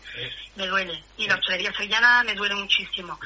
me 0.57 0.67
duele. 0.67 1.03
Y 1.19 1.27
la 1.27 1.35
hostelería 1.37 1.73
sevillana 1.73 2.23
me 2.25 2.35
duele 2.35 2.55
muchísimo. 2.55 3.19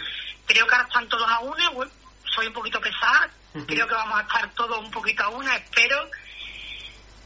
Creo 0.46 0.66
que 0.66 0.74
ahora 0.74 0.86
están 0.88 1.08
todos 1.08 1.28
a 1.28 1.38
bueno, 1.38 1.90
soy 2.34 2.48
un 2.48 2.52
poquito 2.52 2.80
pesada, 2.80 3.30
creo 3.64 3.86
que 3.86 3.94
vamos 3.94 4.18
a 4.18 4.22
estar 4.22 4.50
todos 4.54 4.78
un 4.78 4.90
poquito 4.90 5.22
a 5.24 5.28
una, 5.30 5.56
espero. 5.56 5.96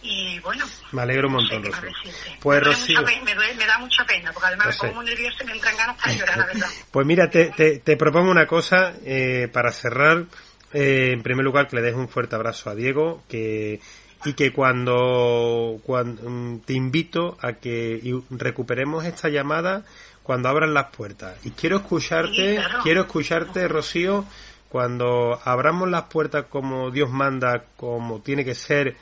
Y 0.03 0.39
bueno, 0.41 0.64
Me 0.93 1.03
alegro 1.03 1.28
un 1.28 1.35
no 1.35 1.41
sé 1.47 1.59
montón, 1.59 1.72
Rocío. 1.72 2.12
Pues, 2.41 2.61
me, 2.62 2.66
Rocío. 2.68 3.03
me, 3.03 3.35
duele- 3.35 3.55
me 3.57 3.66
da 3.66 3.76
mucha 3.78 4.05
pena, 4.07 4.33
porque 4.33 4.47
además 4.49 4.66
Lo 4.68 4.72
me 4.72 4.78
pongo 4.78 4.93
sé. 4.93 4.97
muy 4.97 5.05
nerviosa 5.05 5.43
y 5.43 5.47
me 5.47 5.53
entran 5.53 5.76
ganas 5.76 5.97
para 6.01 6.12
llorar, 6.14 6.39
la 6.39 6.47
verdad. 6.47 6.68
Pues 6.91 7.07
mira, 7.07 7.31
te, 7.31 7.47
te, 7.51 7.78
te 7.81 7.97
propongo 7.99 8.31
una 8.31 8.47
cosa 8.47 8.95
eh, 9.05 9.49
para 9.53 9.72
cerrar. 9.72 10.24
Eh, 10.72 11.11
en 11.12 11.22
primer 11.22 11.45
lugar, 11.45 11.68
que 11.68 11.76
le 11.76 11.83
des 11.83 11.95
un 11.95 12.09
fuerte 12.09 12.35
abrazo 12.37 12.70
a 12.70 12.74
Diego 12.74 13.22
que, 13.28 13.81
y 14.24 14.33
que 14.35 14.53
cuando, 14.53 15.78
cuando 15.85 16.61
te 16.64 16.72
invito 16.72 17.37
a 17.43 17.55
que 17.55 18.01
recuperemos 18.31 19.05
esta 19.05 19.28
llamada 19.28 19.85
cuando 20.22 20.49
abran 20.49 20.72
las 20.72 20.87
puertas. 20.97 21.37
Y 21.45 21.51
quiero 21.51 21.78
escucharte, 21.78 22.53
Sí, 22.53 22.57
claro. 22.57 22.78
quiero 22.85 23.01
escucharte, 23.03 23.66
Rocío, 23.68 24.24
cuando 24.71 25.39
abramos 25.45 25.91
las 25.91 26.05
puertas 26.05 26.47
como 26.49 26.91
Dios 26.91 27.11
manda, 27.11 27.64
como 27.77 28.21
tiene 28.21 28.45
que 28.45 28.55
ser. 28.55 28.97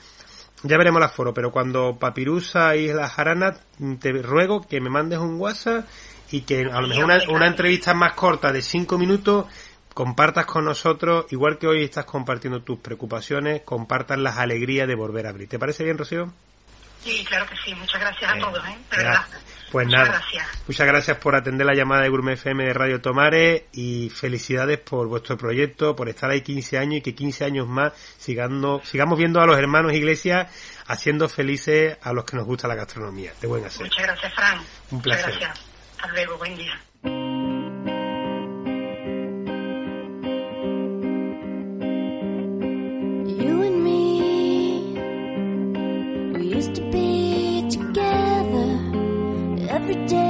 Ya 0.64 0.76
veremos 0.76 0.98
el 0.98 1.04
aforo, 1.04 1.32
pero 1.32 1.52
cuando 1.52 1.98
Papirusa 1.98 2.74
y 2.74 2.92
la 2.92 3.08
Jarana, 3.08 3.54
te 4.00 4.12
ruego 4.22 4.62
que 4.62 4.80
me 4.80 4.90
mandes 4.90 5.20
un 5.20 5.38
WhatsApp 5.38 5.86
y 6.32 6.40
que 6.40 6.62
a 6.62 6.80
lo 6.80 6.88
mejor 6.88 7.04
una, 7.04 7.18
una 7.28 7.46
entrevista 7.46 7.94
más 7.94 8.14
corta 8.14 8.50
de 8.50 8.62
cinco 8.62 8.98
minutos 8.98 9.46
compartas 9.94 10.46
con 10.46 10.64
nosotros, 10.64 11.26
igual 11.30 11.58
que 11.58 11.66
hoy 11.66 11.84
estás 11.84 12.06
compartiendo 12.06 12.62
tus 12.62 12.78
preocupaciones, 12.78 13.62
compartas 13.62 14.18
las 14.18 14.38
alegrías 14.38 14.88
de 14.88 14.94
volver 14.94 15.26
a 15.26 15.30
abrir. 15.30 15.48
¿Te 15.48 15.58
parece 15.58 15.84
bien, 15.84 15.98
Rocío? 15.98 16.32
Sí, 17.02 17.24
claro 17.24 17.46
que 17.46 17.56
sí. 17.64 17.74
Muchas 17.74 18.00
gracias 18.00 18.30
a 18.30 18.38
todos, 18.38 18.66
¿eh? 18.68 18.78
De 18.90 18.96
verdad. 18.96 19.26
Pues 19.70 19.86
Muchas 19.86 20.00
nada, 20.00 20.18
gracias. 20.18 20.46
muchas 20.66 20.86
gracias 20.86 21.16
por 21.18 21.34
atender 21.36 21.66
la 21.66 21.74
llamada 21.74 22.02
de 22.02 22.08
Gourmet 22.08 22.38
FM 22.38 22.64
de 22.64 22.72
Radio 22.72 23.02
Tomare 23.02 23.66
y 23.72 24.08
felicidades 24.08 24.78
por 24.78 25.06
vuestro 25.08 25.36
proyecto, 25.36 25.94
por 25.94 26.08
estar 26.08 26.30
ahí 26.30 26.40
15 26.40 26.78
años 26.78 26.94
y 26.96 27.00
que 27.02 27.14
15 27.14 27.44
años 27.44 27.68
más 27.68 27.92
sigando, 28.16 28.80
sigamos 28.84 29.18
viendo 29.18 29.42
a 29.42 29.46
los 29.46 29.58
hermanos 29.58 29.92
Iglesias 29.92 30.48
haciendo 30.86 31.28
felices 31.28 31.98
a 32.00 32.14
los 32.14 32.24
que 32.24 32.36
nos 32.36 32.46
gusta 32.46 32.66
la 32.66 32.76
gastronomía. 32.76 33.34
De 33.42 33.46
buen 33.46 33.62
hacer. 33.62 33.82
Muchas 33.82 34.04
gracias, 34.04 34.34
Fran. 34.34 34.58
Un 34.90 35.02
placer. 35.02 35.26
Muchas 35.26 35.40
gracias. 35.40 35.66
Hasta 35.98 36.12
luego. 36.12 36.38
Buen 36.38 36.56
día. 36.56 36.80
Every 49.90 50.06
day 50.06 50.27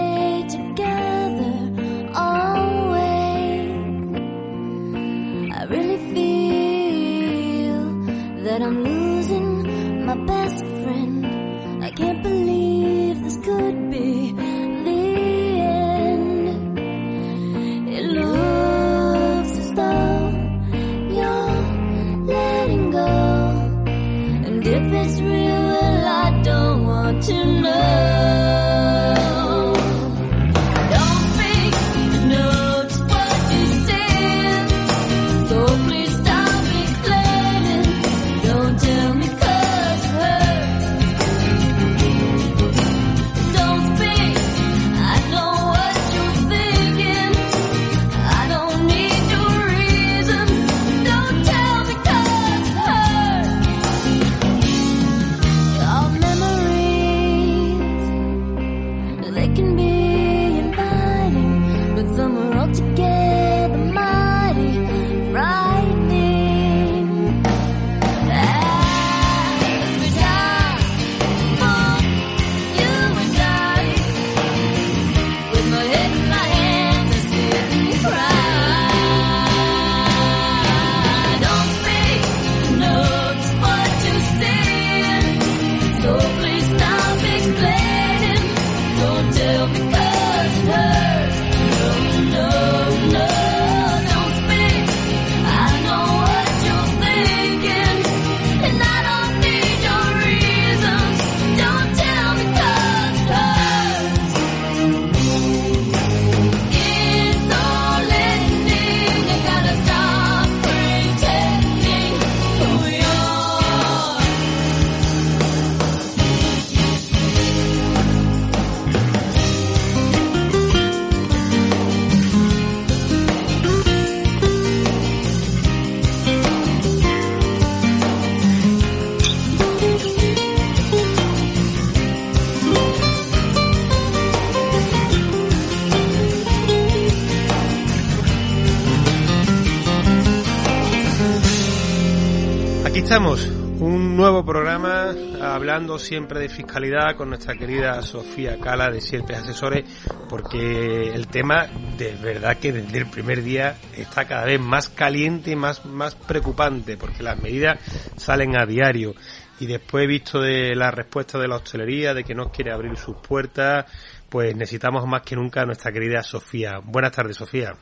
siempre 145.99 146.41
de 146.41 146.49
fiscalidad 146.49 147.15
con 147.17 147.29
nuestra 147.29 147.55
querida 147.55 148.03
Sofía 148.03 148.59
Cala 148.59 148.91
de 148.91 149.01
Siete 149.01 149.37
Asesores, 149.37 149.85
porque 150.29 151.13
el 151.15 151.29
tema 151.29 151.69
de 151.97 152.17
verdad 152.17 152.59
que 152.59 152.73
desde 152.73 152.99
el 152.99 153.07
primer 153.07 153.43
día 153.45 153.77
está 153.97 154.27
cada 154.27 154.45
vez 154.45 154.61
más 154.61 154.89
caliente 154.89 155.53
y 155.53 155.57
más, 155.57 155.85
más 155.85 156.17
preocupante, 156.17 156.97
porque 156.97 157.23
las 157.23 157.41
medidas 157.41 157.79
salen 158.17 158.59
a 158.59 158.67
diario. 158.67 159.15
Y 159.61 159.67
después 159.67 160.09
visto 160.09 160.41
de 160.41 160.75
la 160.75 160.91
respuesta 160.91 161.39
de 161.39 161.47
la 161.47 161.57
hostelería, 161.57 162.13
de 162.13 162.25
que 162.25 162.35
no 162.35 162.51
quiere 162.51 162.73
abrir 162.73 162.97
sus 162.97 163.17
puertas, 163.17 163.87
pues 164.29 164.57
necesitamos 164.57 165.07
más 165.07 165.23
que 165.23 165.37
nunca 165.37 165.63
a 165.63 165.67
nuestra 165.67 165.93
querida 165.93 166.25
Sofía. 166.25 166.81
Buenas 166.83 167.13
tardes, 167.13 167.37
Sofía. 167.37 167.73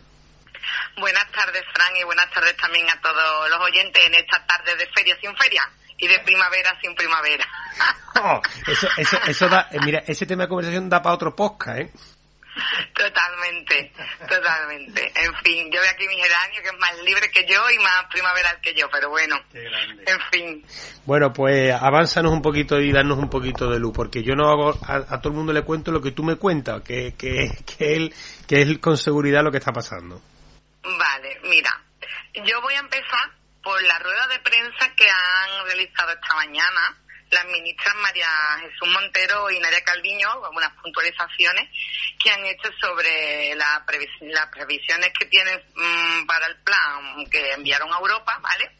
Buenas 0.98 1.32
tardes, 1.32 1.62
Fran, 1.72 1.96
y 1.96 2.04
buenas 2.04 2.30
tardes 2.30 2.56
también 2.58 2.86
a 2.90 3.00
todos 3.00 3.48
los 3.48 3.60
oyentes 3.60 4.04
en 4.06 4.14
esta 4.14 4.44
tarde 4.44 4.76
de 4.76 4.86
feria 4.94 5.16
sin 5.22 5.34
feria 5.36 5.62
y 5.98 6.08
de 6.08 6.18
primavera 6.20 6.78
sin 6.80 6.94
primavera. 6.94 7.46
Oh, 8.18 8.40
eso, 8.66 8.88
eso, 8.96 9.18
eso 9.26 9.46
da, 9.46 9.68
eh, 9.70 9.78
mira, 9.84 10.02
ese 10.06 10.24
tema 10.24 10.44
de 10.44 10.48
conversación 10.48 10.88
da 10.88 11.02
para 11.02 11.14
otro 11.14 11.36
podcast, 11.36 11.80
¿eh? 11.80 11.92
totalmente, 12.94 13.92
totalmente. 14.28 15.12
En 15.14 15.34
fin, 15.36 15.70
yo 15.70 15.80
veo 15.80 15.90
aquí 15.90 16.08
mi 16.08 16.16
geranio 16.16 16.62
que 16.62 16.68
es 16.68 16.78
más 16.78 16.98
libre 17.04 17.30
que 17.30 17.44
yo 17.46 17.70
y 17.70 17.78
más 17.78 18.06
primaveral 18.10 18.60
que 18.60 18.74
yo, 18.74 18.88
pero 18.90 19.10
bueno, 19.10 19.36
en 19.52 20.20
fin. 20.32 20.64
Bueno, 21.04 21.32
pues 21.32 21.72
avánzanos 21.72 22.32
un 22.32 22.42
poquito 22.42 22.80
y 22.80 22.92
darnos 22.92 23.18
un 23.18 23.28
poquito 23.28 23.70
de 23.70 23.78
luz, 23.78 23.92
porque 23.94 24.22
yo 24.22 24.34
no 24.34 24.50
hago, 24.50 24.78
a, 24.86 24.96
a 24.96 25.20
todo 25.20 25.32
el 25.32 25.36
mundo 25.36 25.52
le 25.52 25.62
cuento 25.62 25.92
lo 25.92 26.00
que 26.00 26.12
tú 26.12 26.22
me 26.22 26.36
cuentas, 26.36 26.82
que, 26.82 27.14
que, 27.16 27.50
que, 27.76 27.96
él, 27.96 28.14
que 28.46 28.62
es 28.62 28.78
con 28.78 28.96
seguridad 28.96 29.42
lo 29.42 29.52
que 29.52 29.58
está 29.58 29.72
pasando. 29.72 30.22
Vale, 30.82 31.40
mira, 31.44 31.70
yo 32.44 32.60
voy 32.62 32.74
a 32.74 32.80
empezar 32.80 33.30
por 33.66 33.82
la 33.82 33.98
rueda 33.98 34.28
de 34.28 34.38
prensa 34.38 34.94
que 34.94 35.10
han 35.10 35.64
realizado 35.64 36.12
esta 36.12 36.34
mañana 36.36 36.96
las 37.32 37.44
ministras 37.46 37.96
María 37.96 38.28
Jesús 38.60 38.86
Montero 38.92 39.50
y 39.50 39.58
Nadia 39.58 39.82
Calviño, 39.82 40.28
unas 40.52 40.70
puntualizaciones 40.80 41.68
que 42.22 42.30
han 42.30 42.46
hecho 42.46 42.70
sobre 42.80 43.56
la 43.56 43.84
previs- 43.84 44.30
las 44.32 44.46
previsiones 44.50 45.10
que 45.18 45.26
tienen 45.26 45.60
mm, 45.74 46.26
para 46.26 46.46
el 46.46 46.56
plan 46.62 47.26
que 47.28 47.54
enviaron 47.54 47.92
a 47.92 47.98
Europa, 47.98 48.38
¿vale? 48.40 48.70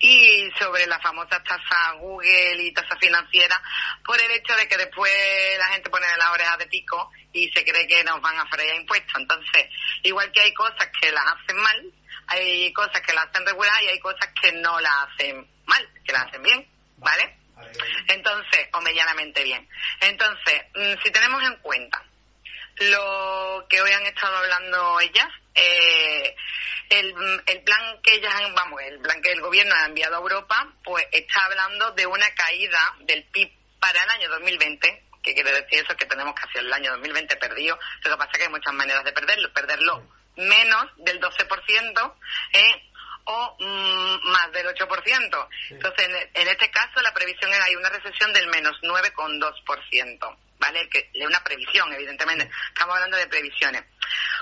y 0.00 0.50
sobre 0.58 0.86
la 0.86 0.98
famosa 1.00 1.42
tasa 1.42 1.92
Google 1.98 2.62
y 2.62 2.72
tasa 2.72 2.96
financiera 3.00 3.60
por 4.04 4.20
el 4.20 4.30
hecho 4.30 4.54
de 4.56 4.68
que 4.68 4.76
después 4.76 5.10
la 5.58 5.68
gente 5.68 5.88
pone 5.90 6.06
las 6.18 6.30
orejas 6.30 6.58
de 6.58 6.66
pico 6.66 7.10
y 7.32 7.50
se 7.50 7.64
cree 7.64 7.86
que 7.86 8.04
nos 8.04 8.20
van 8.20 8.38
a 8.38 8.46
freír 8.48 8.74
impuestos. 8.74 9.14
Entonces, 9.16 9.68
igual 10.02 10.30
que 10.32 10.40
hay 10.42 10.52
cosas 10.54 10.88
que 11.00 11.10
las 11.10 11.24
hacen 11.26 11.56
mal, 11.56 11.92
hay 12.28 12.72
cosas 12.72 13.00
que 13.00 13.12
las 13.12 13.26
hacen 13.26 13.46
regular 13.46 13.82
y 13.82 13.88
hay 13.88 13.98
cosas 14.00 14.28
que 14.40 14.52
no 14.52 14.78
las 14.80 15.08
hacen 15.08 15.46
mal, 15.66 15.88
que 16.04 16.12
las 16.12 16.26
hacen 16.26 16.42
bien, 16.42 16.66
¿vale? 16.98 17.36
Entonces, 18.06 18.68
o 18.72 18.80
medianamente 18.80 19.42
bien. 19.42 19.68
Entonces, 20.00 20.62
mm, 20.74 21.02
si 21.02 21.10
tenemos 21.10 21.42
en 21.42 21.56
cuenta 21.56 22.02
lo 22.76 23.66
que 23.68 23.80
hoy 23.80 23.90
han 23.90 24.06
estado 24.06 24.36
hablando 24.36 25.00
ellas, 25.00 25.28
eh, 25.54 26.36
el, 26.90 27.42
el 27.46 27.62
plan 27.62 28.00
que 28.02 28.14
ellas 28.14 28.34
han, 28.34 28.54
vamos, 28.54 28.80
el 28.82 29.00
plan 29.00 29.20
que 29.20 29.32
el 29.32 29.40
gobierno 29.40 29.74
ha 29.74 29.86
enviado 29.86 30.16
a 30.16 30.20
Europa, 30.20 30.72
pues 30.84 31.04
está 31.10 31.44
hablando 31.46 31.90
de 31.92 32.06
una 32.06 32.32
caída 32.34 32.94
del 33.00 33.24
PIB 33.24 33.50
para 33.80 34.02
el 34.02 34.10
año 34.10 34.28
2020, 34.28 35.04
que 35.22 35.34
quiere 35.34 35.52
decir 35.52 35.82
eso, 35.84 35.96
que 35.96 36.06
tenemos 36.06 36.34
casi 36.34 36.58
el 36.58 36.72
año 36.72 36.92
2020 36.92 37.36
perdido. 37.36 37.78
Lo 38.04 38.10
que 38.10 38.16
pasa 38.16 38.30
es 38.32 38.38
que 38.38 38.44
hay 38.44 38.50
muchas 38.50 38.74
maneras 38.74 39.04
de 39.04 39.12
perderlo, 39.12 39.52
perderlo 39.52 40.17
menos 40.38 40.86
del 40.96 41.20
12%, 41.20 42.14
¿eh? 42.52 42.88
o 43.24 43.56
mm, 43.58 44.30
más 44.30 44.52
del 44.52 44.66
8%. 44.68 45.48
Entonces, 45.70 46.08
en, 46.08 46.42
en 46.42 46.48
este 46.48 46.70
caso, 46.70 47.00
la 47.02 47.12
previsión 47.12 47.52
es 47.52 47.60
hay 47.60 47.76
una 47.76 47.90
recesión 47.90 48.32
del 48.32 48.46
menos 48.48 48.76
9,2%. 48.82 50.36
¿Vale? 50.60 50.88
Que 50.88 51.08
es 51.14 51.24
una 51.26 51.42
previsión, 51.44 51.92
evidentemente. 51.92 52.50
Estamos 52.70 52.96
hablando 52.96 53.16
de 53.16 53.28
previsiones. 53.28 53.84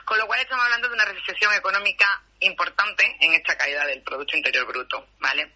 Con 0.06 0.18
lo 0.18 0.26
cual 0.26 0.40
estamos 0.40 0.64
hablando 0.64 0.88
de 0.88 0.94
una 0.94 1.04
recesión 1.04 1.52
económica 1.52 2.22
importante 2.40 3.16
en 3.20 3.34
esta 3.34 3.56
caída 3.56 3.84
del 3.86 4.02
Producto 4.02 4.36
Interior 4.36 4.66
Bruto, 4.66 5.08
¿vale? 5.18 5.52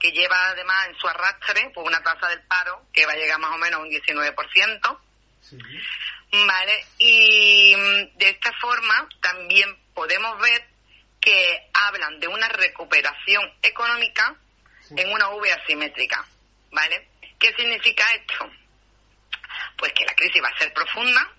Que 0.00 0.12
lleva 0.12 0.48
además 0.48 0.86
en 0.86 0.98
su 0.98 1.08
arrastre 1.08 1.70
pues, 1.74 1.86
una 1.86 2.02
tasa 2.02 2.28
del 2.28 2.42
paro 2.42 2.86
que 2.92 3.04
va 3.04 3.12
a 3.12 3.16
llegar 3.16 3.38
más 3.38 3.54
o 3.54 3.58
menos 3.58 3.80
a 3.80 3.82
un 3.82 3.90
19%, 3.90 4.98
¿vale? 6.32 6.86
Y 6.98 7.74
mm, 7.76 8.18
de 8.18 8.30
esta 8.30 8.52
forma 8.54 9.08
también 9.20 9.76
podemos 9.94 10.38
ver 10.40 10.66
que 11.20 11.68
hablan 11.72 12.20
de 12.20 12.28
una 12.28 12.48
recuperación 12.48 13.52
económica 13.62 14.34
en 14.96 15.12
una 15.12 15.28
V 15.30 15.52
asimétrica, 15.52 16.26
¿vale? 16.72 17.08
¿Qué 17.38 17.54
significa 17.54 18.04
esto? 18.14 18.50
Pues 19.76 19.92
que 19.92 20.04
la 20.04 20.14
crisis 20.14 20.42
va 20.42 20.48
a 20.48 20.58
ser 20.58 20.72
profunda, 20.72 21.30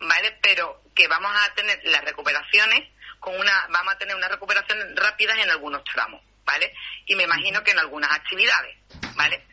¿vale? 0.00 0.38
Pero 0.42 0.82
que 0.94 1.08
vamos 1.08 1.32
a 1.34 1.54
tener 1.54 1.80
las 1.84 2.04
recuperaciones 2.04 2.88
con 3.20 3.38
una, 3.38 3.66
vamos 3.70 3.94
a 3.94 3.98
tener 3.98 4.14
una 4.16 4.28
recuperación 4.28 4.96
rápidas 4.96 5.38
en 5.38 5.50
algunos 5.50 5.84
tramos, 5.84 6.22
¿vale? 6.44 6.74
Y 7.06 7.14
me 7.14 7.24
imagino 7.24 7.62
que 7.62 7.70
en 7.70 7.78
algunas 7.78 8.10
actividades, 8.10 8.76
¿vale? 9.14 9.51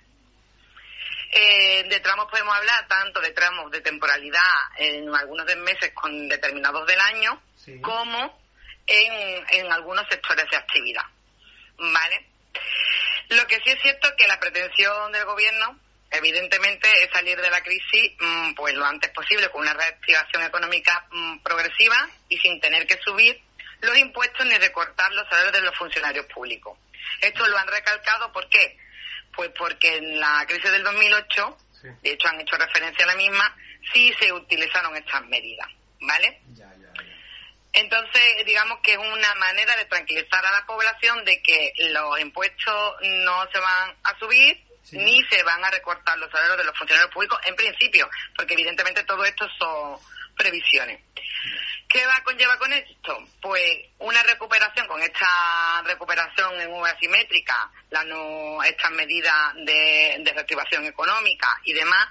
Eh, 1.32 1.84
de 1.88 2.00
tramos 2.00 2.28
podemos 2.30 2.56
hablar 2.56 2.88
tanto 2.88 3.20
de 3.22 3.32
tramos 3.32 3.70
de 3.72 3.82
temporalidad 3.82 4.42
en 4.78 5.14
algunos 5.14 5.46
de 5.46 5.56
meses 5.58 5.92
con 5.94 6.28
determinados 6.28 6.88
del 6.88 7.00
año, 7.00 7.42
como 7.82 8.42
en, 8.88 9.46
en 9.50 9.72
algunos 9.72 10.08
sectores 10.10 10.50
de 10.50 10.58
actividad, 10.58 11.04
¿vale? 11.78 12.26
Lo 13.30 13.46
que 13.46 13.58
sí 13.64 13.70
es 13.70 13.82
cierto 13.84 14.08
es 14.08 14.14
que 14.14 14.28
la 14.28 14.40
pretensión 14.40 15.12
del 15.12 15.26
gobierno, 15.26 15.80
evidentemente, 16.10 16.88
es 17.04 17.12
salir 17.12 17.40
de 17.40 17.52
la 17.52 17.62
crisis 17.62 18.14
mm, 18.20 18.54
pues 18.56 18.74
lo 18.74 18.86
antes 18.86 19.12
posible 19.12 19.50
con 19.50 19.62
una 19.62 19.76
reactivación 19.76 20.44
económica 20.44 21.06
mm, 21.12 21.40
progresiva 21.44 22.10
y 22.28 22.40
sin 22.40 22.60
tener 22.60 22.88
que 22.88 23.00
subir 23.06 23.40
los 23.82 23.96
impuestos 23.98 24.48
ni 24.48 24.58
recortar 24.58 25.12
los 25.14 25.30
salarios 25.30 25.54
de 25.54 25.62
los 25.62 25.78
funcionarios 25.78 26.26
públicos. 26.26 26.76
Esto 27.22 27.48
lo 27.48 27.58
han 27.58 27.68
recalcado, 27.68 28.32
¿por 28.32 28.50
qué? 28.50 28.78
Pues 29.40 29.52
porque 29.58 29.96
en 29.96 30.20
la 30.20 30.46
crisis 30.46 30.70
del 30.70 30.84
2008, 30.84 31.58
de 32.04 32.12
hecho 32.12 32.28
han 32.28 32.42
hecho 32.42 32.58
referencia 32.58 33.06
a 33.06 33.08
la 33.08 33.16
misma, 33.16 33.56
sí 33.94 34.14
se 34.20 34.34
utilizaron 34.34 34.94
estas 34.98 35.26
medidas, 35.28 35.66
¿vale? 36.02 36.42
Entonces, 37.72 38.46
digamos 38.46 38.80
que 38.84 38.92
es 38.92 38.98
una 38.98 39.34
manera 39.36 39.78
de 39.78 39.86
tranquilizar 39.86 40.46
a 40.46 40.52
la 40.52 40.66
población 40.66 41.24
de 41.24 41.42
que 41.42 41.72
los 41.94 42.20
impuestos 42.20 42.96
no 43.02 43.48
se 43.50 43.60
van 43.60 43.96
a 44.04 44.20
subir 44.20 44.62
ni 44.92 45.24
se 45.30 45.42
van 45.44 45.64
a 45.64 45.72
recortar 45.72 46.18
los 46.18 46.30
salarios 46.32 46.58
de 46.58 46.66
los 46.66 46.78
funcionarios 46.78 47.14
públicos 47.14 47.40
en 47.46 47.56
principio, 47.56 48.10
porque 48.36 48.56
evidentemente 48.56 49.06
todo 49.06 49.24
esto 49.24 49.48
son 49.58 49.98
previsiones. 50.40 51.02
¿Qué 51.90 52.06
va 52.06 52.16
a 52.16 52.24
conlleva 52.24 52.58
con 52.58 52.72
esto? 52.72 53.28
Pues 53.42 53.62
una 53.98 54.24
recuperación, 54.24 54.88
con 54.88 55.02
esta 55.02 55.82
recuperación 55.86 56.62
en 56.62 56.72
V 56.72 56.90
asimétrica, 56.90 57.70
la 57.90 58.04
no, 58.06 58.64
estas 58.64 58.92
medidas 58.92 59.54
de, 59.56 60.18
de 60.20 60.34
reactivación 60.34 60.86
económica 60.86 61.48
y 61.66 61.74
demás, 61.74 62.08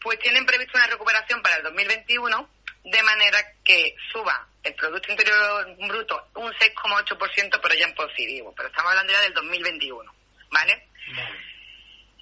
pues 0.00 0.18
tienen 0.20 0.46
previsto 0.46 0.78
una 0.78 0.86
recuperación 0.86 1.42
para 1.42 1.56
el 1.56 1.62
2021 1.64 2.48
de 2.84 3.02
manera 3.02 3.38
que 3.64 3.94
suba 4.12 4.46
el 4.62 4.74
Producto 4.74 5.10
Interior 5.10 5.76
Bruto 5.88 6.28
un 6.36 6.52
6,8%, 6.52 7.60
pero 7.60 7.74
ya 7.74 7.86
en 7.86 7.94
positivo. 7.94 8.54
Pero 8.56 8.68
estamos 8.68 8.90
hablando 8.90 9.12
ya 9.12 9.20
del 9.20 9.34
2021, 9.34 10.14
¿vale? 10.50 10.88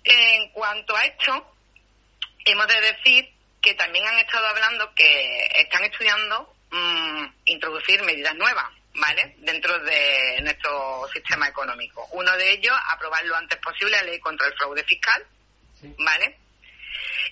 En 0.02 0.50
cuanto 0.52 0.96
a 0.96 1.04
esto, 1.04 1.56
hemos 2.44 2.66
de 2.68 2.80
decir 2.80 3.35
que 3.66 3.74
también 3.74 4.06
han 4.06 4.18
estado 4.20 4.46
hablando 4.46 4.94
que 4.94 5.44
están 5.56 5.82
estudiando 5.82 6.54
mm, 6.70 7.24
introducir 7.46 8.00
medidas 8.04 8.36
nuevas, 8.36 8.66
¿vale? 8.94 9.34
Dentro 9.38 9.76
de 9.80 10.38
nuestro 10.42 11.08
sistema 11.12 11.48
económico. 11.48 12.06
Uno 12.12 12.30
de 12.36 12.52
ellos, 12.52 12.76
aprobar 12.90 13.24
lo 13.24 13.34
antes 13.34 13.58
posible 13.58 13.90
la 13.96 14.04
ley 14.04 14.20
contra 14.20 14.46
el 14.46 14.54
fraude 14.54 14.84
fiscal, 14.84 15.26
¿vale? 15.98 16.38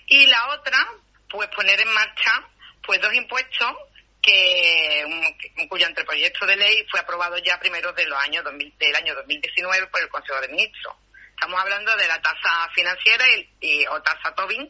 Y 0.07 0.25
la 0.27 0.49
otra, 0.49 0.77
pues 1.29 1.47
poner 1.55 1.79
en 1.79 1.93
marcha 1.93 2.43
pues 2.83 2.99
dos 3.01 3.13
impuestos 3.13 3.71
que 4.21 5.05
cuyo 5.69 5.85
anteproyecto 5.87 6.45
de 6.45 6.57
ley 6.57 6.85
fue 6.91 6.99
aprobado 6.99 7.37
ya 7.37 7.57
primero 7.61 7.93
de 7.93 8.05
los 8.07 8.19
años 8.21 8.43
2000 8.43 8.77
del 8.77 8.95
año 8.97 9.15
2019 9.15 9.87
por 9.87 10.01
el 10.01 10.09
Consejo 10.09 10.41
de 10.41 10.49
Ministros. 10.49 10.95
Estamos 11.29 11.61
hablando 11.61 11.95
de 11.95 12.07
la 12.09 12.21
tasa 12.21 12.69
financiera 12.75 13.25
y, 13.37 13.49
y- 13.61 13.87
o 13.87 14.01
tasa 14.01 14.35
Tobin 14.35 14.69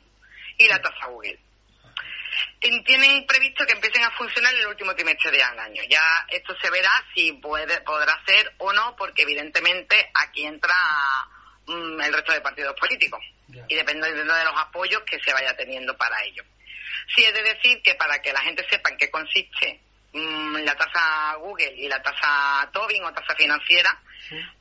y 0.60 0.68
la 0.68 0.80
tasa 0.80 1.08
Google. 1.08 1.40
Tienen 2.60 3.26
previsto 3.28 3.66
que 3.66 3.74
empiecen 3.74 4.04
a 4.04 4.12
funcionar 4.12 4.54
en 4.54 4.62
el 4.62 4.68
último 4.68 4.96
trimestre 4.96 5.32
del 5.32 5.42
año. 5.42 5.84
Ya 5.90 6.02
esto 6.30 6.56
se 6.62 6.70
verá 6.70 6.92
si 7.14 7.34
puede, 7.34 7.82
podrá 7.82 8.20
ser 8.26 8.54
o 8.58 8.74
no, 8.74 8.96
porque 8.96 9.24
evidentemente 9.24 10.10
aquí 10.14 10.46
entra 10.46 10.76
mm, 11.68 12.02
el 12.02 12.14
resto 12.14 12.34
de 12.34 12.42
partidos 12.42 12.80
políticos 12.80 13.24
y 13.68 13.76
dependiendo 13.76 14.34
de 14.34 14.44
los 14.44 14.58
apoyos 14.58 15.04
que 15.04 15.20
se 15.20 15.32
vaya 15.34 15.56
teniendo 15.56 15.96
para 15.98 16.24
ello. 16.24 16.44
Sí 17.16 17.24
he 17.24 17.32
de 17.32 17.44
decir 17.44 17.82
que 17.84 17.96
para 17.96 18.22
que 18.22 18.34
la 18.34 18.42
gente 18.42 18.66
sepa 18.70 18.90
en 18.90 18.98
qué 18.98 19.12
consiste 19.12 19.80
mm, 20.14 20.58
la 20.58 20.76
tasa 20.76 21.36
Google 21.36 21.74
y 21.78 21.88
la 21.88 22.02
tasa 22.02 22.70
Tobin 22.74 23.04
o 23.04 23.14
tasa 23.14 23.36
financiera, 23.36 24.02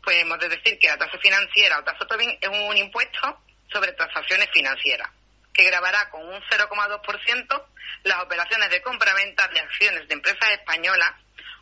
pues 0.02 0.16
hemos 0.18 0.38
de 0.38 0.50
decir 0.50 0.78
que 0.78 0.88
la 0.88 0.98
tasa 0.98 1.18
financiera 1.18 1.78
o 1.78 1.84
tasa 1.84 2.06
Tobin 2.06 2.36
es 2.40 2.48
un 2.48 2.76
impuesto 2.76 3.40
sobre 3.72 3.92
transacciones 3.92 4.50
financieras 4.52 5.08
que 5.54 5.64
grabará 5.64 6.10
con 6.10 6.26
un 6.28 6.42
0,2% 6.42 7.64
las 8.02 8.22
operaciones 8.22 8.70
de 8.70 8.82
compra-venta 8.82 9.48
de 9.48 9.60
acciones 9.60 10.08
de 10.08 10.14
empresas 10.14 10.50
españolas 10.50 11.12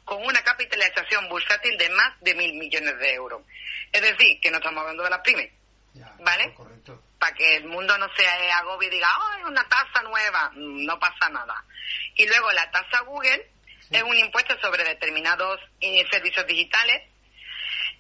con 0.05 0.24
una 0.24 0.43
capitalización 0.43 1.28
bursátil 1.28 1.76
de 1.78 1.88
más 1.90 2.18
de 2.20 2.34
mil 2.34 2.55
millones 2.55 2.99
de 2.99 3.14
euros. 3.14 3.43
Es 3.93 4.01
decir, 4.01 4.40
que 4.40 4.51
no 4.51 4.57
estamos 4.57 4.80
hablando 4.80 5.05
de 5.05 5.11
las 5.11 5.20
pymes, 5.20 5.53
¿vale? 6.20 6.55
Para 7.18 7.34
que 7.34 7.57
el 7.57 7.66
mundo 7.66 7.97
no 7.99 8.09
se 8.16 8.26
agobie 8.26 8.88
y 8.88 8.90
diga, 8.90 9.09
¡ay, 9.09 9.45
una 9.45 9.62
tasa 9.68 10.03
nueva! 10.03 10.51
No 10.55 10.99
pasa 10.99 11.28
nada. 11.28 11.64
Y 12.16 12.26
luego 12.26 12.51
la 12.53 12.68
tasa 12.70 13.03
Google 13.03 13.49
es 13.90 14.03
un 14.03 14.18
impuesto 14.18 14.59
sobre 14.61 14.84
determinados 14.84 15.61
eh, 15.80 16.05
servicios 16.11 16.47
digitales 16.47 17.03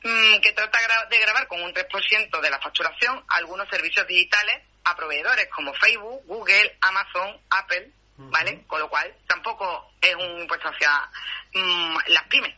mm, 0.02 0.40
que 0.40 0.52
trata 0.52 0.78
de 1.08 1.18
grabar 1.18 1.46
con 1.46 1.62
un 1.62 1.72
3% 1.72 2.40
de 2.40 2.50
la 2.50 2.58
facturación 2.58 3.22
algunos 3.28 3.68
servicios 3.68 4.06
digitales 4.06 4.62
a 4.84 4.96
proveedores 4.96 5.48
como 5.48 5.72
Facebook, 5.74 6.22
Google, 6.26 6.76
Amazon, 6.80 7.40
Apple, 7.50 7.90
¿vale? 8.16 8.64
Con 8.66 8.80
lo 8.80 8.88
cual 8.88 9.14
tampoco 9.26 9.92
es 10.00 10.14
un 10.14 10.40
impuesto 10.40 10.68
hacia 10.68 11.08
mm, 11.54 11.96
las 12.08 12.24
pymes, 12.24 12.54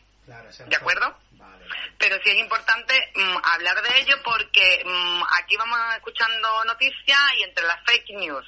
¿de 0.69 0.75
acuerdo? 0.75 1.17
Pero 1.97 2.17
sí 2.23 2.29
es 2.29 2.37
importante 2.37 3.11
mm, 3.15 3.37
hablar 3.43 3.81
de 3.81 3.99
ello 3.99 4.21
porque 4.23 4.83
mm, 4.85 5.23
aquí 5.39 5.55
vamos 5.57 5.79
escuchando 5.95 6.63
noticias 6.65 7.19
y 7.37 7.43
entre 7.43 7.65
las 7.65 7.83
fake 7.85 8.09
news, 8.11 8.45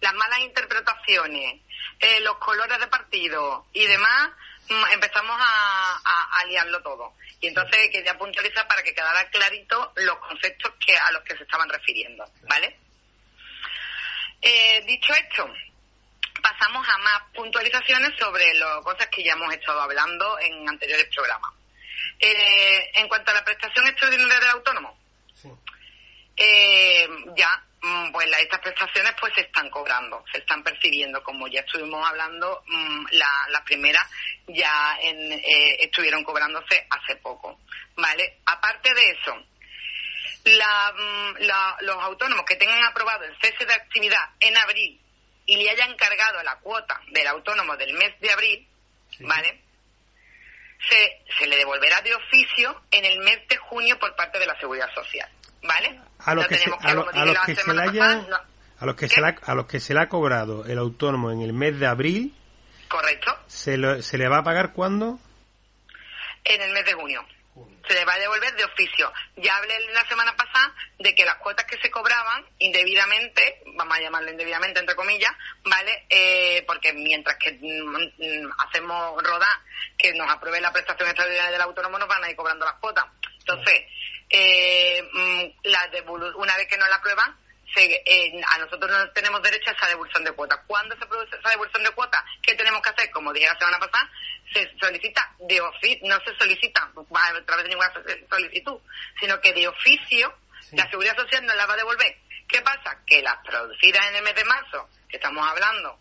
las 0.00 0.14
malas 0.14 0.40
interpretaciones, 0.40 1.60
eh, 2.00 2.20
los 2.20 2.36
colores 2.38 2.78
de 2.78 2.86
partido 2.88 3.66
y 3.72 3.86
demás, 3.86 4.30
mm, 4.68 4.84
empezamos 4.92 5.36
a, 5.40 6.00
a- 6.04 6.38
a 6.40 6.44
liarlo 6.46 6.82
todo. 6.82 7.14
Y 7.40 7.46
entonces 7.48 7.88
quería 7.92 8.18
puntualizar 8.18 8.66
para 8.66 8.82
que 8.82 8.94
quedara 8.94 9.28
clarito 9.30 9.92
los 9.96 10.16
conceptos 10.18 10.72
que 10.84 10.96
a 10.96 11.10
los 11.12 11.22
que 11.22 11.36
se 11.36 11.44
estaban 11.44 11.68
refiriendo, 11.68 12.24
¿vale? 12.48 12.76
Eh, 14.40 14.82
dicho 14.86 15.12
esto, 15.14 15.48
pasamos 16.42 16.86
a 16.88 16.98
más 16.98 17.22
puntualizaciones 17.34 18.10
sobre 18.18 18.54
las 18.54 18.80
cosas 18.82 19.06
que 19.08 19.22
ya 19.24 19.32
hemos 19.32 19.52
estado 19.52 19.80
hablando 19.80 20.38
en 20.40 20.68
anteriores 20.68 21.06
programas. 21.14 21.52
Eh, 22.20 22.90
en 22.94 23.08
cuanto 23.08 23.30
a 23.30 23.34
la 23.34 23.44
prestación 23.44 23.86
extraordinaria 23.86 24.38
del 24.40 24.48
autónomo, 24.50 24.98
eh, 26.36 27.08
ya, 27.36 27.64
mm, 27.82 28.12
pues 28.12 28.28
la- 28.28 28.38
estas 28.38 28.60
prestaciones 28.60 29.12
pues 29.20 29.34
se 29.34 29.40
están 29.42 29.68
cobrando, 29.70 30.24
se 30.32 30.38
están 30.38 30.62
percibiendo, 30.62 31.22
como 31.22 31.48
ya 31.48 31.60
estuvimos 31.60 32.06
hablando, 32.08 32.62
mm, 32.66 33.06
la- 33.12 33.46
las 33.50 33.62
primeras 33.62 34.08
ya 34.46 34.96
en, 35.00 35.32
eh, 35.32 35.76
estuvieron 35.80 36.22
cobrándose 36.24 36.86
hace 36.90 37.16
poco, 37.16 37.60
¿vale? 37.96 38.38
Aparte 38.46 38.94
de 38.94 39.10
eso, 39.10 39.36
la- 40.44 40.92
mm, 40.96 41.34
la- 41.44 41.76
los 41.80 41.96
autónomos 42.02 42.44
que 42.46 42.56
tengan 42.56 42.82
aprobado 42.84 43.24
el 43.24 43.36
cese 43.40 43.64
de 43.66 43.74
actividad 43.74 44.30
en 44.40 44.56
abril 44.56 45.00
y 45.46 45.56
le 45.56 45.70
hayan 45.70 45.94
cargado 45.96 46.42
la 46.42 46.56
cuota 46.60 47.00
del 47.12 47.26
autónomo 47.26 47.76
del 47.76 47.92
mes 47.94 48.18
de 48.20 48.30
abril, 48.30 48.66
¿vale? 49.20 49.62
Se, 50.88 51.22
se 51.38 51.46
le 51.46 51.56
devolverá 51.56 52.00
de 52.02 52.14
oficio 52.14 52.82
en 52.90 53.04
el 53.04 53.18
mes 53.20 53.40
de 53.48 53.56
junio 53.56 53.98
por 53.98 54.14
parte 54.14 54.38
de 54.38 54.46
la 54.46 54.58
Seguridad 54.60 54.88
Social, 54.94 55.28
¿vale? 55.62 56.00
A 56.20 56.34
los 56.34 56.46
que 56.46 56.56
se, 56.56 56.70
la 56.70 56.76
que 57.44 57.54
se 57.54 57.54
le 57.54 57.56
semana 57.62 57.82
hayan, 57.82 58.20
pasada, 58.26 58.44
no. 58.46 58.80
a 58.80 58.86
los 58.86 58.94
que 58.96 59.08
se 59.08 59.20
le 59.20 59.26
ha- 59.26 59.36
a 59.44 59.54
los 59.54 59.66
que 59.66 59.80
se 59.80 59.94
le 59.94 60.00
ha 60.00 60.08
cobrado 60.08 60.64
el 60.66 60.78
autónomo 60.78 61.30
en 61.32 61.42
el 61.42 61.52
mes 61.52 61.78
de 61.80 61.86
abril, 61.86 62.34
Correcto. 62.88 63.36
se, 63.48 63.76
lo- 63.76 64.00
se 64.02 64.18
le 64.18 64.28
va 64.28 64.38
a 64.38 64.42
pagar 64.44 64.72
cuándo? 64.72 65.18
En 66.44 66.62
el 66.62 66.72
mes 66.72 66.84
de 66.84 66.92
junio. 66.94 67.26
Se 67.88 67.94
le 67.94 68.04
va 68.04 68.14
a 68.14 68.18
devolver 68.18 68.54
de 68.54 68.64
oficio. 68.64 69.12
Ya 69.36 69.56
hablé 69.56 69.74
la 69.92 70.06
semana 70.06 70.36
pasada 70.36 70.74
de 70.98 71.14
que 71.14 71.24
las 71.24 71.36
cuotas 71.36 71.64
que 71.66 71.78
se 71.78 71.90
cobraban 71.90 72.44
indebidamente, 72.58 73.62
vamos 73.76 73.96
a 73.96 74.00
llamarlo 74.00 74.30
indebidamente 74.30 74.80
entre 74.80 74.94
comillas, 74.94 75.32
¿vale? 75.64 76.06
Eh, 76.10 76.62
porque 76.66 76.92
mientras 76.92 77.36
que 77.36 77.52
mm, 77.52 78.44
mm, 78.44 78.52
hacemos 78.58 79.22
rodar 79.22 79.58
que 79.96 80.12
nos 80.14 80.30
apruebe 80.30 80.60
la 80.60 80.72
prestación 80.72 81.08
extraordinaria 81.08 81.50
del 81.50 81.62
autónomo 81.62 81.98
nos 81.98 82.08
van 82.08 82.24
a 82.24 82.30
ir 82.30 82.36
cobrando 82.36 82.64
las 82.64 82.74
cuotas. 82.74 83.06
Entonces, 83.38 83.84
eh, 84.30 85.02
mm, 85.12 85.44
la 85.64 85.90
una 86.36 86.56
vez 86.56 86.68
que 86.68 86.76
nos 86.76 86.88
la 86.88 86.96
aprueban, 86.96 87.36
se- 87.74 88.02
eh, 88.06 88.40
a 88.46 88.58
nosotros 88.58 88.90
no 88.90 89.10
tenemos 89.10 89.42
derecho 89.42 89.70
a 89.70 89.72
esa 89.74 89.86
devolución 89.88 90.24
de 90.24 90.32
cuotas. 90.32 90.60
¿Cuándo 90.66 90.96
se 90.98 91.06
produce 91.06 91.36
esa 91.36 91.50
devolución 91.50 91.82
de 91.82 91.90
cuotas? 91.90 92.22
¿Qué 92.42 92.54
tenemos 92.54 92.80
que 92.82 92.90
hacer? 92.90 93.10
Como 93.10 93.32
dije 93.32 93.46
la 93.46 93.58
semana 93.58 93.78
pasada, 93.78 94.10
se 94.52 94.70
solicita 94.80 95.34
de 95.40 95.60
oficio, 95.60 96.08
no 96.08 96.18
se 96.24 96.34
solicita 96.36 96.82
a 96.82 97.44
través 97.44 97.64
de 97.64 97.68
ninguna 97.70 97.92
so- 97.92 98.02
solicitud, 98.30 98.78
sino 99.20 99.40
que 99.40 99.52
de 99.52 99.68
oficio 99.68 100.34
la 100.72 100.88
Seguridad 100.90 101.16
Social 101.16 101.44
nos 101.46 101.56
la 101.56 101.66
va 101.66 101.74
a 101.74 101.78
devolver. 101.78 102.16
¿Qué 102.48 102.60
pasa? 102.62 102.98
Que 103.06 103.22
las 103.22 103.36
producidas 103.44 104.06
en 104.08 104.16
el 104.16 104.22
mes 104.22 104.34
de 104.34 104.44
marzo, 104.44 104.88
que 105.08 105.16
estamos 105.16 105.46
hablando 105.46 105.98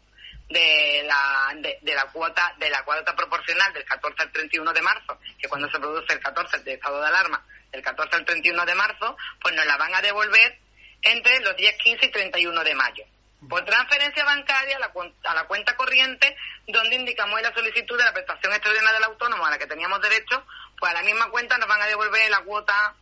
de 0.49 1.03
la, 1.05 1.51
de, 1.57 1.78
de 1.82 1.93
la 1.93 2.05
cuota 2.05 2.55
de 2.57 2.70
la 2.70 2.84
cuota 2.84 3.13
proporcional 3.15 3.74
del 3.74 3.84
14 3.84 4.24
al 4.24 4.32
31 4.32 4.72
de 4.74 4.82
marzo, 4.82 5.20
que 5.38 5.47
cuando 5.49 5.70
se 5.70 5.78
produce 5.80 6.13
el 6.13 6.20
14 6.22 6.59
de 6.59 6.74
estado 6.74 7.01
de 7.01 7.07
alarma, 7.07 7.45
del 7.72 7.82
14 7.82 8.15
al 8.15 8.26
31 8.26 8.65
de 8.65 8.76
marzo, 8.76 9.18
pues 9.41 9.53
nos 9.55 9.65
la 9.65 9.76
van 9.78 9.93
a 9.93 10.01
devolver 10.01 10.57
entre 11.02 11.39
los 11.41 11.56
días 11.58 11.76
15 11.84 12.06
y 12.06 12.12
31 12.12 12.64
de 12.64 12.76
mayo. 12.76 13.04
Por 13.48 13.64
transferencia 13.66 14.24
bancaria 14.26 14.78
a 14.78 14.80
la, 14.80 14.91
a 15.26 15.34
la 15.36 15.43
cuenta 15.45 15.76
corriente, 15.76 16.36
donde 16.68 16.95
indicamos 16.95 17.38
en 17.38 17.43
la 17.45 17.54
solicitud 17.54 17.98
de 17.98 18.04
la 18.04 18.14
prestación 18.14 18.52
extraordinaria 18.52 18.93
del 19.00 19.04
autónomo 19.12 19.45
a 19.45 19.52
la 19.52 19.60
que 19.60 19.68
teníamos 19.68 20.02
derecho, 20.02 20.43
pues 20.80 20.91
a 20.91 20.95
la 20.95 21.04
misma 21.04 21.30
cuenta 21.30 21.58
nos 21.60 21.68
van 21.70 21.82
a 21.82 21.86
devolver 21.86 22.30
la 22.32 22.39
cuota 22.41 22.95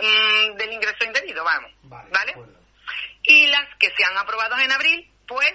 mm, 0.00 0.56
del 0.56 0.72
ingreso 0.72 1.04
indebido, 1.04 1.42
vamos. 1.44 1.70
¿Vale? 2.12 2.34
Y 3.22 3.46
las 3.46 3.66
que 3.78 3.90
se 3.96 4.04
han 4.04 4.16
aprobado 4.18 4.58
en 4.58 4.72
abril, 4.72 5.10
pues 5.26 5.52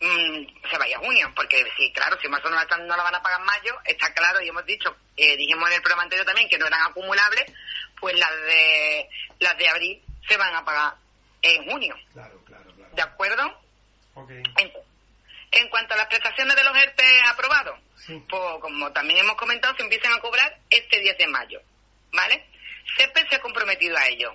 mm, 0.00 0.68
se 0.70 0.78
vaya 0.78 0.96
a 0.96 1.00
junio, 1.00 1.30
porque 1.36 1.64
sí, 1.76 1.92
claro, 1.92 2.18
si 2.20 2.28
no 2.28 2.38
la, 2.50 2.62
están- 2.62 2.86
no 2.86 2.96
la 2.96 3.02
van 3.02 3.14
a 3.14 3.22
pagar 3.22 3.40
en 3.40 3.46
mayo, 3.46 3.78
está 3.84 4.12
claro, 4.14 4.40
y 4.40 4.48
hemos 4.48 4.64
dicho, 4.64 4.96
eh, 5.16 5.36
dijimos 5.36 5.68
en 5.68 5.74
el 5.76 5.82
programa 5.82 6.04
anterior 6.04 6.26
también 6.26 6.48
que 6.48 6.58
no 6.58 6.66
eran 6.66 6.82
acumulables, 6.82 7.44
pues 8.00 8.18
las 8.18 8.30
de 8.30 9.08
las 9.40 9.56
de 9.58 9.68
abril 9.68 10.03
se 10.28 10.36
van 10.36 10.54
a 10.54 10.64
pagar 10.64 10.94
en 11.42 11.64
junio. 11.70 11.94
Claro, 12.12 12.40
claro, 12.44 12.72
claro. 12.74 12.94
¿De 12.94 13.02
acuerdo? 13.02 13.60
Ok. 14.14 14.30
En, 14.30 14.72
en 15.52 15.68
cuanto 15.68 15.94
a 15.94 15.96
las 15.96 16.06
prestaciones 16.06 16.56
de 16.56 16.64
los 16.64 16.76
ERTE 16.76 17.20
aprobados, 17.28 17.78
Sí. 17.96 18.22
pues 18.28 18.42
como 18.60 18.92
también 18.92 19.20
hemos 19.20 19.36
comentado, 19.36 19.74
se 19.76 19.82
empiezan 19.82 20.12
a 20.12 20.20
cobrar 20.20 20.58
este 20.68 21.00
10 21.00 21.16
de 21.16 21.26
mayo, 21.28 21.60
¿vale? 22.12 22.44
CEPE 22.98 23.26
se 23.28 23.36
ha 23.36 23.40
comprometido 23.40 23.96
a 23.96 24.06
ello 24.08 24.34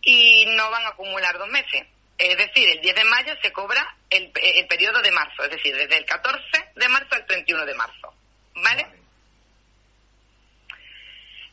y 0.00 0.46
no 0.56 0.70
van 0.70 0.84
a 0.84 0.88
acumular 0.90 1.36
dos 1.38 1.48
meses. 1.48 1.86
Es 2.18 2.36
decir, 2.38 2.68
el 2.70 2.80
10 2.80 2.94
de 2.94 3.04
mayo 3.04 3.34
se 3.42 3.52
cobra 3.52 3.96
el, 4.08 4.32
el 4.34 4.66
periodo 4.66 5.02
de 5.02 5.10
marzo, 5.10 5.44
es 5.44 5.50
decir, 5.50 5.76
desde 5.76 5.98
el 5.98 6.06
14 6.06 6.40
de 6.74 6.88
marzo 6.88 7.14
al 7.14 7.26
31 7.26 7.66
de 7.66 7.74
marzo, 7.74 8.14
¿vale? 8.54 8.86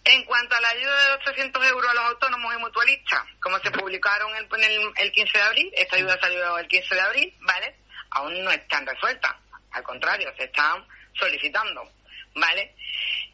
En 0.06 0.26
cuanto 0.26 0.56
a 0.56 0.62
la 0.62 0.70
ayuda 0.70 1.04
de 1.04 1.10
los 1.16 1.24
300 1.26 1.66
euros 1.66 1.90
a 1.90 1.94
los 1.94 2.04
autónomos 2.06 2.54
y 2.54 2.58
mutualistas, 2.58 3.24
como 3.40 3.58
se 3.60 3.72
publicaron 3.72 4.36
el, 4.36 4.48
el, 4.62 4.92
el 4.98 5.12
15 5.12 5.38
de 5.38 5.44
abril, 5.44 5.72
esta 5.76 5.96
ayuda 5.96 6.20
salió 6.20 6.58
el 6.58 6.68
15 6.68 6.94
de 6.96 7.02
abril, 7.02 7.38
¿vale? 7.40 7.76
Aún 8.12 8.44
no 8.44 8.52
están 8.52 8.86
resueltas, 8.86 9.34
al 9.72 9.84
contrario, 9.84 10.34
se 10.38 10.44
están 10.44 10.86
solicitando, 11.14 11.90
¿vale? 12.36 12.76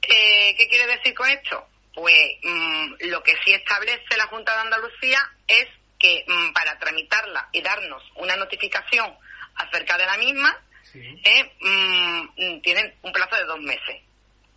Eh, 0.08 0.56
¿Qué 0.58 0.68
quiere 0.70 0.88
decir 0.88 1.14
con 1.14 1.30
esto? 1.30 1.68
Pues 1.94 2.16
mm, 2.44 2.94
lo 3.10 3.24
que 3.24 3.36
sí 3.44 3.54
establece 3.54 4.16
la 4.16 4.28
Junta 4.28 4.54
de 4.54 4.62
Andalucía 4.62 5.20
es 5.48 5.68
que 5.98 6.24
mm, 6.28 6.54
para 6.54 6.78
tramitarla 6.80 7.50
y 7.52 7.62
darnos 7.62 8.04
una 8.16 8.36
notificación 8.36 9.18
acerca 9.56 9.98
de 9.98 10.06
la 10.06 10.18
misma, 10.18 10.56
eh, 10.94 11.52
mm, 11.60 12.22
mm, 12.38 12.62
tienen 12.62 12.96
un 13.02 13.12
plazo 13.12 13.36
de 13.36 13.46
dos 13.46 13.60
meses, 13.60 14.02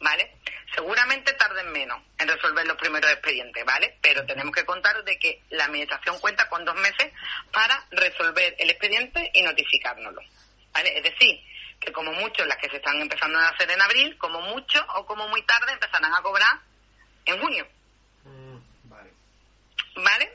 ¿vale? 0.02 0.36
Seguramente 0.74 1.32
tarden 1.34 1.70
menos 1.72 2.02
en 2.18 2.28
resolver 2.28 2.66
los 2.66 2.76
primeros 2.76 3.10
expedientes, 3.10 3.64
¿vale? 3.64 3.96
Pero 4.02 4.26
tenemos 4.26 4.54
que 4.54 4.64
contar 4.64 5.02
de 5.04 5.18
que 5.18 5.42
la 5.50 5.64
Administración 5.64 6.18
cuenta 6.20 6.48
con 6.48 6.64
dos 6.64 6.74
meses 6.76 7.12
para 7.52 7.86
resolver 7.90 8.54
el 8.58 8.70
expediente 8.70 9.30
y 9.34 9.42
notificárnoslo, 9.42 10.20
¿vale? 10.72 10.96
Es 10.96 11.04
decir, 11.04 11.40
que 11.80 11.92
como 11.92 12.12
mucho 12.12 12.44
las 12.44 12.58
que 12.58 12.68
se 12.68 12.76
están 12.76 13.00
empezando 13.00 13.38
a 13.38 13.48
hacer 13.48 13.70
en 13.70 13.80
abril, 13.80 14.16
como 14.18 14.40
mucho 14.40 14.84
o 14.96 15.06
como 15.06 15.28
muy 15.28 15.42
tarde 15.46 15.72
empezarán 15.72 16.14
a 16.14 16.22
cobrar 16.22 16.58
en 17.24 17.40
junio, 17.40 17.66
¿vale? 19.96 20.32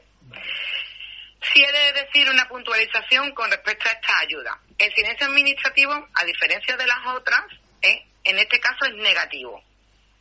Sí 1.53 1.63
he 1.63 1.71
de 1.71 2.03
decir 2.03 2.29
una 2.29 2.47
puntualización 2.47 3.31
con 3.33 3.49
respecto 3.49 3.87
a 3.89 3.93
esta 3.93 4.19
ayuda. 4.19 4.59
El 4.77 4.93
silencio 4.93 5.27
administrativo, 5.27 6.07
a 6.13 6.23
diferencia 6.25 6.75
de 6.75 6.85
las 6.85 7.07
otras, 7.07 7.45
¿eh? 7.81 8.05
En 8.29 8.39
este 8.39 8.59
caso 8.59 8.85
es 8.85 8.93
negativo. 8.95 9.63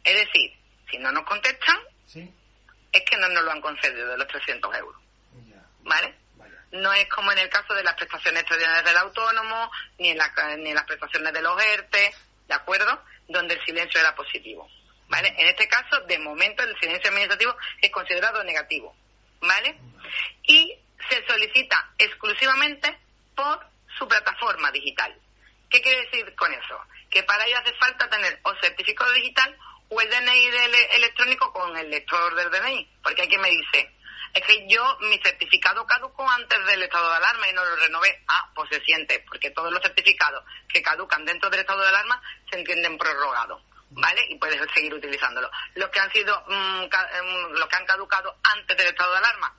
Es 0.04 0.14
decir, 0.14 0.52
si 0.90 0.98
no 0.98 1.10
nos 1.12 1.24
contestan, 1.24 1.76
es 2.92 3.02
que 3.02 3.16
no 3.16 3.28
nos 3.28 3.42
lo 3.44 3.50
han 3.52 3.60
concedido 3.60 4.08
de 4.08 4.18
los 4.18 4.28
300 4.28 4.74
euros. 4.76 5.00
¿Vale? 5.82 6.14
No 6.72 6.92
es 6.92 7.08
como 7.08 7.30
en 7.32 7.38
el 7.38 7.48
caso 7.48 7.74
de 7.74 7.82
las 7.84 7.94
prestaciones 7.94 8.40
extraordinarias 8.42 8.84
del 8.84 8.96
autónomo, 8.96 9.70
ni 9.98 10.10
en, 10.10 10.18
la- 10.18 10.56
ni 10.58 10.70
en 10.70 10.74
las 10.74 10.84
prestaciones 10.84 11.32
de 11.32 11.42
los 11.42 11.60
ERTE, 11.62 12.14
¿de 12.48 12.54
acuerdo? 12.54 13.02
Donde 13.28 13.54
el 13.54 13.64
silencio 13.64 14.00
era 14.00 14.14
positivo. 14.14 14.68
¿Vale? 15.08 15.28
En 15.38 15.46
este 15.46 15.68
caso, 15.68 16.00
de 16.08 16.18
momento, 16.18 16.62
el 16.64 16.76
silencio 16.80 17.08
administrativo 17.10 17.54
es 17.80 17.90
considerado 17.90 18.42
negativo. 18.44 18.96
¿Vale? 19.40 19.78
Y 20.44 20.76
se 21.08 21.24
solicita 21.26 21.90
exclusivamente 21.98 22.98
por 23.36 23.64
su 23.98 24.08
plataforma 24.08 24.70
digital. 24.72 25.14
¿Qué 25.70 25.80
quiere 25.80 26.02
decir 26.06 26.34
con 26.34 26.52
eso? 26.52 26.80
Que 27.16 27.22
para 27.22 27.46
ello 27.46 27.56
hace 27.56 27.72
falta 27.76 28.10
tener 28.10 28.38
o 28.42 28.54
certificado 28.56 29.10
digital 29.12 29.56
o 29.88 29.98
el 29.98 30.10
DNI 30.10 30.50
electrónico 30.96 31.50
con 31.50 31.74
el 31.74 31.88
lector 31.88 32.34
del 32.34 32.50
DNI. 32.50 32.98
Porque 33.02 33.22
hay 33.22 33.28
quien 33.28 33.40
me 33.40 33.48
dice, 33.48 33.90
es 34.34 34.42
que 34.42 34.68
yo 34.68 34.98
mi 35.00 35.18
certificado 35.20 35.86
caducó 35.86 36.28
antes 36.28 36.66
del 36.66 36.82
estado 36.82 37.08
de 37.08 37.16
alarma 37.16 37.48
y 37.48 37.54
no 37.54 37.64
lo 37.64 37.74
renové. 37.76 38.22
Ah, 38.28 38.50
pues 38.54 38.68
se 38.68 38.82
siente, 38.82 39.24
porque 39.26 39.50
todos 39.52 39.72
los 39.72 39.80
certificados 39.80 40.44
que 40.68 40.82
caducan 40.82 41.24
dentro 41.24 41.48
del 41.48 41.60
estado 41.60 41.80
de 41.80 41.88
alarma 41.88 42.20
se 42.50 42.58
entienden 42.58 42.98
prorrogados. 42.98 43.62
¿Vale? 43.88 44.20
Y 44.28 44.34
puedes 44.34 44.60
seguir 44.74 44.92
utilizándolo. 44.92 45.50
Los 45.74 45.88
que 45.88 46.00
han 46.00 46.12
sido, 46.12 46.38
mm, 46.48 46.82
mm, 46.82 47.52
los 47.52 47.66
que 47.66 47.76
han 47.76 47.86
caducado 47.86 48.36
antes 48.42 48.76
del 48.76 48.88
estado 48.88 49.12
de 49.12 49.18
alarma, 49.20 49.56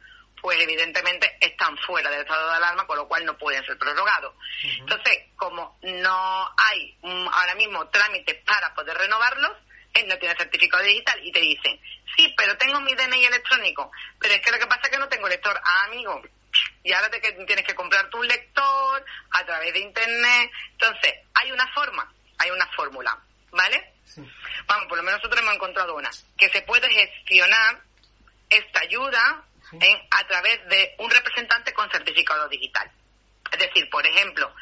pues 0.48 0.62
evidentemente 0.62 1.36
están 1.42 1.78
fuera 1.80 2.10
del 2.10 2.22
estado 2.22 2.48
de 2.50 2.56
alarma, 2.56 2.88
con 2.88 2.96
lo 2.96 3.06
cual 3.06 3.26
no 3.26 3.38
pueden 3.38 3.66
ser 3.66 3.78
prorrogados. 3.78 4.34
Entonces, 4.80 5.26
como 5.36 5.78
no 5.82 6.54
hay 6.56 6.98
mm, 7.02 7.28
ahora 7.34 7.54
mismo 7.56 7.86
trámites 7.90 8.42
para 8.46 8.74
poder 8.74 8.98
renovarlos, 8.98 9.52
él 9.94 10.08
no 10.08 10.18
tiene 10.18 10.38
certificado 10.38 10.82
digital 10.86 11.20
y 11.22 11.34
te 11.34 11.42
dicen, 11.42 11.78
sí, 12.16 12.34
pero 12.38 12.56
tengo 12.56 12.80
mi 12.80 12.96
DNI 12.96 13.26
electrónico, 13.26 13.92
pero 14.22 14.36
es 14.36 14.40
que 14.42 14.52
lo 14.52 14.58
que 14.58 14.68
pasa 14.68 14.84
es 14.86 14.90
que 14.92 14.98
no 15.00 15.10
tengo 15.10 15.28
lector. 15.28 15.60
Ah, 15.66 15.84
amigo, 15.84 16.22
y 16.82 16.94
ahora 16.94 17.10
te 17.10 17.20
que- 17.20 17.34
tienes 17.46 17.66
que 17.66 17.76
comprar 17.76 18.10
tu 18.10 18.24
lector 18.24 19.06
a 19.32 19.46
través 19.46 19.74
de 19.74 19.80
internet. 19.80 20.50
Entonces, 20.72 21.14
hay 21.34 21.52
una 21.52 21.68
forma, 21.74 22.10
hay 22.38 22.52
una 22.52 22.68
fórmula, 22.68 23.20
¿vale? 23.52 23.96
Vamos, 24.66 24.88
por 24.88 24.98
lo 24.98 25.04
menos 25.04 25.20
nosotros 25.20 25.42
hemos 25.42 25.56
encontrado 25.56 25.94
una, 25.94 26.10
que 26.38 26.48
se 26.48 26.62
puede 26.62 26.90
gestionar 26.90 27.82
esta 28.50 28.80
ayuda 28.80 29.44
en- 29.72 30.08
a 30.12 30.28
través 30.28 30.66
de 30.68 30.96
un 31.00 31.10
representante 31.10 31.74
con 31.74 31.90
certificado 31.92 32.48
digital. 32.48 32.90
Es 33.52 33.60
decir, 33.60 33.90
por 33.90 34.06
ejemplo, 34.06 34.54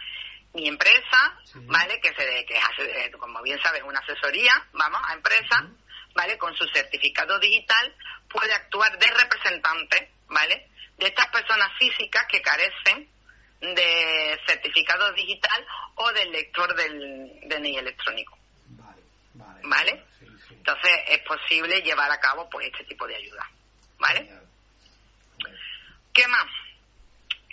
mi 0.53 0.67
empresa, 0.67 1.37
¿vale? 1.55 1.99
Que 1.99 2.13
se 2.13 2.45
que 2.45 2.57
hace, 2.57 3.05
eh, 3.05 3.11
como 3.11 3.41
bien 3.41 3.61
sabes, 3.61 3.83
una 3.83 3.99
asesoría, 3.99 4.53
vamos, 4.73 5.01
a 5.05 5.13
empresa, 5.13 5.67
¿vale? 6.13 6.37
Con 6.37 6.55
su 6.55 6.65
certificado 6.69 7.37
digital 7.39 7.93
puede 8.29 8.53
actuar 8.53 8.97
de 8.97 9.07
representante, 9.07 10.11
¿vale? 10.27 10.69
De 10.97 11.07
estas 11.07 11.27
personas 11.27 11.69
físicas 11.77 12.25
que 12.27 12.41
carecen 12.41 13.09
de 13.61 14.39
certificado 14.45 15.11
digital 15.13 15.65
o 15.95 16.11
del 16.13 16.31
lector 16.31 16.73
del 16.75 17.39
DNI 17.47 17.77
electrónico. 17.77 18.37
¿Vale? 19.63 20.03
Entonces 20.51 20.91
es 21.07 21.19
posible 21.19 21.81
llevar 21.81 22.11
a 22.11 22.19
cabo 22.19 22.49
pues 22.49 22.67
este 22.67 22.83
tipo 22.85 23.07
de 23.07 23.15
ayuda. 23.15 23.49
¿Vale? 23.97 24.29
¿Qué 26.15 26.27
más? 26.29 26.45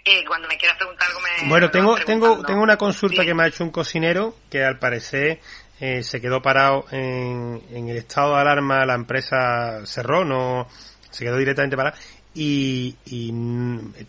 Eh, 0.05 0.25
cuando 0.27 0.49
me 0.49 0.57
quieras 0.57 0.77
preguntar 0.79 1.09
algo 1.09 1.21
me... 1.21 1.49
Bueno, 1.49 1.71
tengo, 1.71 1.97
tengo, 2.05 2.43
tengo 2.45 2.63
una 2.63 2.77
consulta 2.77 3.23
Sí. 3.23 3.27
que 3.29 3.35
me 3.35 3.43
ha 3.45 3.49
hecho 3.49 3.63
un 3.65 3.71
cocinero 3.71 4.37
que 4.51 4.65
al 4.65 4.79
parecer 4.79 5.41
eh, 5.81 6.03
se 6.03 6.21
quedó 6.21 6.41
parado 6.43 6.87
en, 6.91 7.63
en 7.71 7.89
el 7.89 7.97
estado 7.97 8.35
de 8.35 8.41
alarma, 8.41 8.85
la 8.87 8.95
empresa 8.95 9.85
cerró, 9.85 10.25
no 10.25 10.69
se 11.11 11.25
quedó 11.25 11.37
directamente 11.37 11.77
parada 11.77 11.97
y, 12.35 12.97
y, 13.05 13.31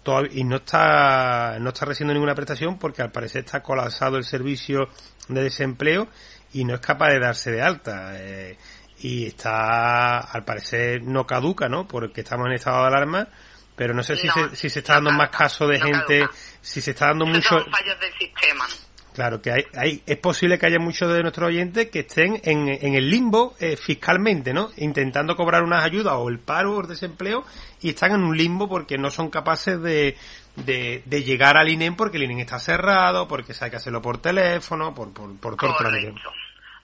todav- 0.03 0.29
y 0.31 0.43
no 0.45 0.55
está 0.57 1.57
no 1.59 1.69
está 1.69 1.85
recibiendo 1.85 2.13
ninguna 2.13 2.33
prestación 2.35 2.79
porque 2.79 3.01
al 3.01 3.11
parecer 3.11 3.43
está 3.43 3.61
colapsado 3.61 4.17
el 4.17 4.23
servicio 4.23 4.87
de 5.27 5.43
desempleo 5.43 6.07
y 6.53 6.63
no 6.63 6.73
es 6.75 6.79
capaz 6.79 7.09
de 7.09 7.19
darse 7.19 7.51
de 7.51 7.61
alta. 7.61 8.13
eh, 8.15 8.57
y 8.99 9.25
está, 9.27 10.19
al 10.21 10.45
parecer, 10.45 11.01
no 11.03 11.27
caduca, 11.27 11.67
¿no? 11.67 11.85
Porque 11.87 12.21
estamos 12.21 12.47
en 12.47 12.53
estado 12.53 12.81
de 12.83 12.87
alarma, 12.87 13.27
pero 13.75 13.93
no 13.93 14.03
sé 14.03 14.15
si, 14.15 14.27
No, 14.27 14.33
se, 14.33 14.55
si 14.55 14.69
se 14.69 14.79
está 14.79 14.95
dando 14.95 15.11
más 15.11 15.29
caso 15.29 15.67
de 15.67 15.79
no 15.79 15.85
gente, 15.85 16.19
caduca. 16.19 16.37
si 16.61 16.81
se 16.81 16.91
está 16.91 17.07
dando 17.07 17.25
Esos 17.25 17.35
mucho... 17.35 17.59
son 17.63 17.71
fallos 17.71 17.99
del 17.99 18.13
sistema. 18.13 18.65
Claro, 19.13 19.41
que 19.43 19.51
hay, 19.51 19.63
hay, 19.75 20.03
es 20.07 20.17
posible 20.17 20.57
que 20.57 20.65
haya 20.65 20.79
muchos 20.79 21.13
de 21.13 21.21
nuestros 21.21 21.47
oyentes 21.49 21.91
que 21.91 21.99
estén 21.99 22.41
en, 22.43 22.67
en 22.67 22.95
el 22.95 23.11
limbo 23.11 23.55
eh, 23.59 23.77
fiscalmente, 23.77 24.53
¿no? 24.53 24.71
Intentando 24.77 25.35
cobrar 25.35 25.61
unas 25.61 25.83
ayudas 25.85 26.15
o 26.17 26.29
el 26.29 26.39
paro 26.39 26.75
o 26.77 26.81
el 26.81 26.87
desempleo 26.87 27.45
y 27.79 27.89
están 27.89 28.13
en 28.13 28.23
un 28.23 28.35
limbo 28.35 28.67
porque 28.67 28.97
no 28.97 29.11
son 29.11 29.29
capaces 29.29 29.79
de, 29.83 30.17
de, 30.55 31.03
de 31.05 31.23
llegar 31.23 31.57
al 31.57 31.69
INEM 31.69 31.95
porque 31.95 32.17
el 32.17 32.23
INEM 32.23 32.39
está 32.39 32.57
cerrado, 32.57 33.27
porque 33.27 33.53
se 33.53 33.65
hay 33.65 33.69
que 33.69 33.77
hacerlo 33.77 34.01
por 34.01 34.17
teléfono, 34.19 34.95
por, 34.95 35.13
por, 35.13 35.37
por 35.39 35.57
todo. 35.57 35.73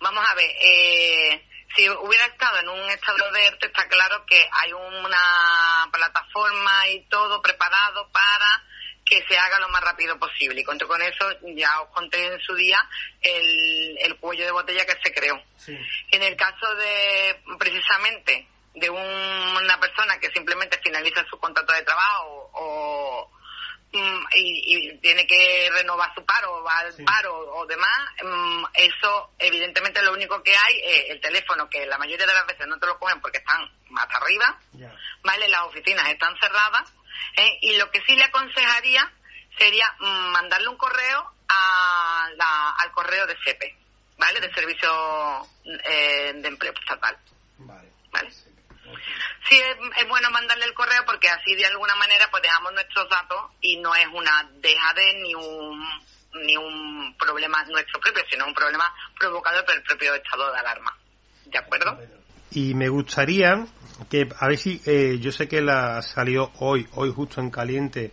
Vamos 0.01 0.23
a 0.31 0.35
ver, 0.35 0.51
eh, 0.65 1.41
si 1.75 1.89
hubiera 1.89 2.25
estado 2.25 2.59
en 2.59 2.69
un 2.69 2.89
estado 2.89 3.31
de 3.31 3.47
ERTE, 3.47 3.67
está 3.67 3.87
claro 3.87 4.25
que 4.25 4.47
hay 4.51 4.73
una 4.73 5.87
plataforma 5.91 6.87
y 6.89 7.01
todo 7.07 7.41
preparado 7.41 8.09
para 8.11 8.63
que 9.05 9.25
se 9.27 9.37
haga 9.37 9.59
lo 9.59 9.69
más 9.69 9.81
rápido 9.83 10.17
posible. 10.19 10.61
Y 10.61 10.63
cuento 10.63 10.87
con 10.87 11.01
eso, 11.01 11.25
ya 11.55 11.81
os 11.81 11.89
conté 11.89 12.25
en 12.27 12.39
su 12.41 12.53
día 12.55 12.87
el, 13.21 13.97
el 13.99 14.15
cuello 14.17 14.45
de 14.45 14.51
botella 14.51 14.85
que 14.85 14.97
se 15.03 15.13
creó. 15.13 15.41
En 16.11 16.21
el 16.23 16.35
caso 16.35 16.75
de, 16.75 17.41
precisamente, 17.57 18.47
de 18.75 18.89
un- 18.89 19.57
una 19.57 19.79
persona 19.79 20.19
que 20.19 20.29
simplemente 20.31 20.79
finaliza 20.83 21.25
su 21.29 21.39
contrato 21.39 21.73
de 21.73 21.81
trabajo 21.83 22.51
o, 22.53 23.31
y, 23.91 24.91
y 24.93 24.97
tiene 24.99 25.25
que 25.25 25.69
renovar 25.73 26.13
su 26.13 26.23
paro 26.25 26.53
o 26.57 26.63
va 26.63 26.77
al 26.79 26.93
paro 27.05 27.35
o 27.55 27.65
demás, 27.65 28.09
mm, 28.23 28.63
eso 28.73 29.31
evidentemente 29.39 30.01
lo 30.03 30.13
único 30.13 30.41
que 30.43 30.55
hay 30.55 30.79
es 30.83 31.09
el 31.09 31.21
teléfono, 31.21 31.67
que 31.69 31.85
la 31.87 31.97
mayoría 31.97 32.27
de 32.27 32.33
las 32.33 32.45
veces 32.45 32.67
no 32.67 32.77
te 32.79 32.85
lo 32.85 32.99
cogen 32.99 33.19
porque 33.19 33.39
están 33.39 33.67
más 33.89 34.07
arriba, 34.13 34.59
¿vale? 35.23 35.47
Las 35.47 35.61
oficinas 35.63 36.07
están 36.09 36.35
cerradas, 36.39 36.87
¿eh? 37.37 37.57
y 37.61 37.77
lo 37.77 37.89
que 37.91 38.01
sí 38.05 38.15
le 38.15 38.25
aconsejaría 38.25 39.11
sería 39.57 39.87
mm, 39.99 40.31
mandarle 40.31 40.67
un 40.67 40.77
correo 40.77 41.31
a 41.47 42.29
la- 42.35 42.71
al 42.77 42.91
correo 42.91 43.25
de 43.25 43.35
SEPE, 43.43 43.75
¿vale? 44.17 44.39
De 44.39 44.53
Servicio 44.53 45.47
eh, 45.65 46.33
de 46.35 46.47
Empleo 46.47 46.73
Estatal. 46.79 47.17
¿Vale? 48.11 48.31
Sí, 48.31 48.48
es, 49.51 49.77
es 49.97 50.07
bueno 50.07 50.29
mandarle 50.31 50.65
el 50.65 50.73
correo 50.73 51.03
porque 51.05 51.29
así 51.29 51.55
de 51.55 51.65
alguna 51.65 51.95
manera 51.95 52.27
pues 52.31 52.43
dejamos 52.43 52.73
nuestros 52.73 53.09
datos 53.09 53.51
y 53.61 53.77
no 53.77 53.95
es 53.95 54.07
una 54.13 54.49
dejade 54.61 55.21
ni 55.21 55.35
un 55.35 56.09
ni 56.45 56.55
un 56.55 57.15
problema 57.17 57.63
nuestro 57.65 57.99
propio, 57.99 58.23
sino 58.29 58.45
un 58.45 58.53
problema 58.53 58.93
provocado 59.17 59.65
por 59.65 59.75
el 59.75 59.81
propio 59.83 60.13
estado 60.13 60.51
de 60.51 60.59
alarma. 60.59 60.95
¿De 61.45 61.57
acuerdo? 61.57 61.99
Y 62.51 62.73
me 62.75 62.89
gustaría 62.89 63.65
que, 64.09 64.27
a 64.37 64.47
ver 64.47 64.57
si, 64.57 64.81
eh, 64.85 65.17
yo 65.19 65.31
sé 65.31 65.47
que 65.47 65.61
la 65.61 65.97
ha 65.97 66.01
salido 66.01 66.51
hoy, 66.59 66.87
hoy 66.93 67.11
justo 67.11 67.41
en 67.41 67.49
caliente, 67.49 68.11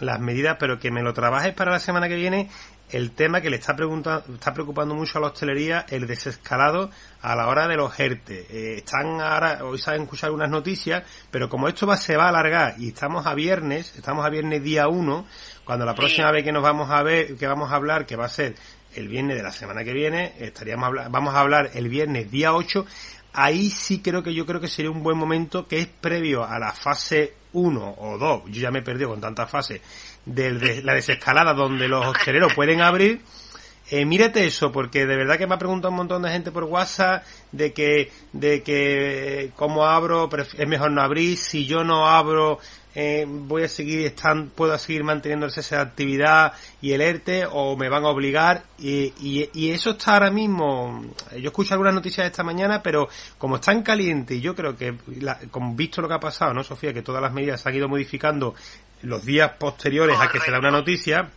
las 0.00 0.20
medidas, 0.20 0.56
pero 0.58 0.78
que 0.78 0.90
me 0.90 1.02
lo 1.02 1.14
trabajes 1.14 1.54
para 1.54 1.70
la 1.70 1.78
semana 1.78 2.08
que 2.08 2.16
viene 2.16 2.50
el 2.90 3.10
tema 3.12 3.40
que 3.40 3.50
le 3.50 3.56
está, 3.56 3.74
preguntando, 3.74 4.34
está 4.34 4.54
preocupando 4.54 4.94
mucho 4.94 5.18
a 5.18 5.20
la 5.20 5.28
hostelería, 5.28 5.86
el 5.88 6.06
desescalado 6.06 6.90
a 7.20 7.34
la 7.34 7.48
hora 7.48 7.66
de 7.66 7.76
los 7.76 7.98
ERTE. 7.98 8.46
Eh, 8.48 8.74
están 8.76 9.20
ahora, 9.20 9.64
hoy 9.64 9.78
saben 9.78 10.02
escuchar 10.02 10.28
algunas 10.28 10.50
noticias, 10.50 11.02
pero 11.30 11.48
como 11.48 11.68
esto 11.68 11.86
va, 11.86 11.96
se 11.96 12.16
va 12.16 12.26
a 12.26 12.28
alargar 12.28 12.74
y 12.78 12.88
estamos 12.88 13.26
a 13.26 13.34
viernes, 13.34 13.94
estamos 13.96 14.24
a 14.24 14.30
viernes 14.30 14.62
día 14.62 14.88
1, 14.88 15.26
cuando 15.64 15.84
la 15.84 15.94
próxima 15.94 16.30
vez 16.30 16.44
que 16.44 16.52
nos 16.52 16.62
vamos 16.62 16.90
a 16.90 17.02
ver, 17.02 17.36
que 17.36 17.46
vamos 17.46 17.72
a 17.72 17.76
hablar, 17.76 18.06
que 18.06 18.16
va 18.16 18.26
a 18.26 18.30
ser 18.30 18.54
el 18.94 19.08
viernes 19.08 19.36
de 19.36 19.42
la 19.42 19.52
semana 19.52 19.84
que 19.84 19.92
viene, 19.92 20.34
estaríamos 20.38 20.90
vamos 21.10 21.34
a 21.34 21.40
hablar 21.40 21.70
el 21.74 21.88
viernes 21.88 22.30
día 22.30 22.54
8, 22.54 22.86
ahí 23.32 23.68
sí 23.68 24.00
creo 24.00 24.22
que 24.22 24.32
yo 24.32 24.46
creo 24.46 24.60
que 24.60 24.68
sería 24.68 24.90
un 24.90 25.02
buen 25.02 25.18
momento 25.18 25.66
que 25.66 25.80
es 25.80 25.86
previo 25.86 26.44
a 26.44 26.58
la 26.58 26.72
fase 26.72 27.34
1 27.52 27.94
o 27.98 28.18
2, 28.18 28.42
yo 28.46 28.60
ya 28.60 28.70
me 28.70 28.78
he 28.78 28.82
perdido 28.82 29.10
con 29.10 29.20
tantas 29.20 29.50
fases, 29.50 29.80
de, 30.26 30.52
de 30.52 30.82
la 30.82 30.94
desescalada 30.94 31.54
donde 31.54 31.88
los 31.88 32.04
hosteleros 32.04 32.52
pueden 32.54 32.82
abrir, 32.82 33.22
eh, 33.88 34.04
mírate 34.04 34.44
eso, 34.44 34.72
porque 34.72 35.06
de 35.06 35.16
verdad 35.16 35.38
que 35.38 35.46
me 35.46 35.54
ha 35.54 35.58
preguntado 35.58 35.90
un 35.90 35.98
montón 35.98 36.22
de 36.22 36.30
gente 36.30 36.50
por 36.50 36.64
WhatsApp 36.64 37.24
de 37.52 37.72
que, 37.72 38.10
de 38.32 38.62
que 38.62 39.52
cómo 39.54 39.86
abro, 39.86 40.28
es 40.36 40.68
mejor 40.68 40.90
no 40.90 41.02
abrir, 41.02 41.38
si 41.38 41.66
yo 41.66 41.84
no 41.84 42.08
abro, 42.08 42.58
eh, 42.96 43.24
voy 43.28 43.62
a 43.62 43.68
seguir 43.68 44.06
están, 44.06 44.48
puedo 44.48 44.76
seguir 44.78 45.04
manteniendo 45.04 45.46
de 45.46 45.76
actividad 45.76 46.54
y 46.80 46.92
el 46.92 47.00
ERTE 47.00 47.46
o 47.48 47.76
me 47.76 47.88
van 47.88 48.04
a 48.04 48.08
obligar 48.08 48.64
y, 48.78 49.12
y, 49.20 49.50
y 49.52 49.70
eso 49.70 49.90
está 49.90 50.14
ahora 50.14 50.30
mismo, 50.32 51.04
yo 51.32 51.50
escucho 51.50 51.74
algunas 51.74 51.94
noticias 51.94 52.26
esta 52.26 52.42
mañana, 52.42 52.82
pero 52.82 53.08
como 53.38 53.56
están 53.56 53.82
calientes 53.82 54.38
y 54.38 54.40
yo 54.40 54.56
creo 54.56 54.76
que, 54.76 54.96
la, 55.20 55.38
visto 55.74 56.02
lo 56.02 56.08
que 56.08 56.14
ha 56.14 56.20
pasado, 56.20 56.52
¿no, 56.54 56.64
Sofía? 56.64 56.92
Que 56.92 57.02
todas 57.02 57.22
las 57.22 57.32
medidas 57.32 57.60
se 57.60 57.68
han 57.68 57.74
ido 57.76 57.88
modificando 57.88 58.54
los 59.02 59.24
días 59.24 59.52
posteriores 59.58 60.18
a 60.18 60.28
que 60.30 60.40
se 60.40 60.50
da 60.50 60.58
una 60.58 60.70
noticia, 60.70 61.30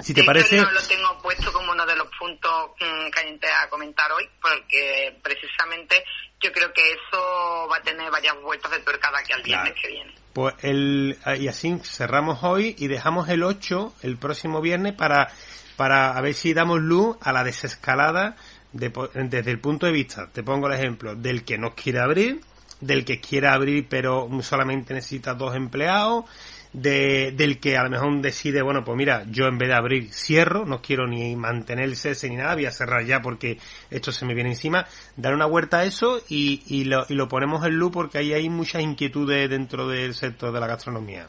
si 0.00 0.14
te 0.14 0.24
parece... 0.24 0.56
Yo 0.56 0.64
no 0.64 0.72
lo 0.72 0.82
tengo 0.82 1.18
puesto 1.22 1.52
como 1.52 1.72
uno 1.72 1.84
de 1.86 1.96
los 1.96 2.08
puntos 2.18 2.70
mm, 2.80 3.10
calientes 3.10 3.50
a 3.62 3.68
comentar 3.68 4.10
hoy, 4.12 4.28
porque 4.40 5.18
precisamente 5.22 6.04
yo 6.40 6.50
creo 6.52 6.72
que 6.72 6.92
eso 6.92 7.68
va 7.70 7.76
a 7.76 7.82
tener 7.82 8.10
varias 8.10 8.40
vueltas 8.40 8.70
de 8.70 8.80
tuerca 8.80 9.10
de 9.10 9.18
aquí 9.18 9.32
al 9.32 9.42
viernes 9.42 9.74
que 9.80 9.88
viene. 9.88 10.14
Pues 10.32 10.54
el, 10.62 11.18
y 11.38 11.48
así 11.48 11.78
cerramos 11.84 12.42
hoy 12.42 12.74
y 12.78 12.88
dejamos 12.88 13.28
el 13.28 13.42
8 13.42 13.94
el 14.02 14.16
próximo 14.16 14.60
viernes 14.60 14.94
para, 14.94 15.30
para 15.76 16.16
a 16.16 16.20
ver 16.20 16.34
si 16.34 16.54
damos 16.54 16.80
luz 16.80 17.16
a 17.20 17.32
la 17.32 17.44
desescalada 17.44 18.36
de 18.72 18.90
desde 19.14 19.50
el 19.50 19.60
punto 19.60 19.84
de 19.86 19.92
vista, 19.92 20.30
te 20.32 20.42
pongo 20.42 20.66
el 20.66 20.72
ejemplo, 20.72 21.14
del 21.14 21.44
que 21.44 21.58
no 21.58 21.74
quiere 21.74 22.00
abrir, 22.00 22.40
del 22.80 23.04
que 23.04 23.20
quiere 23.20 23.48
abrir 23.48 23.86
pero 23.88 24.28
solamente 24.40 24.94
necesita 24.94 25.34
dos 25.34 25.54
empleados, 25.54 26.24
de, 26.72 27.32
del 27.32 27.60
que 27.60 27.76
a 27.76 27.82
lo 27.84 27.90
mejor 27.90 28.20
decide, 28.22 28.62
bueno, 28.62 28.82
pues 28.84 28.96
mira, 28.96 29.24
yo 29.30 29.46
en 29.46 29.58
vez 29.58 29.68
de 29.68 29.74
abrir 29.74 30.12
cierro, 30.12 30.64
no 30.64 30.80
quiero 30.80 31.06
ni 31.06 31.36
mantener 31.36 31.84
el 31.84 31.96
cese 31.96 32.28
ni 32.30 32.36
nada, 32.36 32.54
voy 32.54 32.66
a 32.66 32.70
cerrar 32.72 33.04
ya 33.04 33.20
porque 33.20 33.58
esto 33.90 34.10
se 34.12 34.24
me 34.24 34.34
viene 34.34 34.50
encima, 34.50 34.86
dar 35.16 35.34
una 35.34 35.46
vuelta 35.46 35.78
a 35.80 35.84
eso 35.84 36.22
y, 36.28 36.62
y, 36.66 36.84
lo, 36.84 37.04
y 37.08 37.14
lo 37.14 37.28
ponemos 37.28 37.64
en 37.66 37.74
luz 37.76 37.92
porque 37.92 38.18
ahí 38.18 38.32
hay 38.32 38.48
muchas 38.48 38.82
inquietudes 38.82 39.50
dentro 39.50 39.86
del 39.88 40.14
sector 40.14 40.52
de 40.52 40.60
la 40.60 40.66
gastronomía. 40.66 41.28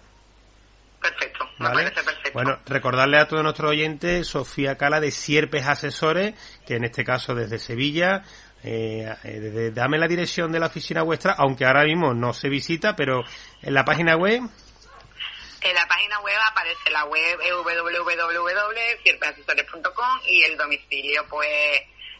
Perfecto, 1.01 1.45
me 1.59 1.65
¿Vale? 1.67 1.83
parece 1.83 2.03
perfecto. 2.03 2.29
Bueno, 2.33 2.57
recordarle 2.65 3.17
a 3.19 3.27
todos 3.27 3.43
nuestros 3.43 3.71
oyentes, 3.71 4.25
Sofía 4.27 4.77
Cala 4.77 5.01
de 5.01 5.11
Sierpes 5.11 5.67
Asesores, 5.67 6.33
que 6.65 6.75
en 6.77 6.85
este 6.85 7.03
caso 7.03 7.35
desde 7.35 7.59
Sevilla, 7.59 8.23
eh, 8.63 9.13
eh, 9.25 9.39
desde- 9.41 9.71
dame 9.71 9.97
la 9.97 10.07
dirección 10.07 10.53
de 10.53 10.59
la 10.61 10.67
oficina 10.67 11.01
vuestra, 11.03 11.33
aunque 11.33 11.65
ahora 11.65 11.83
mismo 11.83 12.13
no 12.13 12.31
se 12.33 12.47
visita, 12.47 12.95
pero 12.95 13.23
en 13.61 13.73
la 13.73 13.83
página 13.83 14.15
web, 14.15 14.43
En 15.63 15.73
la 15.75 15.87
página 15.87 16.19
web 16.19 16.35
aparece 16.51 16.89
la 16.91 17.05
web 17.05 17.39
www.ciertasasesores.com 17.39 20.19
y 20.27 20.43
el 20.43 20.57
domicilio 20.57 21.25
pues 21.29 21.47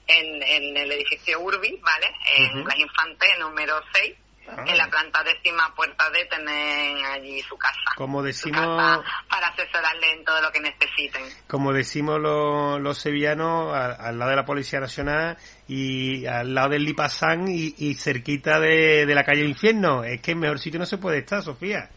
en, 0.08 0.42
en 0.44 0.78
el 0.78 0.92
edificio 0.94 1.40
Urbi, 1.42 1.78
¿vale? 1.82 2.08
En 2.38 2.60
Ujú. 2.60 2.68
Las 2.68 2.78
Infantes, 2.80 3.30
número 3.40 3.82
6. 3.94 4.14
Ah. 4.46 4.62
En 4.68 4.78
la 4.78 4.90
planta 4.90 5.24
décima 5.24 5.74
puerta 5.74 6.10
D 6.10 6.26
tienen 6.26 6.98
allí 7.06 7.42
su 7.44 7.58
casa. 7.58 7.78
como 7.96 8.20
Su 8.20 8.26
decimos, 8.26 8.60
casa 8.78 9.02
para 9.30 9.48
asesorarle 9.48 10.12
en 10.12 10.26
todo 10.26 10.42
lo 10.42 10.52
que 10.52 10.60
necesiten. 10.60 11.24
como 11.48 11.72
decimos 11.72 12.20
los, 12.20 12.82
los 12.82 12.98
sevillanos, 12.98 13.74
al, 13.74 13.96
al 14.02 14.20
lado 14.20 14.32
de 14.32 14.36
la 14.36 14.44
Policía 14.46 14.82
Nacional 14.82 15.38
y 15.70 16.26
al 16.26 16.54
lado 16.54 16.68
del 16.70 16.84
Lipasán 16.84 17.48
y, 17.48 17.74
y 17.78 17.94
cerquita 17.96 18.60
de, 18.60 19.06
de 19.06 19.16
la 19.16 19.24
calle 19.24 19.46
Infierno. 19.46 20.04
Es 20.04 20.20
que 20.22 20.32
en 20.32 20.40
mejor 20.40 20.60
sitio 20.60 20.78
no 20.80 20.86
se 20.86 20.98
puede 20.98 21.20
estar, 21.20 21.42
Sofía. 21.42 21.90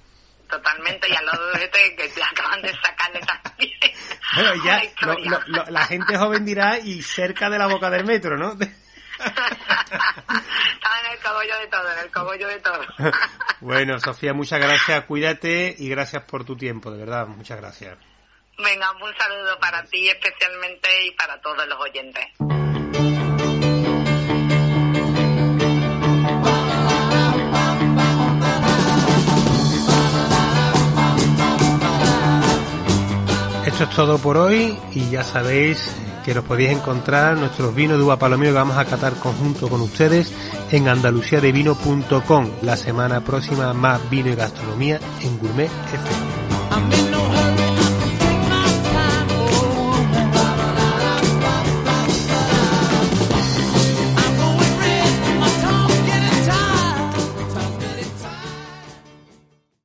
Totalmente, 0.49 1.09
y 1.09 1.15
al 1.17 1.27
lado 1.27 1.51
de 1.53 1.65
este 1.65 1.97
que 1.97 2.09
te 2.09 2.23
acaban 2.23 2.63
de 2.63 2.73
sacarle 2.81 3.21
también. 3.21 3.73
Bueno, 4.35 4.55
ya 4.65 4.75
una 4.77 4.85
historia. 4.85 5.31
lo- 5.31 5.39
lo- 5.41 5.65
lo- 5.65 5.71
la 5.71 5.85
gente 5.87 6.17
joven 6.17 6.45
dirá 6.45 6.79
y 6.79 7.03
cerca 7.03 7.51
de 7.51 7.59
la 7.59 7.67
boca 7.67 7.91
del 7.91 8.05
metro, 8.05 8.37
¿no? 8.37 8.53
Estaba 9.19 11.01
en 11.01 11.13
el 11.13 11.19
cogollo 11.23 11.59
de 11.59 11.67
todo, 11.69 11.93
en 11.93 11.99
el 11.99 12.11
cogollo 12.13 12.49
de 12.49 12.61
todo. 12.61 12.81
bueno, 13.61 13.99
Sofía, 13.99 14.35
muchas 14.35 14.61
gracias, 14.61 15.05
cuídate 15.07 15.75
y 15.79 15.89
gracias 15.89 16.23
por 16.25 16.45
tu 16.45 16.57
tiempo, 16.57 16.91
de 16.91 16.99
verdad, 16.99 17.27
muchas 17.27 17.59
gracias. 17.59 17.97
Venga, 18.59 18.91
un 18.93 19.15
saludo 19.17 19.59
para 19.59 19.85
ti 19.85 20.09
especialmente 20.09 20.89
y 21.07 21.11
para 21.13 21.41
todos 21.41 21.67
los 21.67 21.79
oyentes. 21.81 22.27
Esto 33.77 33.91
es 33.91 33.95
todo 33.95 34.17
por 34.17 34.39
hoy 34.39 34.75
y 34.95 35.11
ya 35.11 35.23
sabéis 35.23 35.91
que 36.25 36.33
los 36.33 36.43
podéis 36.47 36.71
encontrar 36.71 37.37
nuestros 37.37 37.75
vinos 37.75 37.99
de 37.99 38.05
uva 38.05 38.19
palomino 38.19 38.51
que 38.51 38.57
vamos 38.57 38.79
a 38.79 38.87
catar 38.87 39.13
conjunto 39.17 39.69
con 39.69 39.83
ustedes 39.83 40.33
en 40.71 40.89
andaluciadevino.com. 40.89 42.49
La 42.63 42.79
semana 42.79 43.21
próxima 43.21 43.75
más 43.75 44.01
vino 44.09 44.31
y 44.31 44.35
gastronomía 44.35 44.99
en 45.21 45.39
Gourmet 45.39 45.71
FM. 45.93 47.06